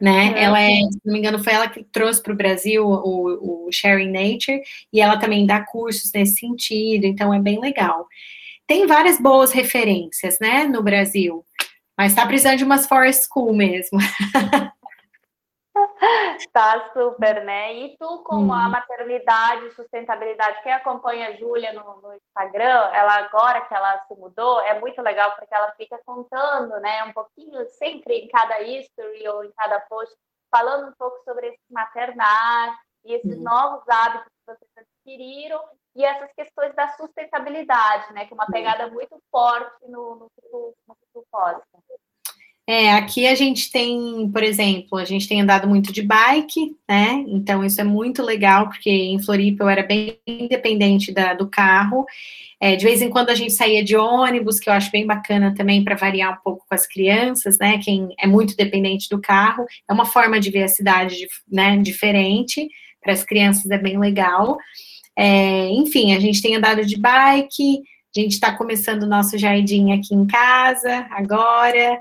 né? 0.00 0.30
Uhum. 0.30 0.36
Ela 0.36 0.60
é, 0.62 0.76
se 0.90 1.00
não 1.04 1.12
me 1.12 1.18
engano, 1.18 1.42
foi 1.42 1.52
ela 1.52 1.68
que 1.68 1.84
trouxe 1.84 2.22
para 2.22 2.32
o 2.32 2.36
Brasil 2.36 2.86
o, 2.86 3.66
o 3.66 3.72
Sharing 3.72 4.10
Nature, 4.10 4.62
e 4.92 5.00
ela 5.00 5.16
também 5.16 5.46
dá 5.46 5.60
cursos 5.60 6.12
nesse 6.12 6.36
sentido, 6.36 7.04
então 7.04 7.32
é 7.32 7.38
bem 7.38 7.60
legal. 7.60 8.06
Tem 8.66 8.86
várias 8.86 9.20
boas 9.20 9.52
referências, 9.52 10.38
né, 10.40 10.64
no 10.64 10.82
Brasil, 10.82 11.44
mas 11.96 12.12
está 12.12 12.26
precisando 12.26 12.58
de 12.58 12.64
umas 12.64 12.86
forest 12.86 13.26
school 13.26 13.54
mesmo. 13.54 13.98
Tá 16.52 16.90
super, 16.92 17.44
né? 17.44 17.74
E 17.74 17.96
tu, 17.96 18.22
com 18.24 18.36
hum. 18.36 18.52
a 18.52 18.68
maternidade 18.68 19.66
e 19.66 19.72
sustentabilidade, 19.72 20.62
quem 20.62 20.72
acompanha 20.72 21.28
a 21.28 21.32
Júlia 21.36 21.72
no, 21.72 22.00
no, 22.00 22.14
Instagram, 22.14 22.90
ela 22.92 23.14
agora 23.18 23.60
que 23.62 23.74
ela 23.74 24.04
se 24.06 24.14
mudou, 24.16 24.60
é 24.62 24.78
muito 24.80 25.00
legal 25.00 25.32
porque 25.36 25.54
ela 25.54 25.72
fica 25.72 25.98
contando, 26.04 26.78
né? 26.80 27.04
Um 27.04 27.12
pouquinho, 27.12 27.64
sempre 27.70 28.18
em 28.18 28.28
cada 28.28 28.60
history 28.60 29.28
ou 29.28 29.44
em 29.44 29.52
cada 29.52 29.80
post, 29.80 30.14
falando 30.50 30.88
um 30.88 30.94
pouco 30.98 31.22
sobre 31.24 31.48
esse 31.48 31.60
maternar 31.70 32.76
e 33.04 33.14
esses 33.14 33.38
hum. 33.38 33.42
novos 33.42 33.88
hábitos 33.88 34.28
que 34.28 34.54
vocês 34.54 34.70
adquiriram 34.76 35.62
e 35.94 36.04
essas 36.04 36.32
questões 36.32 36.74
da 36.74 36.88
sustentabilidade, 36.88 38.12
né? 38.12 38.26
Que 38.26 38.32
é 38.32 38.34
uma 38.34 38.46
pegada 38.46 38.88
muito 38.88 39.20
forte 39.30 39.86
no, 39.88 40.16
no, 40.16 40.30
no, 40.52 40.74
no, 40.88 40.96
no 41.14 41.24
é, 42.66 42.92
aqui 42.92 43.26
a 43.26 43.34
gente 43.34 43.72
tem, 43.72 44.30
por 44.32 44.42
exemplo, 44.42 44.96
a 44.96 45.04
gente 45.04 45.28
tem 45.28 45.40
andado 45.40 45.68
muito 45.68 45.92
de 45.92 46.00
bike, 46.00 46.76
né? 46.88 47.24
Então 47.26 47.64
isso 47.64 47.80
é 47.80 47.84
muito 47.84 48.22
legal, 48.22 48.68
porque 48.68 48.88
em 48.88 49.20
Floripa 49.20 49.64
eu 49.64 49.68
era 49.68 49.82
bem 49.82 50.16
independente 50.26 51.12
da, 51.12 51.34
do 51.34 51.48
carro. 51.48 52.06
É, 52.60 52.76
de 52.76 52.84
vez 52.84 53.02
em 53.02 53.10
quando 53.10 53.30
a 53.30 53.34
gente 53.34 53.52
saía 53.52 53.82
de 53.82 53.96
ônibus, 53.96 54.60
que 54.60 54.70
eu 54.70 54.72
acho 54.72 54.92
bem 54.92 55.04
bacana 55.04 55.52
também 55.56 55.82
para 55.82 55.96
variar 55.96 56.34
um 56.34 56.42
pouco 56.44 56.64
com 56.68 56.74
as 56.74 56.86
crianças, 56.86 57.58
né? 57.58 57.78
Quem 57.78 58.10
é 58.16 58.28
muito 58.28 58.56
dependente 58.56 59.08
do 59.08 59.20
carro, 59.20 59.66
é 59.90 59.92
uma 59.92 60.04
forma 60.04 60.38
de 60.38 60.48
ver 60.50 60.62
a 60.62 60.68
cidade 60.68 61.26
né, 61.50 61.76
diferente. 61.78 62.68
Para 63.02 63.12
as 63.12 63.24
crianças 63.24 63.68
é 63.72 63.78
bem 63.78 63.98
legal. 63.98 64.56
É, 65.18 65.68
enfim, 65.70 66.14
a 66.14 66.20
gente 66.20 66.40
tem 66.40 66.54
andado 66.54 66.86
de 66.86 66.96
bike, 66.96 67.82
a 68.16 68.20
gente 68.20 68.34
está 68.34 68.56
começando 68.56 69.02
o 69.02 69.08
nosso 69.08 69.36
jardim 69.36 69.90
aqui 69.92 70.14
em 70.14 70.26
casa 70.26 71.08
agora. 71.10 72.00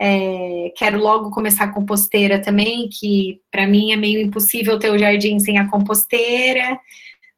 É, 0.00 0.72
quero 0.76 0.98
logo 0.98 1.30
começar 1.30 1.64
a 1.64 1.72
composteira 1.72 2.40
também, 2.40 2.88
que 2.88 3.40
para 3.50 3.66
mim 3.66 3.92
é 3.92 3.96
meio 3.96 4.20
impossível 4.20 4.78
ter 4.78 4.90
o 4.90 4.98
jardim 4.98 5.38
sem 5.40 5.58
a 5.58 5.68
composteira, 5.68 6.78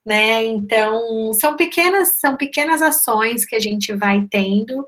né? 0.05 0.45
Então 0.45 1.33
são 1.35 1.57
pequenas 1.57 2.21
são 2.21 2.37
pequenas 2.37 2.83
ações 2.83 3.45
que 3.47 3.57
a 3.57 3.61
gente 3.61 3.95
vai 3.95 4.27
tendo 4.31 4.85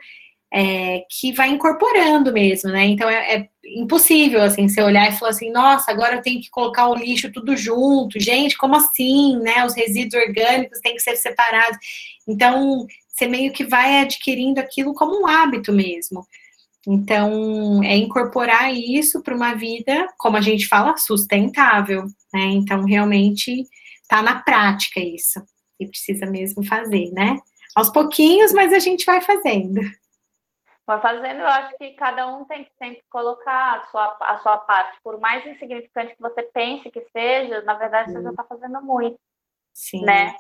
é, 0.53 1.05
que 1.09 1.33
vai 1.33 1.49
incorporando 1.49 2.31
mesmo, 2.31 2.70
né? 2.70 2.85
Então 2.85 3.09
é, 3.09 3.37
é, 3.37 3.49
impossível 3.64 4.43
assim 4.43 4.68
você 4.68 4.83
olhar 4.83 5.09
e 5.11 5.16
falar 5.16 5.31
assim, 5.31 5.51
nossa, 5.51 5.91
agora 5.91 6.16
eu 6.16 6.23
tenho 6.23 6.43
que 6.43 6.51
colocar 6.51 6.89
o 6.89 6.95
lixo 6.95 7.33
tudo 7.33 7.57
junto, 7.57 8.20
gente, 8.20 8.59
como 8.59 8.77
assim, 8.77 9.39
né? 9.39 9.64
Os 9.64 9.75
resíduos 9.75 10.23
orgânicos 10.23 10.81
têm 10.81 10.95
que 10.95 11.03
ser 11.03 11.16
separados. 11.16 11.79
Então 12.29 12.87
você 13.09 13.27
meio 13.27 13.53
que 13.53 13.64
vai 13.64 14.03
adquirindo 14.03 14.61
aquilo 14.61 14.95
como 14.95 15.23
um 15.23 15.27
hábito 15.27 15.73
mesmo. 15.73 16.27
Então, 16.87 17.83
é 17.85 17.97
incorporar 17.97 18.72
isso 18.72 19.22
para 19.22 19.35
uma 19.35 19.55
vida, 19.55 20.09
como 20.18 20.37
a 20.37 20.41
gente 20.41 20.66
fala, 20.66 20.97
sustentável, 20.97 22.05
né? 22.33 22.47
Então, 22.55 22.85
realmente 22.85 23.64
está 24.03 24.20
na 24.20 24.43
prática 24.43 24.99
isso. 24.99 25.41
E 25.78 25.87
precisa 25.87 26.26
mesmo 26.26 26.64
fazer, 26.64 27.11
né? 27.12 27.39
Aos 27.76 27.91
pouquinhos, 27.91 28.53
mas 28.53 28.72
a 28.72 28.78
gente 28.80 29.07
vai 29.07 29.20
fazendo. 29.20 29.80
Vai 30.85 31.01
fazendo, 31.01 31.41
eu 31.41 31.47
acho 31.47 31.76
que 31.78 31.91
cada 31.93 32.26
um 32.26 32.45
tem 32.45 32.64
que 32.64 32.72
sempre 32.76 33.03
colocar 33.09 33.78
a 33.78 33.87
sua, 33.87 34.16
a 34.20 34.39
sua 34.41 34.59
parte. 34.59 34.99
Por 35.05 35.20
mais 35.20 35.47
insignificante 35.47 36.16
que 36.16 36.20
você 36.20 36.43
pense 36.43 36.91
que 36.91 37.07
seja, 37.12 37.62
na 37.62 37.74
verdade, 37.74 38.09
Sim. 38.09 38.16
você 38.16 38.22
já 38.24 38.30
está 38.30 38.45
fazendo 38.45 38.83
muito. 38.83 39.18
Sim. 39.72 40.05
Né? 40.05 40.35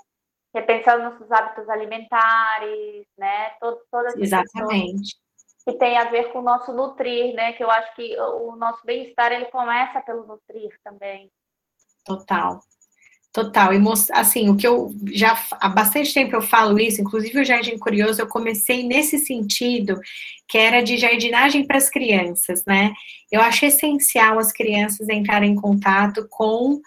Repensando 0.52 1.04
nos 1.04 1.18
seus 1.18 1.30
hábitos 1.30 1.68
alimentares, 1.68 3.06
né? 3.16 3.50
Todo, 3.60 3.80
todas 3.90 4.16
Exatamente 4.16 5.16
que 5.64 5.72
tem 5.74 5.96
a 5.96 6.04
ver 6.04 6.32
com 6.32 6.40
o 6.40 6.42
nosso 6.42 6.72
nutrir, 6.72 7.34
né? 7.34 7.52
Que 7.52 7.62
eu 7.62 7.70
acho 7.70 7.94
que 7.94 8.18
o 8.18 8.56
nosso 8.56 8.84
bem-estar 8.84 9.32
ele 9.32 9.46
começa 9.46 10.00
pelo 10.00 10.26
nutrir 10.26 10.70
também. 10.82 11.30
Total. 12.04 12.60
Total, 13.32 13.72
e 13.72 13.78
assim, 14.12 14.50
o 14.50 14.56
que 14.58 14.66
eu 14.66 14.94
já 15.06 15.34
há 15.52 15.66
bastante 15.70 16.12
tempo 16.12 16.36
eu 16.36 16.42
falo 16.42 16.78
isso, 16.78 17.00
inclusive 17.00 17.40
o 17.40 17.44
Jardim 17.44 17.78
Curioso, 17.78 18.20
eu 18.20 18.28
comecei 18.28 18.82
nesse 18.82 19.16
sentido, 19.18 19.98
que 20.46 20.58
era 20.58 20.82
de 20.82 20.98
jardinagem 20.98 21.66
para 21.66 21.78
as 21.78 21.88
crianças, 21.88 22.62
né? 22.66 22.92
Eu 23.30 23.40
acho 23.40 23.64
essencial 23.64 24.38
as 24.38 24.52
crianças 24.52 25.08
entrarem 25.08 25.52
em 25.52 25.56
contato 25.56 26.26
com 26.28 26.78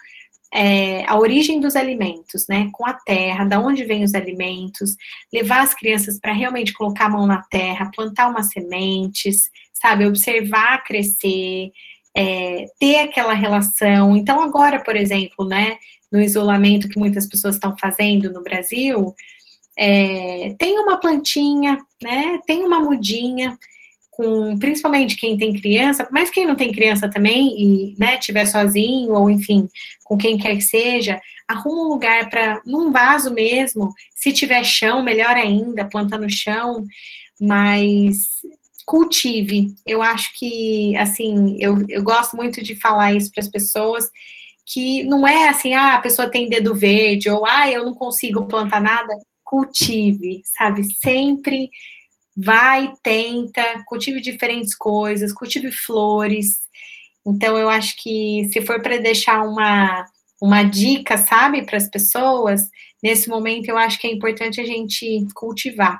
é, 0.52 1.04
a 1.06 1.18
origem 1.18 1.60
dos 1.60 1.76
alimentos, 1.76 2.46
né? 2.48 2.68
Com 2.72 2.86
a 2.86 2.92
terra, 2.92 3.44
da 3.44 3.60
onde 3.60 3.84
vêm 3.84 4.04
os 4.04 4.14
alimentos, 4.14 4.96
levar 5.32 5.62
as 5.62 5.74
crianças 5.74 6.18
para 6.18 6.32
realmente 6.32 6.72
colocar 6.72 7.06
a 7.06 7.10
mão 7.10 7.26
na 7.26 7.42
terra, 7.42 7.90
plantar 7.94 8.28
umas 8.28 8.48
sementes, 8.48 9.50
sabe? 9.72 10.06
Observar 10.06 10.84
crescer, 10.84 11.70
é, 12.14 12.66
ter 12.78 13.00
aquela 13.00 13.34
relação. 13.34 14.16
Então, 14.16 14.40
agora, 14.40 14.82
por 14.82 14.96
exemplo, 14.96 15.44
né? 15.46 15.76
No 16.10 16.20
isolamento 16.20 16.88
que 16.88 16.98
muitas 16.98 17.26
pessoas 17.26 17.56
estão 17.56 17.76
fazendo 17.78 18.32
no 18.32 18.42
Brasil, 18.42 19.14
é, 19.76 20.54
tem 20.58 20.78
uma 20.78 20.98
plantinha, 20.98 21.78
né? 22.02 22.40
Tem 22.46 22.64
uma 22.64 22.80
mudinha 22.80 23.58
com 24.16 24.58
principalmente 24.58 25.14
quem 25.14 25.36
tem 25.36 25.52
criança, 25.52 26.08
mas 26.10 26.30
quem 26.30 26.46
não 26.46 26.56
tem 26.56 26.72
criança 26.72 27.06
também 27.06 27.54
e 27.60 27.94
né, 27.98 28.16
tiver 28.16 28.46
sozinho 28.46 29.12
ou 29.12 29.28
enfim, 29.28 29.68
com 30.02 30.16
quem 30.16 30.38
quer 30.38 30.56
que 30.56 30.62
seja, 30.62 31.20
arruma 31.46 31.82
um 31.82 31.88
lugar 31.88 32.30
para 32.30 32.62
num 32.64 32.90
vaso 32.90 33.30
mesmo, 33.32 33.92
se 34.14 34.32
tiver 34.32 34.64
chão, 34.64 35.02
melhor 35.02 35.36
ainda, 35.36 35.84
planta 35.84 36.16
no 36.16 36.30
chão, 36.30 36.86
mas 37.38 38.16
cultive. 38.86 39.74
Eu 39.84 40.00
acho 40.00 40.30
que 40.38 40.96
assim, 40.96 41.58
eu, 41.60 41.84
eu 41.86 42.02
gosto 42.02 42.36
muito 42.36 42.62
de 42.62 42.74
falar 42.74 43.12
isso 43.12 43.30
para 43.30 43.42
as 43.42 43.50
pessoas 43.50 44.08
que 44.64 45.04
não 45.04 45.28
é 45.28 45.50
assim, 45.50 45.74
ah, 45.74 45.94
a 45.96 46.00
pessoa 46.00 46.30
tem 46.30 46.48
dedo 46.48 46.74
verde 46.74 47.28
ou 47.28 47.44
ah, 47.46 47.70
eu 47.70 47.84
não 47.84 47.94
consigo 47.94 48.46
plantar 48.46 48.80
nada, 48.80 49.14
cultive, 49.44 50.40
sabe? 50.56 50.84
Sempre 50.84 51.68
vai, 52.36 52.92
tenta, 53.02 53.62
cultive 53.86 54.20
diferentes 54.20 54.74
coisas, 54.74 55.32
cultive 55.32 55.72
flores. 55.72 56.60
Então, 57.26 57.56
eu 57.56 57.68
acho 57.70 57.96
que 57.96 58.48
se 58.52 58.60
for 58.60 58.82
para 58.82 58.98
deixar 58.98 59.42
uma, 59.42 60.04
uma 60.40 60.62
dica, 60.62 61.16
sabe, 61.16 61.64
para 61.64 61.78
as 61.78 61.88
pessoas, 61.88 62.68
nesse 63.02 63.28
momento 63.28 63.68
eu 63.68 63.78
acho 63.78 63.98
que 63.98 64.06
é 64.06 64.12
importante 64.12 64.60
a 64.60 64.64
gente 64.64 65.26
cultivar. 65.34 65.98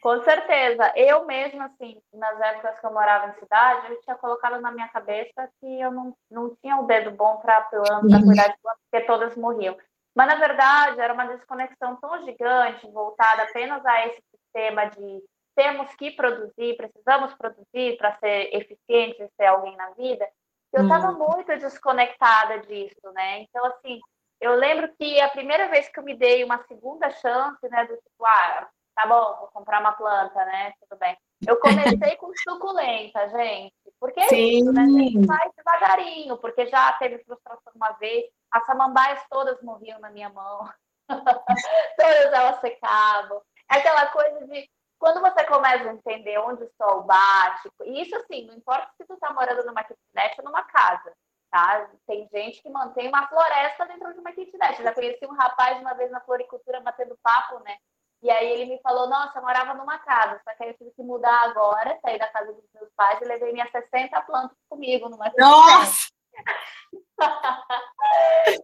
Com 0.00 0.20
certeza. 0.24 0.92
Eu 0.96 1.26
mesma, 1.26 1.66
assim, 1.66 1.96
nas 2.12 2.40
épocas 2.40 2.78
que 2.80 2.86
eu 2.86 2.92
morava 2.92 3.28
em 3.28 3.38
cidade, 3.38 3.86
eu 3.88 4.00
tinha 4.00 4.16
colocado 4.16 4.60
na 4.60 4.72
minha 4.72 4.88
cabeça 4.88 5.48
que 5.60 5.80
eu 5.80 5.92
não, 5.92 6.16
não 6.28 6.56
tinha 6.56 6.76
o 6.76 6.86
dedo 6.86 7.12
bom 7.12 7.36
para 7.36 7.60
planta, 7.62 8.08
para 8.08 8.22
cuidar 8.22 8.48
de 8.48 8.58
plantas, 8.60 8.82
porque 8.90 9.06
todas 9.06 9.36
morriam. 9.36 9.76
Mas, 10.14 10.26
na 10.26 10.34
verdade, 10.34 11.00
era 11.00 11.14
uma 11.14 11.26
desconexão 11.26 11.96
tão 11.96 12.24
gigante, 12.24 12.90
voltada 12.90 13.44
apenas 13.44 13.84
a 13.86 14.06
esse 14.08 14.20
sistema 14.52 14.86
de 14.86 15.22
temos 15.54 15.94
que 15.96 16.10
produzir, 16.12 16.76
precisamos 16.76 17.34
produzir 17.34 17.96
para 17.98 18.16
ser 18.18 18.54
eficiente, 18.54 19.28
ser 19.36 19.46
alguém 19.46 19.76
na 19.76 19.90
vida, 19.90 20.26
eu 20.72 20.84
estava 20.84 21.10
hum. 21.10 21.18
muito 21.18 21.56
desconectada 21.58 22.60
disso, 22.60 23.12
né? 23.12 23.40
Então, 23.40 23.64
assim, 23.66 24.00
eu 24.40 24.54
lembro 24.54 24.90
que 24.98 25.20
a 25.20 25.28
primeira 25.28 25.68
vez 25.68 25.88
que 25.88 26.00
eu 26.00 26.04
me 26.04 26.14
dei 26.14 26.42
uma 26.42 26.62
segunda 26.64 27.10
chance, 27.10 27.68
né, 27.68 27.84
do 27.84 27.94
tipo, 27.96 28.24
ah, 28.24 28.68
tá 28.94 29.06
bom, 29.06 29.36
vou 29.40 29.48
comprar 29.48 29.80
uma 29.80 29.92
planta, 29.92 30.44
né, 30.46 30.72
tudo 30.80 30.98
bem. 30.98 31.16
Eu 31.46 31.58
comecei 31.60 32.16
com 32.16 32.32
suculenta, 32.36 33.28
gente, 33.28 33.74
porque 34.00 34.20
é 34.20 34.28
Sim. 34.28 34.58
isso, 34.58 34.72
né, 34.72 34.84
gente 34.84 35.26
vai 35.26 35.50
devagarinho, 35.56 36.38
porque 36.38 36.66
já 36.66 36.92
teve 36.94 37.22
frustração 37.24 37.72
uma 37.74 37.92
vez, 37.92 38.24
as 38.50 38.64
samambaias 38.64 39.22
todas 39.28 39.60
morriam 39.62 40.00
na 40.00 40.10
minha 40.10 40.30
mão, 40.30 40.68
todas 41.08 42.32
elas 42.32 42.60
secavam, 42.60 43.42
aquela 43.78 44.06
coisa 44.08 44.46
de 44.46 44.68
quando 44.98 45.20
você 45.20 45.44
começa 45.44 45.90
a 45.90 45.94
entender 45.94 46.38
onde 46.38 46.62
o 46.62 46.70
sol 46.76 47.02
bate, 47.02 47.68
e 47.84 48.02
isso 48.02 48.14
assim, 48.16 48.46
não 48.46 48.54
importa 48.54 48.88
se 48.96 49.04
tu 49.04 49.16
tá 49.16 49.32
morando 49.32 49.64
numa 49.66 49.82
kitnet 49.82 50.38
ou 50.38 50.44
numa 50.44 50.62
casa, 50.62 51.12
tá? 51.50 51.88
Tem 52.06 52.28
gente 52.32 52.62
que 52.62 52.70
mantém 52.70 53.08
uma 53.08 53.26
floresta 53.26 53.84
dentro 53.86 54.12
de 54.12 54.20
uma 54.20 54.32
kitnet. 54.32 54.80
Já 54.80 54.94
conheci 54.94 55.26
um 55.26 55.34
rapaz 55.34 55.80
uma 55.80 55.94
vez 55.94 56.10
na 56.10 56.20
floricultura 56.20 56.80
batendo 56.80 57.18
papo, 57.22 57.58
né? 57.64 57.76
E 58.22 58.30
aí 58.30 58.48
ele 58.52 58.66
me 58.66 58.80
falou, 58.80 59.08
nossa, 59.08 59.36
eu 59.38 59.42
morava 59.42 59.74
numa 59.74 59.98
casa, 59.98 60.40
só 60.44 60.54
que 60.54 60.62
aí 60.62 60.70
eu 60.70 60.76
tive 60.78 60.92
que 60.92 61.02
mudar 61.02 61.50
agora, 61.50 61.98
sair 62.00 62.20
da 62.20 62.28
casa 62.28 62.52
dos 62.52 62.64
meus 62.72 62.88
pais 62.94 63.20
e 63.20 63.24
levei 63.24 63.52
minhas 63.52 63.70
60 63.72 64.22
plantas 64.22 64.56
comigo 64.68 65.08
numa 65.08 65.24
kitnet. 65.24 65.48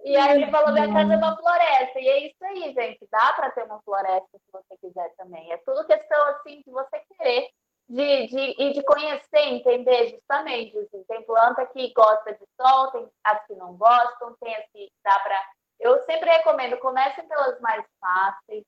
E 0.05 0.17
aí 0.17 0.43
ele 0.43 0.51
falou: 0.51 0.73
minha 0.73 0.93
casa 0.93 1.15
é 1.15 1.17
uma 1.17 1.37
floresta. 1.37 2.01
E 2.01 2.09
é 2.09 2.27
isso 2.27 2.45
aí, 2.45 2.73
gente. 2.73 3.07
Dá 3.11 3.33
para 3.35 3.51
ter 3.51 3.65
uma 3.65 3.81
floresta 3.83 4.29
se 4.33 4.53
você 4.53 4.77
quiser 4.81 5.15
também. 5.17 5.53
É 5.53 5.57
tudo 5.59 5.87
questão 5.87 6.27
assim 6.29 6.63
de 6.63 6.71
você 6.71 7.01
querer. 7.01 7.49
De, 7.89 8.27
de, 8.27 8.63
e 8.63 8.73
de 8.75 8.83
conhecer, 8.83 9.41
entender 9.41 10.11
justamente. 10.11 10.77
Assim, 10.77 11.03
tem 11.05 11.23
planta 11.23 11.65
que 11.67 11.93
gosta 11.95 12.35
de 12.35 12.45
sol, 12.61 12.91
tem 12.91 13.09
as 13.25 13.47
que 13.47 13.55
não 13.55 13.75
gostam, 13.77 14.37
tem 14.41 14.55
as 14.57 14.67
que 14.71 14.93
dá 15.03 15.19
para. 15.21 15.43
Eu 15.81 15.99
sempre 16.05 16.29
recomendo, 16.29 16.77
comecem 16.79 17.27
pelas 17.27 17.59
mais 17.61 17.83
fáceis, 17.99 18.65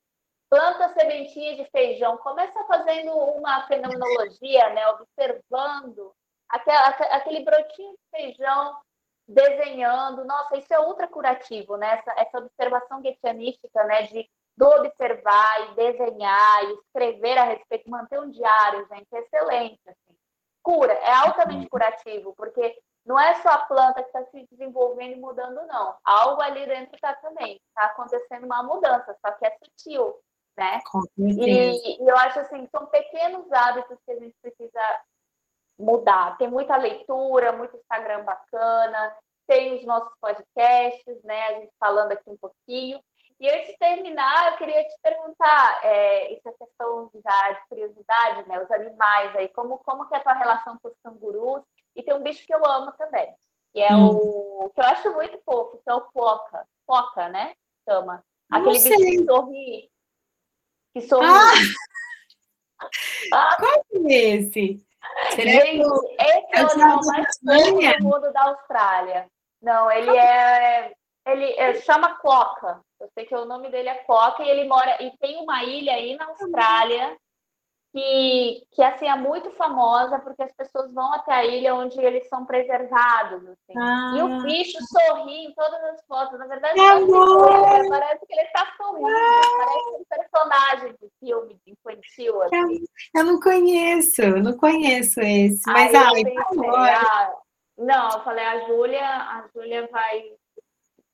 planta 0.49 0.89
sementinha 0.99 1.57
de 1.57 1.69
feijão, 1.71 2.17
começa 2.19 2.65
fazendo 2.65 3.13
uma 3.13 3.67
fenomenologia, 3.67 4.71
né, 4.71 4.89
observando 4.89 6.15
aquela, 6.49 6.89
aquele 6.89 7.45
brotinho 7.45 7.93
de 7.93 8.17
feijão 8.17 8.77
desenhando. 9.31 10.25
Nossa, 10.25 10.57
isso 10.57 10.73
é 10.73 10.81
ultra 10.81 11.07
curativo, 11.09 11.77
né? 11.77 11.99
Essa, 11.99 12.21
essa 12.21 12.39
observação 12.39 13.01
guetianística, 13.01 13.85
né, 13.85 14.03
de 14.03 14.29
do 14.57 14.67
observar 14.67 15.71
e 15.71 15.75
desenhar 15.75 16.65
e 16.65 16.75
escrever 16.75 17.39
a 17.39 17.45
respeito, 17.45 17.89
manter 17.89 18.21
um 18.21 18.31
diário, 18.31 18.87
gente, 18.89 19.07
é 19.15 19.21
excelente. 19.21 19.81
Assim. 19.87 20.19
Cura, 20.63 20.93
é 20.93 21.13
altamente 21.15 21.67
curativo, 21.67 22.35
porque 22.37 22.77
não 23.07 23.19
é 23.19 23.37
só 23.37 23.49
a 23.49 23.59
planta 23.65 24.03
que 24.03 24.09
está 24.09 24.23
se 24.27 24.47
desenvolvendo 24.51 25.13
e 25.15 25.21
mudando, 25.21 25.67
não. 25.67 25.97
Algo 26.05 26.43
ali 26.43 26.67
dentro 26.67 26.95
está 26.95 27.15
também. 27.15 27.59
Está 27.69 27.87
acontecendo 27.87 28.45
uma 28.45 28.63
mudança, 28.63 29.17
só 29.25 29.33
que 29.33 29.47
é 29.47 29.57
sutil 29.65 30.15
né? 30.61 30.81
E, 31.17 32.03
e, 32.03 32.09
eu 32.09 32.17
acho 32.19 32.41
assim, 32.41 32.69
são 32.71 32.87
pequenos 32.87 33.51
hábitos 33.51 33.99
que 34.05 34.13
a 34.13 34.19
gente 34.19 34.37
precisa 34.43 34.81
mudar. 35.81 36.37
Tem 36.37 36.49
muita 36.49 36.77
leitura, 36.77 37.53
muito 37.53 37.77
Instagram 37.77 38.25
bacana, 38.25 39.17
tem 39.47 39.77
os 39.77 39.85
nossos 39.85 40.13
podcasts, 40.21 41.23
né? 41.25 41.47
A 41.49 41.53
gente 41.55 41.73
falando 41.79 42.13
aqui 42.13 42.29
um 42.29 42.37
pouquinho. 42.37 43.01
E 43.41 43.49
antes 43.49 43.69
de 43.69 43.79
terminar, 43.79 44.53
eu 44.53 44.59
queria 44.59 44.85
te 44.85 44.95
perguntar, 45.03 45.81
é, 45.83 46.35
essa 46.35 46.53
questão 46.53 47.11
já 47.25 47.53
de 47.53 47.69
curiosidade, 47.69 48.49
né? 48.49 48.63
Os 48.63 48.71
animais 48.71 49.35
aí, 49.35 49.49
como, 49.49 49.79
como 49.79 50.07
que 50.07 50.15
é 50.15 50.19
a 50.19 50.23
tua 50.23 50.35
relação 50.35 50.79
com 50.83 50.89
os 50.89 50.95
cangurus? 51.03 51.63
E 51.97 52.03
tem 52.03 52.15
um 52.15 52.23
bicho 52.23 52.47
que 52.47 52.55
eu 52.55 52.65
amo 52.65 52.93
também, 52.93 53.35
que 53.73 53.81
é 53.81 53.95
hum. 53.95 54.11
o 54.11 54.71
que 54.75 54.81
eu 54.81 54.85
acho 54.85 55.13
muito 55.15 55.41
fofo, 55.45 55.81
que 55.83 55.91
é 55.91 55.95
o 55.95 56.07
foca. 56.13 56.67
Foca, 56.87 57.29
né? 57.31 57.55
Chama. 57.89 58.23
Aquele 58.53 58.73
bicho 58.73 58.89
que 58.89 59.25
sorri 59.25 59.91
que 60.93 61.01
sou 61.03 61.23
ah! 61.23 61.53
ah! 63.33 63.57
Qual 63.59 64.07
é 64.09 64.13
esse? 64.13 64.85
Gente, 65.35 65.81
esse 66.19 66.49
é 66.53 66.65
o 66.65 66.71
animal 66.71 67.01
mais 67.05 67.39
fofo 67.39 67.99
do 67.99 68.05
mundo 68.05 68.33
da 68.33 68.43
Austrália. 68.45 69.27
Não, 69.63 69.91
ele 69.91 70.17
é. 70.17 70.93
Ele 71.27 71.53
é, 71.53 71.75
chama 71.83 72.15
Cloca. 72.15 72.81
Eu 72.99 73.09
sei 73.15 73.27
que 73.27 73.35
o 73.35 73.45
nome 73.45 73.71
dele 73.71 73.89
é 73.89 73.95
Cloca 74.05 74.43
e 74.43 74.49
ele 74.49 74.67
mora. 74.67 75.03
E 75.03 75.11
tem 75.19 75.37
uma 75.43 75.63
ilha 75.65 75.93
aí 75.93 76.17
na 76.17 76.27
Austrália 76.27 77.17
que, 77.93 78.63
que 78.73 78.83
assim 78.83 79.09
é 79.09 79.17
muito 79.17 79.51
famosa 79.53 80.19
porque 80.21 80.43
as 80.43 80.53
pessoas 80.53 80.93
vão 80.93 81.13
até 81.13 81.33
a 81.33 81.45
ilha 81.45 81.75
onde 81.75 82.01
eles 82.01 82.29
são 82.29 82.47
preservados. 82.47 83.43
Assim. 83.43 83.79
Ah. 83.79 84.15
E 84.17 84.23
o 84.23 84.43
bicho 84.43 84.79
sorri 84.87 85.47
em 85.47 85.55
todas 85.55 85.83
as 85.85 86.05
fotos. 86.07 86.39
Na 86.39 86.47
verdade, 86.47 86.75
que 86.75 87.89
parece 87.89 88.27
que 88.27 88.33
ele 88.33 88.43
está 88.43 88.73
sorrindo. 88.77 89.09
Ah. 89.09 89.41
Parece 89.59 89.89
um 89.91 90.05
personagem 90.09 90.95
de 91.01 91.11
filme 91.19 91.61
de 91.67 91.73
infantil. 91.73 92.43
Assim. 92.43 92.85
Eu 93.15 93.25
não 93.25 93.41
conheço, 93.41 94.23
não 94.43 94.57
conheço 94.57 95.21
esse. 95.21 95.63
Mas 95.67 95.95
ai, 95.95 96.23
ai, 96.77 96.95
ah, 96.95 97.35
não, 97.77 98.11
eu 98.11 98.21
falei, 98.23 98.45
a 98.45 98.67
Júlia, 98.67 99.05
a 99.05 99.45
Júlia 99.55 99.89
vai 99.91 100.23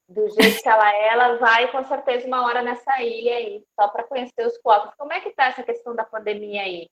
do 0.08 0.28
jeito 0.30 0.62
que 0.62 0.68
ela 0.68 0.88
é, 0.92 1.08
ela 1.08 1.36
vai 1.36 1.70
com 1.70 1.84
certeza 1.84 2.26
uma 2.26 2.44
hora 2.44 2.62
nessa 2.62 3.02
ilha 3.02 3.36
aí, 3.36 3.62
só 3.78 3.88
para 3.88 4.04
conhecer 4.04 4.46
os 4.46 4.56
copos. 4.58 4.94
Como 4.96 5.12
é 5.12 5.20
que 5.20 5.30
está 5.30 5.46
essa 5.46 5.62
questão 5.62 5.94
da 5.94 6.04
pandemia 6.04 6.62
aí? 6.62 6.88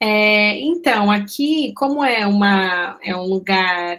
É, 0.00 0.58
então, 0.60 1.10
aqui, 1.10 1.72
como 1.74 2.04
é, 2.04 2.26
uma, 2.26 2.98
é 3.02 3.14
um 3.14 3.24
lugar 3.24 3.98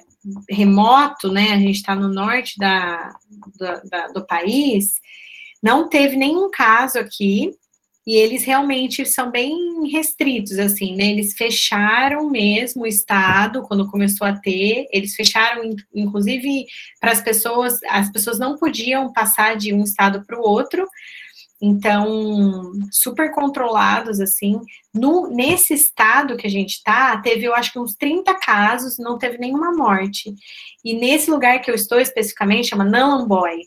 remoto, 0.50 1.32
né? 1.32 1.54
A 1.54 1.58
gente 1.58 1.76
está 1.76 1.96
no 1.96 2.10
norte 2.10 2.58
da, 2.58 3.16
do, 3.58 3.90
da, 3.90 4.08
do 4.08 4.26
país, 4.26 4.96
não 5.64 5.88
teve 5.88 6.16
nenhum 6.16 6.50
caso 6.52 7.00
aqui, 7.00 7.52
e 8.06 8.16
eles 8.16 8.44
realmente 8.44 9.06
são 9.06 9.32
bem 9.32 9.90
restritos, 9.92 10.60
assim, 10.60 10.96
né? 10.96 11.06
Eles 11.06 11.34
fecharam 11.34 12.30
mesmo 12.30 12.84
o 12.84 12.88
Estado 12.88 13.64
quando 13.64 13.90
começou 13.90 14.28
a 14.28 14.34
ter, 14.34 14.88
eles 14.92 15.16
fecharam, 15.16 15.76
inclusive, 15.94 16.66
para 17.00 17.12
as 17.12 17.22
pessoas, 17.22 17.80
as 17.90 18.12
pessoas 18.12 18.38
não 18.38 18.58
podiam 18.58 19.12
passar 19.12 19.56
de 19.56 19.74
um 19.74 19.84
estado 19.84 20.24
para 20.26 20.40
o 20.40 20.44
outro, 20.44 20.88
então, 21.62 22.74
super 22.92 23.34
controlados, 23.34 24.20
assim. 24.20 24.60
No, 24.94 25.28
nesse 25.28 25.74
estado 25.74 26.38
que 26.38 26.46
a 26.46 26.50
gente 26.50 26.84
tá, 26.84 27.18
teve, 27.18 27.46
eu 27.46 27.56
acho 27.56 27.72
que 27.72 27.80
uns 27.80 27.96
30 27.96 28.34
casos, 28.36 28.98
não 29.00 29.18
teve 29.18 29.38
nenhuma 29.38 29.72
morte. 29.74 30.34
E 30.84 30.94
nesse 30.94 31.32
lugar 31.32 31.60
que 31.62 31.72
eu 31.72 31.76
estou 31.76 32.00
especificamente, 32.00 32.68
chama 32.68 32.84
Nalamboy, 32.84 33.62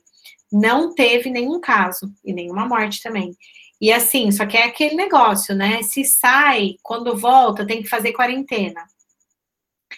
não 0.52 0.94
teve 0.94 1.30
nenhum 1.30 1.60
caso 1.60 2.12
e 2.24 2.32
nenhuma 2.32 2.66
morte 2.66 3.02
também. 3.02 3.34
E 3.80 3.92
assim, 3.92 4.30
só 4.30 4.44
que 4.44 4.56
é 4.56 4.64
aquele 4.64 4.94
negócio, 4.94 5.54
né? 5.54 5.82
Se 5.82 6.04
sai, 6.04 6.76
quando 6.82 7.16
volta, 7.16 7.66
tem 7.66 7.82
que 7.82 7.88
fazer 7.88 8.12
quarentena. 8.12 8.84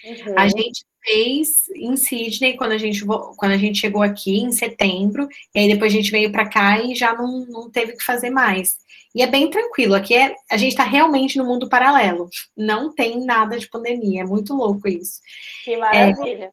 Uhum. 0.05 0.35
A 0.37 0.49
gente 0.49 0.85
fez 1.03 1.69
em 1.75 1.97
Sydney 1.97 2.57
quando 2.57 2.73
a 2.73 2.79
gente 2.79 3.05
quando 3.05 3.53
a 3.53 3.57
gente 3.57 3.79
chegou 3.79 4.03
aqui 4.03 4.39
em 4.39 4.53
setembro, 4.53 5.29
e 5.55 5.59
aí 5.59 5.69
depois 5.69 5.93
a 5.93 5.97
gente 5.97 6.11
veio 6.11 6.31
para 6.31 6.49
cá 6.49 6.79
e 6.81 6.95
já 6.95 7.15
não, 7.15 7.47
não 7.47 7.71
teve 7.71 7.93
que 7.97 8.05
fazer 8.05 8.31
mais. 8.31 8.77
E 9.15 9.23
é 9.23 9.27
bem 9.27 9.51
tranquilo, 9.51 9.95
aqui 9.95 10.15
é, 10.15 10.35
a 10.51 10.57
gente 10.57 10.71
está 10.71 10.85
realmente 10.85 11.37
no 11.37 11.45
mundo 11.45 11.69
paralelo. 11.69 12.29
Não 12.57 12.95
tem 12.95 13.25
nada 13.25 13.59
de 13.59 13.69
pandemia, 13.69 14.23
é 14.23 14.27
muito 14.27 14.55
louco 14.55 14.87
isso. 14.87 15.21
Que 15.65 15.77
maravilha. 15.77 16.53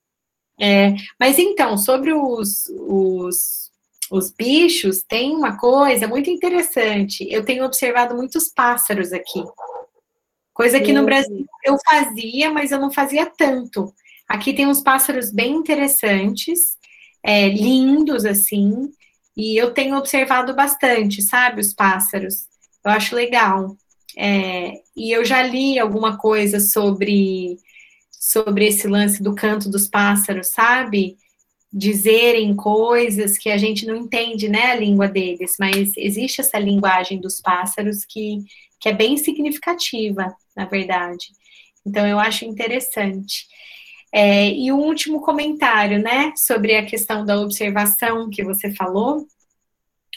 É, 0.59 0.88
é, 0.88 0.95
mas 1.19 1.38
então, 1.38 1.78
sobre 1.78 2.13
os, 2.13 2.65
os 2.80 3.66
os 4.11 4.31
bichos 4.31 5.03
têm 5.03 5.35
uma 5.35 5.57
coisa 5.57 6.07
muito 6.07 6.29
interessante. 6.29 7.27
Eu 7.29 7.43
tenho 7.43 7.65
observado 7.65 8.15
muitos 8.15 8.49
pássaros 8.49 9.11
aqui. 9.11 9.43
Coisa 10.53 10.79
que 10.79 10.91
no 10.91 11.05
Brasil 11.05 11.45
eu 11.63 11.77
fazia, 11.85 12.51
mas 12.51 12.71
eu 12.71 12.79
não 12.79 12.91
fazia 12.91 13.25
tanto. 13.25 13.93
Aqui 14.27 14.53
tem 14.53 14.65
uns 14.65 14.81
pássaros 14.81 15.31
bem 15.31 15.53
interessantes, 15.53 16.77
é, 17.23 17.47
lindos 17.47 18.25
assim, 18.25 18.89
e 19.35 19.55
eu 19.55 19.71
tenho 19.71 19.95
observado 19.95 20.55
bastante, 20.55 21.21
sabe, 21.21 21.61
os 21.61 21.73
pássaros. 21.73 22.47
Eu 22.83 22.91
acho 22.91 23.15
legal. 23.15 23.77
É, 24.17 24.81
e 24.95 25.11
eu 25.11 25.23
já 25.23 25.43
li 25.43 25.77
alguma 25.77 26.17
coisa 26.17 26.59
sobre 26.59 27.59
sobre 28.09 28.67
esse 28.67 28.87
lance 28.87 29.21
do 29.21 29.35
canto 29.35 29.69
dos 29.69 29.87
pássaros, 29.87 30.47
sabe? 30.47 31.17
Dizerem 31.72 32.55
coisas 32.55 33.38
que 33.38 33.49
a 33.49 33.57
gente 33.57 33.86
não 33.86 33.95
entende, 33.95 34.47
né, 34.47 34.72
a 34.72 34.76
língua 34.76 35.07
deles, 35.07 35.55
mas 35.59 35.91
existe 35.97 36.41
essa 36.41 36.57
linguagem 36.57 37.20
dos 37.20 37.41
pássaros 37.41 38.05
que, 38.05 38.39
que 38.80 38.89
é 38.89 38.93
bem 38.93 39.18
significativa, 39.18 40.34
na 40.55 40.65
verdade. 40.65 41.28
Então, 41.86 42.05
eu 42.05 42.20
acho 42.20 42.45
interessante. 42.45 43.45
É, 44.13 44.49
e 44.49 44.72
o 44.72 44.78
um 44.78 44.80
último 44.80 45.22
comentário, 45.22 45.99
né, 45.99 46.34
sobre 46.36 46.76
a 46.76 46.86
questão 46.86 47.26
da 47.26 47.39
observação 47.39 48.30
que 48.30 48.43
você 48.43 48.74
falou. 48.74 49.26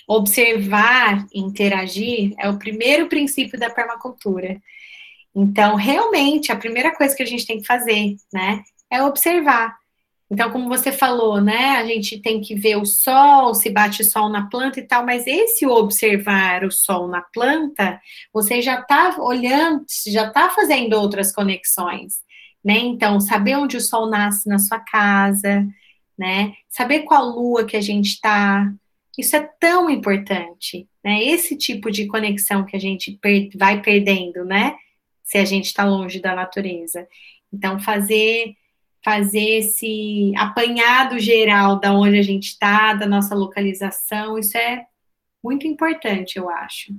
Observar, 0.09 1.27
interagir, 1.33 2.35
é 2.39 2.49
o 2.49 2.59
primeiro 2.59 3.09
princípio 3.09 3.59
da 3.59 3.71
permacultura. 3.71 4.61
Então, 5.35 5.77
realmente, 5.77 6.51
a 6.51 6.57
primeira 6.57 6.95
coisa 6.95 7.15
que 7.15 7.23
a 7.23 7.27
gente 7.27 7.47
tem 7.47 7.61
que 7.61 7.67
fazer, 7.67 8.17
né, 8.33 8.63
é 8.91 9.03
observar 9.03 9.80
então, 10.31 10.49
como 10.51 10.68
você 10.68 10.93
falou, 10.93 11.41
né, 11.41 11.70
a 11.70 11.85
gente 11.85 12.20
tem 12.20 12.41
que 12.41 12.55
ver 12.55 12.76
o 12.76 12.87
sol, 12.87 13.53
se 13.53 13.68
bate 13.68 14.05
sol 14.05 14.28
na 14.28 14.49
planta 14.49 14.78
e 14.78 14.87
tal, 14.87 15.05
mas 15.05 15.26
esse 15.26 15.66
observar 15.66 16.64
o 16.64 16.70
sol 16.70 17.09
na 17.09 17.20
planta, 17.20 18.01
você 18.33 18.62
já 18.62 18.81
está 18.81 19.16
olhando, 19.18 19.85
já 20.07 20.28
está 20.28 20.49
fazendo 20.51 20.93
outras 20.95 21.33
conexões, 21.33 22.20
né? 22.64 22.78
Então, 22.78 23.18
saber 23.20 23.57
onde 23.57 23.76
o 23.76 23.81
sol 23.81 24.09
nasce 24.09 24.49
na 24.49 24.61
sua 24.61 24.78
casa, 24.78 25.66
né? 26.16 26.55
Saber 26.68 27.01
qual 27.01 27.24
lua 27.26 27.64
que 27.64 27.76
a 27.76 27.81
gente 27.81 28.11
está, 28.11 28.72
isso 29.18 29.35
é 29.35 29.41
tão 29.59 29.91
importante, 29.91 30.89
né? 31.03 31.24
Esse 31.24 31.57
tipo 31.57 31.91
de 31.91 32.07
conexão 32.07 32.64
que 32.64 32.76
a 32.76 32.81
gente 32.81 33.18
per 33.20 33.51
vai 33.57 33.83
perdendo, 33.83 34.45
né? 34.45 34.76
Se 35.24 35.39
a 35.39 35.45
gente 35.45 35.66
está 35.66 35.85
longe 35.85 36.20
da 36.20 36.37
natureza. 36.37 37.09
Então, 37.53 37.81
fazer 37.81 38.55
fazer 39.05 39.59
esse 39.59 40.33
apanhado 40.37 41.19
geral 41.19 41.79
da 41.79 41.93
onde 41.93 42.19
a 42.19 42.23
gente 42.23 42.49
está, 42.49 42.95
da 42.95 43.07
nossa 43.07 43.35
localização, 43.35 44.39
isso 44.39 44.57
é 44.57 44.85
muito 45.43 45.67
importante, 45.67 46.39
eu 46.39 46.51
acho. 46.51 46.93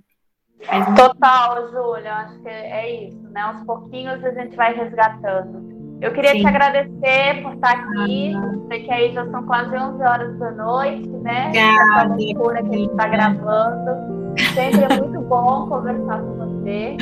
Mas... 0.67 0.95
Total, 0.95 1.71
Júlia, 1.71 2.13
acho 2.13 2.39
que 2.41 2.49
é 2.49 3.07
isso, 3.07 3.29
né? 3.29 3.41
Aos 3.41 3.63
pouquinhos 3.65 4.23
a 4.23 4.31
gente 4.31 4.55
vai 4.55 4.73
resgatando. 4.73 5.81
Eu 6.01 6.11
queria 6.13 6.31
Sim. 6.31 6.41
te 6.41 6.47
agradecer 6.47 7.43
por 7.43 7.53
estar 7.53 7.71
aqui. 7.71 8.33
Sei 8.67 8.83
que 8.83 8.91
aí 8.91 9.13
já 9.13 9.29
são 9.29 9.45
quase 9.45 9.75
11 9.75 10.03
horas 10.03 10.39
da 10.39 10.51
noite, 10.51 11.07
né? 11.07 11.51
Essa 11.55 12.03
loucura 12.05 12.63
que 12.63 12.69
a 12.69 12.77
gente 12.77 12.91
está 12.91 13.07
gravando. 13.07 14.35
Sempre 14.55 14.83
é 14.83 14.99
muito 14.99 15.21
bom 15.21 15.67
conversar 15.67 16.21
com 16.21 16.37
você. 16.37 16.97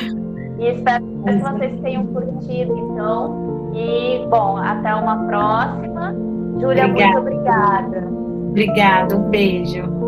E 0.58 0.66
espero 0.66 1.02
que 1.06 1.40
vocês 1.40 1.80
tenham 1.80 2.06
curtido, 2.08 2.76
então. 2.76 3.59
E, 3.74 4.26
bom, 4.28 4.56
até 4.56 4.94
uma 4.94 5.16
próxima. 5.26 6.14
Júlia, 6.60 6.88
muito 6.88 7.18
obrigada. 7.18 8.08
Obrigada, 8.50 9.16
um 9.16 9.30
beijo. 9.30 9.99